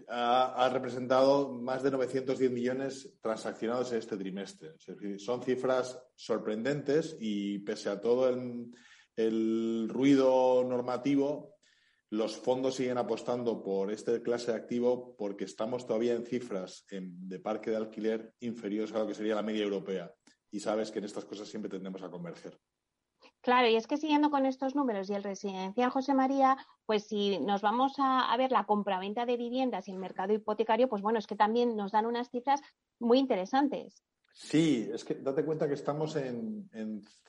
ha, 0.09 0.69
representado 0.73 1.53
más 1.53 1.83
de 1.83 1.91
910 1.91 2.51
millones 2.51 3.15
transaccionados 3.21 3.91
en 3.93 3.99
este 3.99 4.17
trimestre. 4.17 4.75
son 5.19 5.43
cifras 5.43 6.01
sorprendentes 6.15 7.17
y 7.19 7.59
pese 7.61 7.89
a 7.89 8.01
todo 8.01 8.29
ruido 9.89 10.65
normativo, 10.65 11.57
los 12.11 12.37
fondos 12.37 12.75
siguen 12.75 12.99
apostando 12.99 13.63
por 13.63 13.93
este 13.93 14.21
clase 14.23 14.51
de 14.51 14.59
activo 14.59 15.15
porque 15.17 15.45
estamos 15.45 15.87
todavía 15.87 16.15
en 16.15 16.27
cifras 16.27 16.85
de 16.91 17.39
parque 17.39 17.71
de 17.71 17.77
alquiler 17.77 18.35
inferiores 18.41 18.93
a 18.93 18.99
lo 18.99 19.07
que 19.07 19.15
sería 19.15 19.37
la 19.37 19.43
media 19.43 19.63
europea. 19.63 20.13
Y 20.51 20.59
sabes 20.59 20.91
que 20.91 20.99
en 20.99 21.05
estas 21.05 21.25
cosas 21.25 21.49
siempre 21.49 21.71
tendemos 21.71 22.03
a 22.03 22.11
converger. 22.11 22.59
Claro, 23.43 23.69
y 23.69 23.77
es 23.77 23.87
que 23.87 23.97
siguiendo 23.97 24.31
con 24.31 24.45
estos 24.45 24.75
números 24.75 25.09
y 25.09 25.15
el 25.15 25.23
residencial 25.23 25.91
José 25.91 26.13
María, 26.13 26.57
pues 26.85 27.07
si 27.07 27.39
nos 27.39 27.63
vamos 27.63 27.95
a, 27.99 28.37
ver 28.37 28.51
la 28.51 28.65
compraventa 28.65 29.25
de 29.25 29.37
viviendas 29.37 29.89
y 29.89 29.93
el 29.93 29.99
mercado 29.99 30.35
hipotecario, 30.35 30.89
pues 30.89 31.01
bueno, 31.01 31.19
es 31.19 31.27
que 31.27 31.37
también 31.37 31.77
nos 31.77 31.93
dan 31.93 32.05
unas 32.05 32.29
cifras 32.31 32.61
muy 32.99 33.19
interesantes. 33.19 34.03
Sí, 34.33 34.89
es 34.93 35.05
que 35.05 35.15
date 35.15 35.45
cuenta 35.45 35.69
que 35.69 35.75
estamos 35.75 36.17
en, 36.17 36.69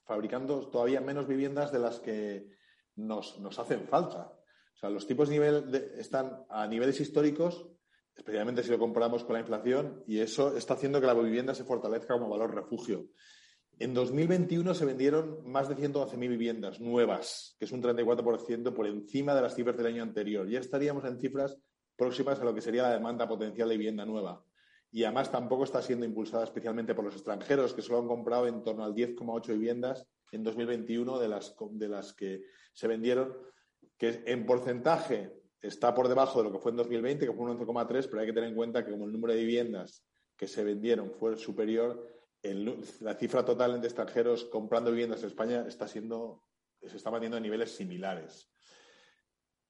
fabricando 0.06 0.70
todavía 0.70 1.02
menos 1.02 1.28
viviendas 1.28 1.72
de 1.72 1.80
las 1.80 1.99
que 1.99 2.49
nos, 2.95 3.39
nos 3.39 3.58
hacen 3.60 3.88
falta. 3.88 4.32
O 4.74 4.78
sea, 4.78 4.89
los 4.89 5.06
tipos 5.06 5.30
de 5.30 5.36
nivel 5.36 5.93
están 5.97 6.45
a 6.49 6.68
niveles 6.68 6.99
históricos, 6.99 7.68
especialmente 8.16 8.64
si 8.64 8.72
lo 8.72 8.80
comparamos 8.80 9.24
con 9.24 9.34
la 9.34 9.39
inflación, 9.39 10.04
y 10.08 10.20
eso 10.20 10.56
está 10.56 10.76
haciendo 10.76 10.99
que 10.99 11.08
la 11.08 11.14
vivienda 11.14 11.54
se 11.54 11.64
fortalezca 11.64 12.14
como 12.14 12.30
valor 12.30 12.54
refugio. 12.56 13.08
En 13.80 13.93
2021 13.95 14.76
se 14.76 14.86
vendieron 14.86 15.49
más 15.49 15.68
de 15.68 15.76
111.000 15.76 16.20
viviendas 16.30 16.80
nuevas, 16.80 17.56
que 17.58 17.66
es 17.66 17.72
un 17.72 17.82
34% 17.82 18.74
por 18.74 18.86
encima 18.86 19.34
de 19.34 19.41
las 19.41 19.56
cifras 19.56 19.76
del 19.76 19.88
año 19.88 20.04
anterior. 20.04 20.47
Ya 20.47 20.60
estaríamos 20.60 21.04
en 21.06 21.20
cifras 21.20 21.58
próximas 21.95 22.39
a 22.39 22.45
lo 22.45 22.54
que 22.54 22.62
sería 22.62 22.84
la 22.84 22.93
demanda 22.93 23.28
potencial 23.28 23.70
de 23.70 23.78
vivienda 23.78 24.06
nueva. 24.06 24.45
Y 24.92 25.04
además 25.04 25.32
tampoco 25.32 25.64
está 25.64 25.82
siendo 25.82 26.06
impulsada 26.06 26.44
especialmente 26.44 26.94
por 26.94 27.06
los 27.06 27.16
extranjeros, 27.16 27.74
que 27.74 27.82
solo 27.82 28.00
han 28.00 28.08
comprado 28.08 28.48
en 28.48 28.64
torno 28.64 28.84
al 28.84 28.94
10,8 28.94 29.54
viviendas 29.54 30.06
en 30.32 30.44
2021 30.44 31.20
de 31.20 31.28
las, 31.28 31.56
de 31.72 31.88
las 31.88 32.14
que 32.14 32.44
se 32.74 32.88
vendieron 32.88 33.36
que 33.98 34.24
en 34.26 34.46
porcentaje 34.46 35.32
está 35.62 35.94
por 35.94 36.08
debajo 36.08 36.39
de 36.39 36.50
lo 36.50 36.52
que 36.52 36.60
fue 36.60 36.72
en 36.72 36.78
2020, 36.78 37.26
que 37.26 37.34
fue 37.34 37.46
un 37.46 37.58
11,3, 37.58 38.08
pero 38.10 38.20
hay 38.20 38.28
que 38.28 38.34
tener 38.34 38.50
en 38.50 38.56
cuenta 38.56 38.84
que 38.84 38.92
como 38.92 39.06
el 39.06 39.12
número 39.12 39.34
de 39.34 39.42
viviendas 39.42 40.04
que 40.36 40.48
se 40.48 40.64
vendieron 40.64 41.12
fue 41.12 41.38
superior, 41.38 42.08
la 43.02 43.14
cifra 43.14 43.46
total 43.46 43.80
de 43.80 43.88
extranjeros 43.88 44.46
comprando 44.46 44.89
viviendas 44.89 45.22
en 45.22 45.28
España 45.28 45.66
está 45.68 45.88
siendo, 45.88 46.44
se 46.82 46.98
está 46.98 47.12
manteniendo 47.12 47.38
a 47.38 47.42
niveles 47.42 47.76
similares. 47.76 48.50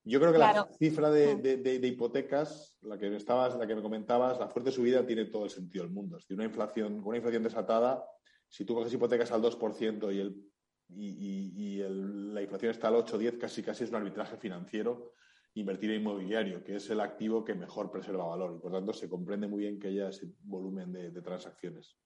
Yo 0.03 0.19
creo 0.19 0.31
que 0.31 0.39
la 0.39 0.67
cifra 0.79 1.11
de, 1.11 1.79
hipotecas, 1.83 2.75
la 2.81 2.97
que, 2.97 3.09
me 3.09 3.17
estabas, 3.17 3.55
la 3.55 3.67
que 3.67 3.75
me 3.75 3.81
comentabas, 3.81 4.39
la 4.39 4.47
fuerte 4.47 4.71
subida 4.71 5.05
tiene 5.05 5.25
todo 5.25 5.45
el 5.45 5.51
sentido 5.51 5.83
del 5.83 5.93
mundo. 5.93 6.17
Es 6.17 6.23
decir, 6.23 6.35
una 6.35 6.45
inflación, 6.45 7.01
una 7.03 7.17
inflación 7.17 7.43
desatada, 7.43 8.03
si 8.47 8.65
tú 8.65 8.73
coges 8.73 8.93
hipotecas 8.93 9.31
al 9.31 9.41
2% 9.41 10.13
y 10.13 10.19
el 10.19 10.51
y, 10.95 11.77
la 11.77 12.41
inflación 12.41 12.71
está 12.71 12.87
al 12.89 12.95
8-10, 12.95 13.37
casi 13.37 13.63
casi 13.63 13.83
es 13.83 13.89
un 13.89 13.95
arbitraje 13.97 14.37
financiero 14.37 15.13
invertir 15.53 15.91
en 15.91 16.01
inmobiliario, 16.01 16.63
que 16.63 16.77
es 16.77 16.89
el 16.89 17.01
activo 17.01 17.43
que 17.43 17.53
mejor 17.53 17.91
preserva 17.91 18.25
valor 18.25 18.55
y 18.55 18.61
por 18.61 18.71
tanto 18.71 18.93
se 18.93 19.09
comprende 19.09 19.47
muy 19.47 19.59
bien 19.61 19.79
que 19.79 19.89
haya 19.89 20.07
ese 20.09 20.27
volumen 20.43 20.93
de, 20.93 21.21
transacciones. 21.21 21.97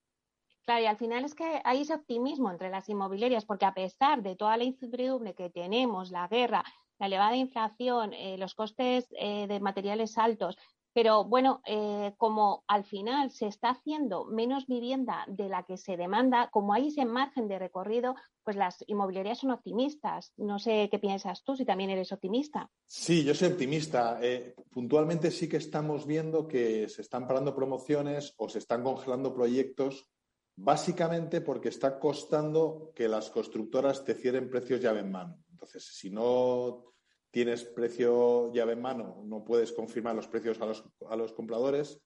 Claro, 0.64 0.82
y 0.82 0.86
al 0.86 0.96
final 0.96 1.24
es 1.24 1.36
que 1.36 1.60
hay 1.64 1.82
ese 1.82 1.94
optimismo 1.94 2.50
entre 2.50 2.70
las 2.70 2.88
inmobiliarias, 2.88 3.44
porque 3.44 3.64
a 3.64 3.74
pesar 3.74 4.20
de 4.24 4.34
toda 4.34 4.56
la 4.56 4.64
incertidumbre 4.64 5.36
que 5.36 5.48
tenemos, 5.48 6.10
la 6.10 6.26
guerra, 6.26 6.64
la 6.98 7.06
elevada 7.06 7.36
inflación, 7.36 8.12
eh, 8.12 8.36
los 8.38 8.54
costes 8.54 9.06
eh, 9.18 9.46
de 9.46 9.60
materiales 9.60 10.18
altos, 10.18 10.56
pero 10.96 11.24
bueno, 11.24 11.60
eh, 11.66 12.14
como 12.16 12.64
al 12.68 12.82
final 12.82 13.30
se 13.30 13.48
está 13.48 13.68
haciendo 13.68 14.24
menos 14.24 14.66
vivienda 14.66 15.26
de 15.28 15.50
la 15.50 15.62
que 15.64 15.76
se 15.76 15.98
demanda, 15.98 16.48
como 16.50 16.72
hay 16.72 16.88
ese 16.88 17.04
margen 17.04 17.48
de 17.48 17.58
recorrido, 17.58 18.14
pues 18.42 18.56
las 18.56 18.82
inmobiliarias 18.86 19.40
son 19.40 19.50
optimistas. 19.50 20.32
No 20.38 20.58
sé 20.58 20.88
qué 20.90 20.98
piensas 20.98 21.44
tú, 21.44 21.54
si 21.54 21.66
también 21.66 21.90
eres 21.90 22.12
optimista. 22.12 22.70
Sí, 22.86 23.24
yo 23.24 23.34
soy 23.34 23.48
optimista. 23.48 24.18
Eh, 24.22 24.54
puntualmente 24.70 25.30
sí 25.30 25.50
que 25.50 25.58
estamos 25.58 26.06
viendo 26.06 26.48
que 26.48 26.88
se 26.88 27.02
están 27.02 27.28
parando 27.28 27.54
promociones 27.54 28.32
o 28.38 28.48
se 28.48 28.60
están 28.60 28.82
congelando 28.82 29.34
proyectos, 29.34 30.08
básicamente 30.56 31.42
porque 31.42 31.68
está 31.68 31.98
costando 31.98 32.92
que 32.94 33.06
las 33.06 33.28
constructoras 33.28 34.02
te 34.02 34.14
cierren 34.14 34.48
precios 34.48 34.80
llave 34.80 35.00
en 35.00 35.12
mano. 35.12 35.36
Entonces, 35.56 35.86
si 35.86 36.10
no 36.10 36.92
tienes 37.30 37.64
precio 37.64 38.52
llave 38.52 38.74
en 38.74 38.82
mano, 38.82 39.22
no 39.24 39.42
puedes 39.42 39.72
confirmar 39.72 40.14
los 40.14 40.28
precios 40.28 40.60
a 40.60 41.16
los, 41.16 41.32
compradores. 41.32 41.98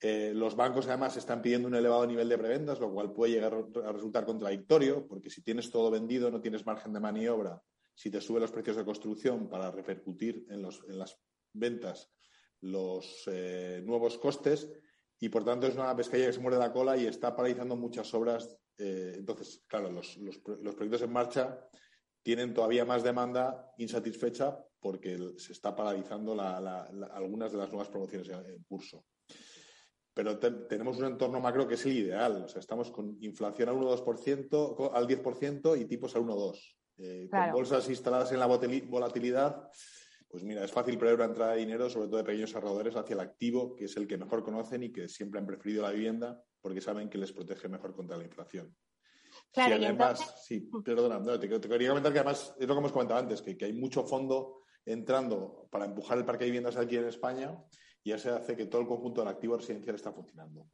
Eh, 0.00 0.32
los 0.34 0.56
bancos 0.56 0.88
además 0.88 1.14
están 1.18 1.42
pidiendo 1.42 1.68
un 1.68 1.74
elevado 1.74 2.06
nivel 2.06 2.26
de 2.30 2.38
preventas, 2.38 2.80
lo 2.80 2.90
cual 2.90 3.12
puede 3.12 3.34
llegar 3.34 3.52
a 3.84 3.92
resultar 3.92 4.24
contradictorio, 4.24 5.06
porque 5.06 5.28
si 5.28 5.42
tienes 5.42 5.70
todo 5.70 5.90
vendido 5.90 6.30
no 6.30 6.40
tienes 6.40 6.64
margen 6.64 6.94
de 6.94 7.00
maniobra. 7.00 7.62
Si 7.94 8.10
te 8.10 8.22
suben 8.22 8.40
los 8.40 8.50
precios 8.50 8.76
de 8.76 8.84
construcción 8.86 9.50
para 9.50 9.70
repercutir 9.70 10.46
en, 10.48 10.62
las 10.62 11.18
ventas 11.52 12.10
los 12.62 13.24
eh, 13.26 13.82
nuevos 13.84 14.16
costes, 14.16 14.70
y 15.18 15.28
por 15.28 15.44
tanto 15.44 15.66
es 15.66 15.74
una 15.74 15.94
pescadilla 15.94 16.28
que 16.28 16.32
se 16.32 16.40
muerde 16.40 16.58
la 16.58 16.72
cola 16.72 16.96
y 16.96 17.06
está 17.06 17.36
paralizando 17.36 17.76
muchas 17.76 18.12
obras. 18.14 18.56
Eh, 18.78 19.16
entonces, 19.18 19.62
claro, 19.66 19.92
los, 19.92 20.16
los 20.16 20.38
proyectos 20.74 21.02
en 21.02 21.12
marcha 21.12 21.68
tienen 22.22 22.54
todavía 22.54 22.84
más 22.84 23.02
demanda 23.02 23.72
insatisfecha 23.78 24.58
porque 24.80 25.18
se 25.36 25.52
está 25.52 25.74
paralizando 25.76 26.40
algunas 27.12 27.52
de 27.52 27.58
las 27.58 27.68
nuevas 27.68 27.88
promociones 27.88 28.28
en 28.28 28.62
curso. 28.64 29.04
Pero 30.12 30.38
tenemos 30.38 30.98
un 30.98 31.06
entorno 31.06 31.40
macro 31.40 31.68
que 31.68 31.74
es 31.74 31.86
el 31.86 31.98
ideal. 31.98 32.44
O 32.44 32.48
sea, 32.48 32.60
estamos 32.60 32.90
con 32.90 33.16
inflación 33.20 33.68
al 33.68 33.76
1,2%, 33.76 34.90
al 34.92 35.06
10% 35.06 35.80
y 35.80 35.84
tipos 35.84 36.16
al 36.16 36.22
1,2%. 36.22 36.76
Eh, 37.02 37.28
con 37.30 37.52
bolsas 37.52 37.88
instaladas 37.88 38.30
en 38.32 38.40
la 38.40 38.46
volatilidad, 38.46 39.70
pues 40.28 40.44
mira, 40.44 40.64
es 40.64 40.70
fácil 40.70 40.98
prever 40.98 41.14
una 41.16 41.24
entrada 41.24 41.52
de 41.52 41.60
dinero, 41.60 41.88
sobre 41.88 42.08
todo 42.08 42.18
de 42.18 42.24
pequeños 42.24 42.54
ahorradores, 42.54 42.94
hacia 42.94 43.14
el 43.14 43.20
activo, 43.20 43.74
que 43.74 43.86
es 43.86 43.96
el 43.96 44.06
que 44.06 44.18
mejor 44.18 44.44
conocen 44.44 44.82
y 44.82 44.92
que 44.92 45.08
siempre 45.08 45.40
han 45.40 45.46
preferido 45.46 45.82
la 45.82 45.92
vivienda 45.92 46.42
porque 46.60 46.80
saben 46.80 47.08
que 47.08 47.18
les 47.18 47.32
protege 47.32 47.68
mejor 47.68 47.94
contra 47.94 48.16
la 48.16 48.24
inflación. 48.24 48.76
Claro, 49.52 49.78
sí, 49.78 49.84
además, 49.84 50.42
sí, 50.44 50.70
perdona, 50.84 51.40
te, 51.40 51.48
quería 51.48 51.88
comentar 51.88 52.12
que 52.12 52.20
además 52.20 52.54
es 52.58 52.68
lo 52.68 52.74
que 52.74 52.78
hemos 52.78 52.92
comentado 52.92 53.18
antes, 53.18 53.42
que, 53.42 53.56
hay 53.64 53.72
mucho 53.72 54.04
fondo 54.04 54.62
entrando 54.84 55.66
para 55.70 55.86
empujar 55.86 56.18
el 56.18 56.24
parque 56.24 56.44
de 56.44 56.50
viviendas 56.50 56.76
aquí 56.76 56.96
en 56.96 57.06
España 57.06 57.58
y 58.02 58.12
eso 58.12 58.34
hace 58.34 58.56
que 58.56 58.66
todo 58.66 58.80
el 58.80 58.86
conjunto 58.86 59.20
del 59.20 59.28
activo 59.28 59.56
residencial 59.56 59.96
está 59.96 60.12
funcionando. 60.12 60.66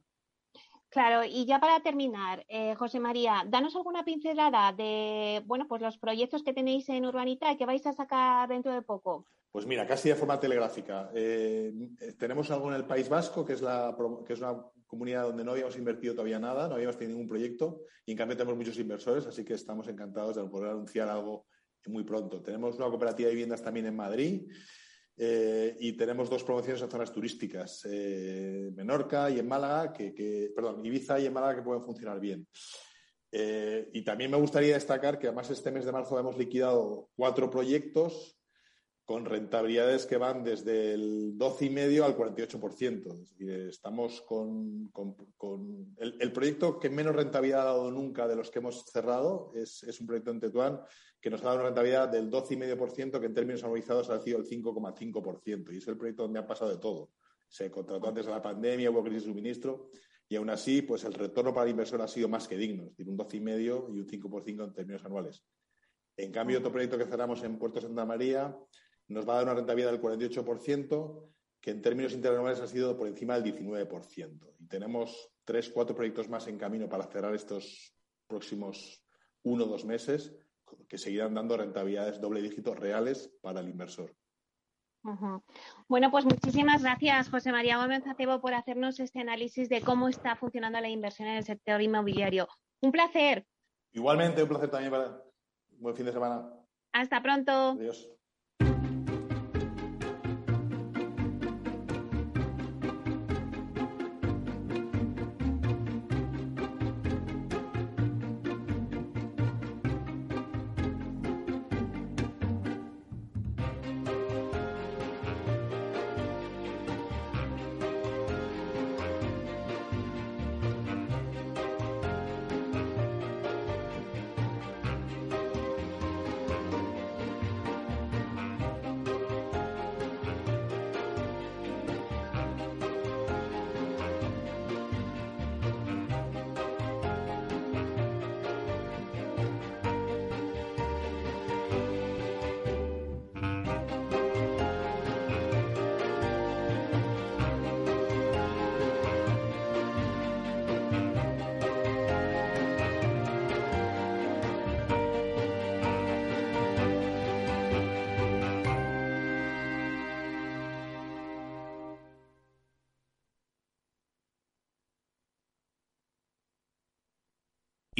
Claro, 0.89 1.23
y 1.25 1.45
ya 1.45 1.59
para 1.59 1.81
terminar, 1.81 2.45
eh, 2.47 2.75
José 2.75 2.99
María, 2.99 3.43
danos 3.47 3.75
alguna 3.75 4.05
pincelada 4.05 4.71
de 4.71 5.41
bueno, 5.45 5.67
pues 5.67 5.81
los 5.81 5.97
proyectos 5.97 6.43
que 6.43 6.53
tenéis 6.53 6.87
en 6.89 7.05
Urbanita 7.05 7.51
y 7.51 7.57
que 7.57 7.65
vais 7.65 7.85
a 7.85 7.93
sacar 7.93 8.47
dentro 8.47 8.73
de 8.73 8.81
poco. 8.83 9.25
Pues 9.51 9.65
mira, 9.65 9.85
casi 9.85 10.09
de 10.09 10.15
forma 10.15 10.39
telegráfica. 10.39 11.09
Eh, 11.13 11.73
tenemos 12.17 12.49
algo 12.51 12.69
en 12.69 12.75
el 12.75 12.85
País 12.85 13.09
Vasco, 13.09 13.43
que 13.43 13.53
es, 13.53 13.61
la, 13.61 13.95
que 14.25 14.33
es 14.33 14.39
una 14.39 14.55
comunidad 14.87 15.23
donde 15.23 15.43
no 15.43 15.51
habíamos 15.51 15.77
invertido 15.77 16.13
todavía 16.13 16.39
nada, 16.39 16.67
no 16.67 16.75
habíamos 16.75 16.97
tenido 16.97 17.17
ningún 17.17 17.29
proyecto 17.29 17.83
y 18.05 18.11
en 18.11 18.17
cambio 18.17 18.37
tenemos 18.37 18.57
muchos 18.57 18.79
inversores, 18.79 19.25
así 19.27 19.43
que 19.43 19.53
estamos 19.53 19.87
encantados 19.87 20.37
de 20.37 20.43
poder 20.45 20.71
anunciar 20.71 21.09
algo 21.09 21.45
muy 21.87 22.03
pronto. 22.03 22.41
Tenemos 22.41 22.75
una 22.77 22.89
cooperativa 22.89 23.27
de 23.27 23.35
viviendas 23.35 23.61
también 23.61 23.85
en 23.85 23.95
Madrid 23.95 24.49
eh, 25.15 25.75
y 25.79 25.93
tenemos 25.93 26.29
dos 26.29 26.43
promociones 26.43 26.81
en 26.81 26.91
zonas 26.91 27.11
turísticas, 27.11 27.81
eh, 27.89 28.69
Menorca 28.75 29.29
y 29.29 29.39
en 29.39 29.47
Málaga, 29.47 29.93
que, 29.93 30.51
perdón, 30.55 30.85
Ibiza 30.85 31.19
y 31.19 31.25
en 31.25 31.33
Málaga 31.33 31.55
que 31.55 31.63
pueden 31.63 31.83
funcionar 31.83 32.19
bien. 32.19 32.47
Eh, 33.31 33.89
y 33.93 34.03
también 34.03 34.31
me 34.31 34.37
gustaría 34.37 34.75
destacar 34.75 35.19
que 35.19 35.27
además 35.27 35.49
este 35.49 35.71
mes 35.71 35.85
de 35.85 35.91
marzo 35.91 36.17
hemos 36.17 36.37
liquidado 36.37 37.09
cuatro 37.15 37.49
proyectos 37.49 38.37
con 39.07 39.23
rentabilidades 39.23 40.05
que 40.05 40.17
van 40.17 40.43
desde 40.43 40.93
el 40.93 41.37
12,5 41.37 42.03
al 42.03 42.17
48%. 42.17 43.13
Es 43.13 43.29
decir, 43.29 43.51
estamos 43.69 44.21
con, 44.23 44.91
el, 45.95 46.33
proyecto 46.33 46.77
que 46.77 46.89
menos 46.89 47.15
rentabilidad 47.15 47.61
ha 47.61 47.71
dado 47.71 47.89
nunca 47.89 48.27
de 48.27 48.35
los 48.35 48.51
que 48.51 48.59
hemos 48.59 48.83
cerrado 48.83 49.53
es, 49.55 49.81
un 50.01 50.07
proyecto 50.07 50.31
en 50.31 50.41
Tetuán 50.41 50.81
que 51.21 51.29
nos 51.29 51.39
ha 51.39 51.45
dado 51.45 51.55
una 51.55 51.65
rentabilidad 51.67 52.09
del 52.09 52.29
12,5% 52.29 53.17
que 53.21 53.27
en 53.27 53.33
términos 53.33 53.63
anualizados 53.63 54.09
ha 54.09 54.19
sido 54.19 54.39
el 54.39 54.45
5,5%. 54.45 55.73
Y 55.73 55.77
es 55.77 55.87
el 55.87 55.97
proyecto 55.97 56.23
donde 56.23 56.39
ha 56.39 56.45
pasado 56.45 56.71
de 56.71 56.77
todo. 56.77 57.11
Se 57.47 57.71
contrató 57.71 58.09
antes 58.09 58.25
de 58.25 58.31
la 58.33 58.41
pandemia, 58.41 58.91
hubo 58.91 59.03
crisis 59.03 59.23
de 59.23 59.29
suministro 59.29 59.89
y 60.27 60.35
aún 60.35 60.49
así, 60.49 60.81
pues 60.81 61.05
el 61.05 61.13
retorno 61.13 61.53
para 61.53 61.63
el 61.63 61.71
inversor 61.71 62.01
ha 62.01 62.09
sido 62.09 62.27
más 62.27 62.45
que 62.45 62.57
digno, 62.57 62.83
es 62.83 62.89
decir, 62.89 63.07
un 63.07 63.17
12,5 63.17 63.95
y 63.95 63.99
un 64.01 64.05
5% 64.05 64.65
en 64.65 64.73
términos 64.73 65.05
anuales. 65.05 65.45
En 66.17 66.31
cambio, 66.31 66.57
otro 66.57 66.71
proyecto 66.71 66.97
que 66.97 67.05
cerramos 67.05 67.41
en 67.43 67.57
Puerto 67.57 67.79
Santa 67.79 68.03
María 68.03 68.53
nos 69.07 69.27
va 69.27 69.33
a 69.33 69.35
dar 69.37 69.45
una 69.45 69.53
rentabilidad 69.55 69.91
del 69.91 70.01
48%, 70.01 71.29
que 71.61 71.71
en 71.71 71.81
términos 71.81 72.13
interanuales 72.13 72.59
ha 72.59 72.67
sido 72.67 72.95
por 72.97 73.07
encima 73.07 73.39
del 73.39 73.53
19%. 73.55 74.53
Y 74.59 74.67
tenemos 74.67 75.31
tres, 75.43 75.69
cuatro 75.69 75.95
proyectos 75.95 76.29
más 76.29 76.47
en 76.47 76.57
camino 76.57 76.87
para 76.89 77.07
cerrar 77.07 77.33
estos 77.33 77.93
próximos 78.27 79.01
uno 79.43 79.65
o 79.65 79.67
dos 79.67 79.85
meses, 79.85 80.35
que 80.87 80.97
seguirán 80.97 81.33
dando 81.33 81.55
rentabilidades 81.55 82.19
doble 82.19 82.41
dígito 82.41 82.75
reales 82.75 83.31
para 83.41 83.61
el 83.61 83.69
inversor. 83.69 84.13
Bueno, 85.87 86.11
pues 86.11 86.25
muchísimas 86.25 86.81
gracias, 86.81 87.29
José 87.29 87.51
María 87.51 87.77
Gómez 87.77 88.05
Acebo, 88.05 88.41
por 88.41 88.53
hacernos 88.53 88.99
este 88.99 89.21
análisis 89.21 89.69
de 89.69 89.81
cómo 89.81 90.09
está 90.09 90.35
funcionando 90.35 90.81
la 90.81 90.89
inversión 90.89 91.29
en 91.29 91.37
el 91.37 91.45
sector 91.45 91.81
inmobiliario. 91.81 92.47
Un 92.81 92.91
placer. 92.91 93.45
Igualmente, 93.93 94.43
un 94.43 94.49
placer 94.49 94.69
también 94.69 94.91
para. 94.91 95.23
Buen 95.79 95.95
fin 95.95 96.07
de 96.07 96.11
semana. 96.11 96.49
Hasta 96.91 97.21
pronto. 97.21 97.51
Adiós. 97.51 98.09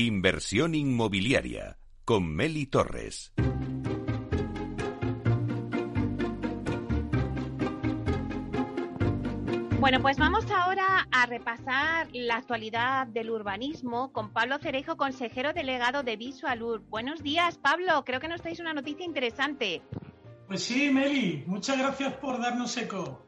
Inversión 0.07 0.73
inmobiliaria 0.73 1.77
con 2.05 2.33
Meli 2.33 2.65
Torres. 2.65 3.33
Bueno, 9.81 10.01
pues 10.01 10.17
vamos 10.17 10.49
ahora 10.49 11.05
a 11.11 11.25
repasar 11.25 12.07
la 12.13 12.37
actualidad 12.37 13.07
del 13.07 13.29
urbanismo 13.29 14.13
con 14.13 14.31
Pablo 14.31 14.57
Cerejo, 14.59 14.95
consejero 14.95 15.51
delegado 15.51 16.03
de 16.03 16.15
Visualur. 16.15 16.79
Buenos 16.87 17.21
días, 17.21 17.57
Pablo. 17.57 18.05
Creo 18.05 18.21
que 18.21 18.29
nos 18.29 18.39
traéis 18.39 18.61
una 18.61 18.73
noticia 18.73 19.05
interesante. 19.05 19.81
Pues 20.47 20.63
sí, 20.63 20.89
Meli. 20.89 21.43
Muchas 21.47 21.77
gracias 21.77 22.13
por 22.13 22.39
darnos 22.39 22.77
eco. 22.77 23.26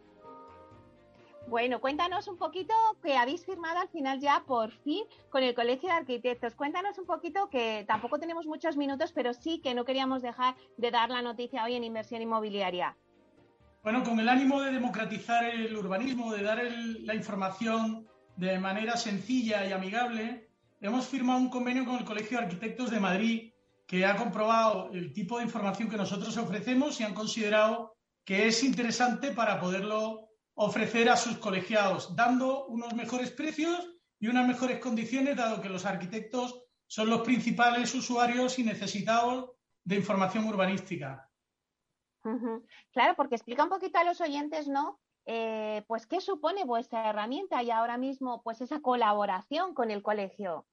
Bueno, 1.49 1.81
cuéntanos 1.81 2.27
un 2.27 2.37
poquito 2.37 2.75
que 3.01 3.17
habéis 3.17 3.43
firmado 3.43 3.79
al 3.79 3.89
final 3.89 4.19
ya 4.19 4.43
por 4.45 4.69
fin 4.69 5.03
con 5.31 5.41
el 5.41 5.55
Colegio 5.55 5.89
de 5.89 5.95
Arquitectos. 5.95 6.53
Cuéntanos 6.53 6.99
un 6.99 7.07
poquito 7.07 7.49
que 7.49 7.85
tampoco 7.87 8.19
tenemos 8.19 8.45
muchos 8.45 8.77
minutos, 8.77 9.11
pero 9.13 9.33
sí 9.33 9.59
que 9.59 9.73
no 9.73 9.83
queríamos 9.83 10.21
dejar 10.21 10.55
de 10.77 10.91
dar 10.91 11.09
la 11.09 11.23
noticia 11.23 11.63
hoy 11.63 11.73
en 11.73 11.83
inversión 11.83 12.21
inmobiliaria. 12.21 12.95
Bueno, 13.81 14.03
con 14.03 14.19
el 14.19 14.29
ánimo 14.29 14.61
de 14.61 14.71
democratizar 14.71 15.43
el 15.43 15.75
urbanismo, 15.75 16.31
de 16.31 16.43
dar 16.43 16.61
la 16.99 17.15
información 17.15 18.07
de 18.35 18.59
manera 18.59 18.95
sencilla 18.95 19.65
y 19.65 19.71
amigable, 19.71 20.51
hemos 20.81 21.07
firmado 21.07 21.39
un 21.39 21.49
convenio 21.49 21.83
con 21.83 21.95
el 21.95 22.05
Colegio 22.05 22.37
de 22.37 22.43
Arquitectos 22.43 22.91
de 22.91 22.99
Madrid 22.99 23.53
que 23.87 24.05
ha 24.05 24.15
comprobado 24.17 24.91
el 24.93 25.13
tipo 25.13 25.39
de 25.39 25.45
información 25.45 25.89
que 25.89 25.97
nosotros 25.97 26.37
ofrecemos 26.37 26.99
y 26.99 27.05
han 27.05 27.15
considerado 27.15 27.95
que 28.23 28.47
es 28.47 28.63
interesante 28.63 29.31
para 29.31 29.59
poderlo 29.59 30.28
ofrecer 30.61 31.09
a 31.09 31.15
sus 31.15 31.37
colegiados, 31.37 32.17
dando 32.17 32.65
unos 32.65 32.93
mejores 32.93 33.31
precios 33.31 33.95
y 34.19 34.27
unas 34.27 34.45
mejores 34.45 34.79
condiciones, 34.79 35.37
dado 35.37 35.61
que 35.61 35.69
los 35.69 35.85
arquitectos 35.85 36.65
son 36.85 37.09
los 37.09 37.21
principales 37.21 37.95
usuarios 37.95 38.59
y 38.59 38.63
necesitados 38.63 39.51
de 39.85 39.95
información 39.95 40.43
urbanística. 40.45 41.31
Claro, 42.91 43.15
porque 43.15 43.35
explica 43.35 43.63
un 43.63 43.69
poquito 43.69 43.99
a 43.99 44.03
los 44.03 44.19
oyentes, 44.19 44.67
¿no? 44.67 44.99
Eh, 45.25 45.85
pues 45.87 46.05
qué 46.05 46.19
supone 46.19 46.65
vuestra 46.65 47.09
herramienta 47.09 47.63
y 47.63 47.71
ahora 47.71 47.97
mismo, 47.97 48.41
pues 48.43 48.59
esa 48.59 48.81
colaboración 48.81 49.73
con 49.73 49.91
el 49.91 50.03
colegio. 50.03 50.67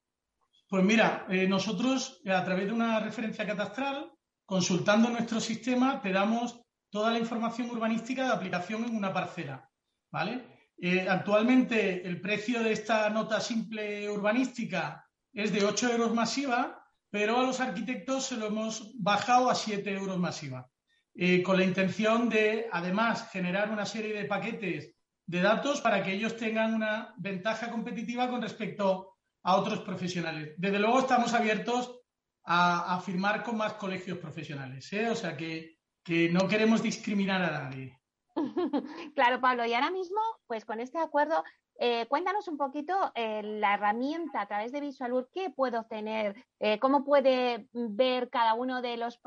Pues 0.68 0.82
mira, 0.82 1.26
eh, 1.28 1.46
nosotros 1.46 2.20
a 2.26 2.44
través 2.44 2.66
de 2.66 2.72
una 2.72 2.98
referencia 2.98 3.46
catastral, 3.46 4.12
consultando 4.46 5.10
nuestro 5.10 5.38
sistema, 5.38 6.00
te 6.02 6.10
damos 6.10 6.60
toda 6.90 7.12
la 7.12 7.20
información 7.20 7.70
urbanística 7.70 8.24
de 8.24 8.32
aplicación 8.32 8.84
en 8.84 8.96
una 8.96 9.12
parcela, 9.12 9.70
¿vale? 10.10 10.56
Eh, 10.78 11.06
actualmente 11.08 12.06
el 12.06 12.20
precio 12.20 12.62
de 12.62 12.72
esta 12.72 13.08
nota 13.10 13.40
simple 13.40 14.08
urbanística 14.10 15.06
es 15.32 15.52
de 15.52 15.64
8 15.64 15.92
euros 15.92 16.14
masiva, 16.14 16.84
pero 17.10 17.38
a 17.38 17.44
los 17.44 17.60
arquitectos 17.60 18.26
se 18.26 18.36
lo 18.36 18.46
hemos 18.46 18.92
bajado 18.98 19.48
a 19.48 19.54
7 19.54 19.90
euros 19.92 20.18
masiva. 20.18 20.68
Eh, 21.14 21.42
con 21.42 21.56
la 21.56 21.64
intención 21.64 22.28
de, 22.28 22.66
además, 22.70 23.30
generar 23.30 23.70
una 23.70 23.86
serie 23.86 24.12
de 24.12 24.26
paquetes 24.26 24.94
de 25.26 25.40
datos 25.40 25.80
para 25.80 26.02
que 26.02 26.12
ellos 26.12 26.36
tengan 26.36 26.74
una 26.74 27.14
ventaja 27.16 27.70
competitiva 27.70 28.28
con 28.28 28.42
respecto 28.42 29.16
a 29.42 29.56
otros 29.56 29.80
profesionales. 29.80 30.54
Desde 30.58 30.78
luego 30.78 31.00
estamos 31.00 31.32
abiertos 31.32 32.00
a, 32.44 33.00
firmar 33.04 33.42
con 33.42 33.56
más 33.56 33.74
colegios 33.74 34.18
profesionales, 34.18 34.92
¿eh? 34.92 35.08
o 35.08 35.16
sea 35.16 35.36
que, 35.36 35.78
que 36.04 36.28
no 36.28 36.46
queremos 36.46 36.82
discriminar 36.82 37.42
a 37.42 37.62
nadie. 37.62 37.98
claro, 39.14 39.40
Pablo, 39.40 39.64
y 39.64 39.74
ahora 39.74 39.90
mismo, 39.90 40.20
pues 40.46 40.64
con 40.64 40.80
este 40.80 40.98
acuerdo, 40.98 41.42
eh, 41.78 42.06
cuéntanos 42.08 42.48
un 42.48 42.56
poquito 42.56 43.12
eh, 43.14 43.42
la 43.42 43.74
herramienta 43.74 44.40
a 44.40 44.46
través 44.46 44.72
de 44.72 44.80
VisualUR, 44.80 45.28
qué 45.32 45.50
puedo 45.50 45.84
tener, 45.84 46.34
eh, 46.58 46.78
cómo 46.78 47.04
puede 47.04 47.68
ver 47.72 48.30
cada 48.30 48.54
uno 48.54 48.80
de 48.80 48.96
los 48.96 49.18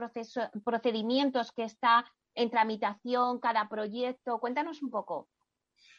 procedimientos 0.64 1.52
que 1.52 1.64
está 1.64 2.06
en 2.36 2.50
tramitación, 2.50 3.40
cada 3.40 3.70
proyecto. 3.70 4.40
Cuéntanos 4.40 4.82
un 4.82 4.90
poco. 4.90 5.28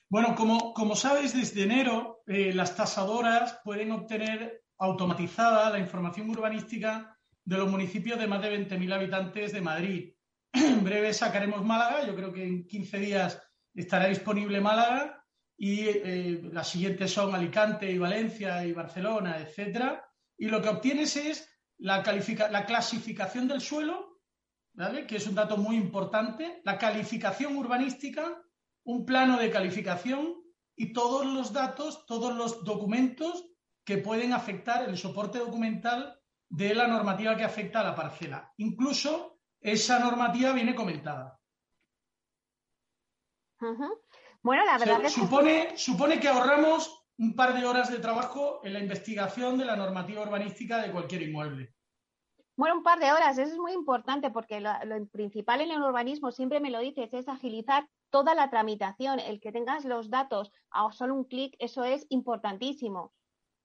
Bueno, 0.09 0.35
como, 0.35 0.73
como 0.75 0.97
sabes, 0.97 1.35
desde 1.35 1.65
enero 1.65 2.23
las 2.27 2.75
tasadoras 2.77 3.61
pueden 3.63 3.93
obtener 3.93 4.65
automatizada 4.79 5.71
la 5.71 5.79
información 5.79 6.31
urbanística 6.31 7.17
de 7.45 7.57
los 7.57 7.71
municipios 7.71 8.19
de 8.19 8.27
más 8.27 8.43
de 8.43 8.67
20.000 8.69 8.93
habitantes 8.93 9.53
de 9.53 9.61
Madrid. 9.61 10.15
En 10.53 10.83
breve 10.85 11.13
sacaremos 11.13 11.65
Málaga, 11.65 12.07
yo 12.07 12.15
creo 12.15 12.33
que 12.33 12.45
en 12.45 12.67
15 12.67 12.99
días 12.99 13.43
estará 13.75 14.07
disponible 14.07 14.61
Málaga 14.61 15.25
y 15.57 15.83
eh, 15.89 16.41
las 16.53 16.69
siguientes 16.69 17.13
son 17.13 17.35
Alicante 17.35 17.91
y 17.91 17.99
Valencia 17.99 18.65
y 18.65 18.73
Barcelona, 18.73 19.39
etcétera. 19.39 20.05
Y 20.39 20.49
lo 20.49 20.61
que 20.63 20.71
obtienes 20.71 21.17
es 21.17 21.49
la, 21.79 22.03
la 22.51 22.67
clasificación 22.67 23.47
del 23.47 23.61
suelo, 23.61 24.21
¿vale? 24.73 25.07
que 25.07 25.17
es 25.17 25.27
un 25.27 25.35
dato 25.35 25.57
muy 25.57 25.77
importante, 25.77 26.61
la 26.65 26.79
calificación 26.79 27.57
urbanística, 27.57 28.43
un 28.85 29.05
plano 29.05 29.39
de 29.39 29.51
calificación 29.51 30.35
y 30.75 30.93
todos 30.93 31.27
los 31.27 31.53
datos, 31.53 32.07
todos 32.07 32.35
los 32.35 32.65
documentos 32.65 33.45
que 33.85 33.99
pueden 33.99 34.33
afectar 34.33 34.89
el 34.89 34.97
soporte 34.97 35.39
documental 35.39 36.19
de 36.49 36.75
la 36.75 36.89
normativa 36.89 37.37
que 37.37 37.45
afecta 37.45 37.81
a 37.81 37.85
la 37.85 37.95
parcela. 37.95 38.53
Incluso 38.57 39.40
esa 39.61 39.99
normativa 39.99 40.53
viene 40.53 40.75
comentada. 40.75 41.39
Bueno, 44.43 44.65
la 44.65 44.79
verdad 44.79 45.05
es 45.05 45.13
supone, 45.13 45.77
supone 45.77 46.19
que 46.19 46.29
ahorramos 46.29 47.05
un 47.19 47.35
par 47.35 47.55
de 47.59 47.67
horas 47.67 47.91
de 47.91 47.99
trabajo 47.99 48.61
en 48.65 48.73
la 48.73 48.81
investigación 48.81 49.59
de 49.59 49.67
la 49.67 49.77
normativa 49.77 50.23
urbanística 50.23 50.79
de 50.79 50.91
cualquier 50.91 51.23
inmueble. 51.23 51.75
Bueno, 52.57 52.77
un 52.77 52.83
par 52.83 52.99
de 52.99 53.13
horas, 53.13 53.39
eso 53.39 53.53
es 53.53 53.59
muy 53.59 53.73
importante 53.73 54.31
porque 54.31 54.61
lo, 54.61 54.73
principal 55.09 55.61
en 55.61 55.71
el 55.71 55.83
urbanismo, 55.83 56.33
siempre 56.33 56.61
me 56.61 56.71
lo 56.71 56.79
dices, 56.79 57.13
es 57.13 57.29
agilizar 57.29 57.89
toda 58.11 58.35
la 58.35 58.51
tramitación. 58.51 59.19
El 59.19 59.41
que 59.41 59.53
tengas 59.53 59.85
los 59.85 60.11
datos 60.11 60.51
a 60.71 60.91
solo 60.93 61.15
un 61.15 61.25
clic, 61.25 61.55
eso 61.59 61.85
es 61.85 62.07
importantísimo. 62.09 63.13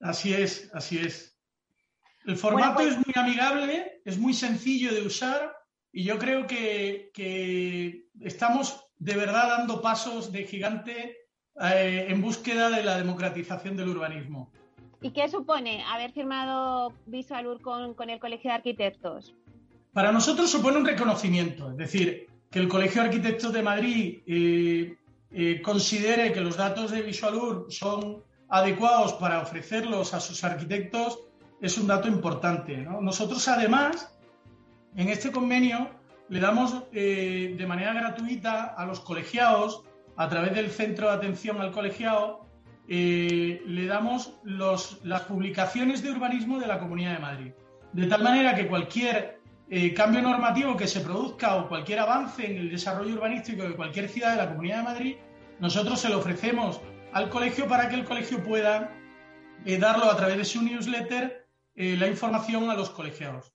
Así 0.02 0.34
es, 0.34 0.70
así 0.74 0.98
es. 0.98 1.38
El 2.26 2.38
formato 2.38 2.76
pues 2.76 2.89
es 2.89 2.98
muy 2.98 3.14
amigable, 3.16 4.02
es 4.04 4.18
muy 4.18 4.34
sencillo 4.34 4.93
de 4.93 5.06
usar 5.06 5.55
y 5.96 6.04
yo 6.04 6.20
creo 6.20 6.46
que, 6.46 7.10
que 7.14 8.04
estamos 8.20 8.84
de 9.00 9.16
verdad 9.16 9.58
dando 9.58 9.82
pasos 9.82 10.30
de 10.30 10.43
gigante 10.43 11.30
eh, 11.62 12.08
en 12.10 12.22
búsqueda 12.22 12.70
de 12.70 12.84
la 12.84 12.98
democratización 12.98 13.78
del 13.78 13.88
urbanismo. 13.88 14.52
¿Y 15.02 15.12
qué 15.12 15.30
supone 15.30 15.86
haber 15.86 16.12
firmado 16.12 16.91
Visualur 17.06 17.62
con, 17.62 17.93
con 17.93 18.10
el 18.10 18.20
Colegio 18.20 18.50
de 18.52 18.56
Arquitectos? 18.56 19.34
Para 19.93 20.12
nosotros 20.12 20.50
supone 20.50 20.80
un 20.80 20.86
reconocimiento, 20.86 21.72
es 21.72 21.78
decir, 21.78 22.28
que 22.52 22.60
el 22.60 22.68
Colegio 22.68 23.02
de 23.02 23.08
Arquitectos 23.08 23.54
de 23.54 23.64
Madrid 23.64 24.20
eh, 24.28 24.98
eh, 25.32 25.62
considere 25.62 26.34
que 26.34 26.41
los 26.41 26.58
datos 26.58 26.91
de 26.91 27.04
Visualur 27.04 27.68
son 27.70 28.22
adecuados 28.50 29.14
para 29.14 29.41
ofrecerlos 29.41 30.14
a 30.14 30.20
sus 30.20 30.43
arquitectos 30.43 31.20
es 31.62 31.78
un 31.78 31.88
dato 31.88 32.10
importante. 32.10 32.86
Nosotros, 33.02 33.48
además, 33.48 34.14
en 34.96 35.10
este 35.10 35.32
convenio 35.32 35.89
le 36.30 36.39
damos 36.39 36.84
eh, 36.91 37.56
de 37.58 37.68
manera 37.68 37.93
gratuita 37.93 38.74
a 38.76 38.86
los 38.86 39.00
colegiados, 39.00 39.84
a 40.16 40.30
través 40.30 40.56
del 40.56 40.72
Centro 40.72 41.08
de 41.08 41.14
Atención 41.14 41.62
al 41.62 41.72
Colegiado, 41.72 42.46
eh, 42.88 43.62
le 43.66 43.86
damos 43.86 44.39
las 44.43 45.22
publicaciones 45.28 46.02
de 46.02 46.12
urbanismo 46.12 46.60
de 46.60 46.68
la 46.68 46.80
Comunidad 46.80 47.14
de 47.14 47.20
Madrid. 47.20 47.52
De 47.93 48.08
tal 48.08 48.24
manera 48.24 48.56
que 48.56 48.68
cualquier 48.68 49.39
eh, 49.70 49.93
cambio 49.93 50.22
normativo 50.22 50.78
que 50.78 50.88
se 50.88 51.02
produzca 51.02 51.56
o 51.56 51.68
cualquier 51.68 52.00
avance 52.00 52.50
en 52.50 52.58
el 52.58 52.70
desarrollo 52.70 53.16
urbanístico 53.16 53.64
de 53.64 53.76
cualquier 53.76 54.08
ciudad 54.08 54.32
de 54.32 54.38
la 54.38 54.50
Comunidad 54.50 54.78
de 54.78 54.84
Madrid, 54.84 55.16
nosotros 55.60 56.00
se 56.00 56.10
lo 56.10 56.20
ofrecemos 56.20 56.80
al 57.14 57.30
colegio 57.30 57.68
para 57.68 57.89
que 57.89 57.96
el 57.96 58.06
colegio 58.06 58.43
pueda 58.43 58.91
darlo 59.80 60.12
a 60.12 60.18
través 60.18 60.38
de 60.38 60.46
su 60.46 60.62
newsletter 60.62 61.48
la 61.76 62.08
información 62.08 62.70
a 62.70 62.76
los 62.76 62.89
colegiados. 62.89 63.55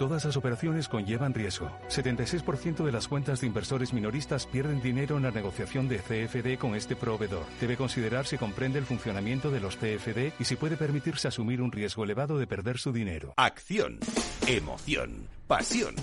Todas 0.00 0.24
las 0.24 0.38
operaciones 0.38 0.88
conllevan 0.88 1.34
riesgo. 1.34 1.70
76% 1.90 2.86
de 2.86 2.90
las 2.90 3.06
cuentas 3.06 3.42
de 3.42 3.46
inversores 3.46 3.92
minoristas 3.92 4.46
pierden 4.46 4.80
dinero 4.80 5.18
en 5.18 5.24
la 5.24 5.30
negociación 5.30 5.88
de 5.88 5.98
CFD 5.98 6.58
con 6.58 6.74
este 6.74 6.96
proveedor. 6.96 7.44
Debe 7.60 7.76
considerar 7.76 8.26
si 8.26 8.38
comprende 8.38 8.78
el 8.78 8.86
funcionamiento 8.86 9.50
de 9.50 9.60
los 9.60 9.76
CFD 9.76 10.32
y 10.38 10.44
si 10.44 10.56
puede 10.56 10.78
permitirse 10.78 11.28
asumir 11.28 11.60
un 11.60 11.70
riesgo 11.70 12.02
elevado 12.02 12.38
de 12.38 12.46
perder 12.46 12.78
su 12.78 12.92
dinero. 12.92 13.34
Acción, 13.36 13.98
emoción, 14.46 15.28
pasión. 15.46 15.94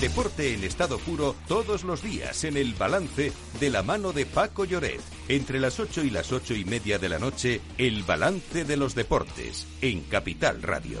Deporte 0.00 0.54
en 0.54 0.64
estado 0.64 0.96
puro 0.96 1.36
todos 1.46 1.84
los 1.84 2.02
días 2.02 2.44
en 2.44 2.56
el 2.56 2.72
balance 2.72 3.32
de 3.60 3.68
la 3.68 3.82
mano 3.82 4.14
de 4.14 4.24
Paco 4.24 4.64
Lloret. 4.64 5.02
Entre 5.28 5.60
las 5.60 5.78
8 5.78 6.04
y 6.04 6.08
las 6.08 6.32
ocho 6.32 6.54
y 6.54 6.64
media 6.64 6.98
de 6.98 7.10
la 7.10 7.18
noche, 7.18 7.60
el 7.76 8.02
balance 8.04 8.64
de 8.64 8.78
los 8.78 8.94
deportes 8.94 9.68
en 9.82 10.04
Capital 10.04 10.62
Radio. 10.62 11.00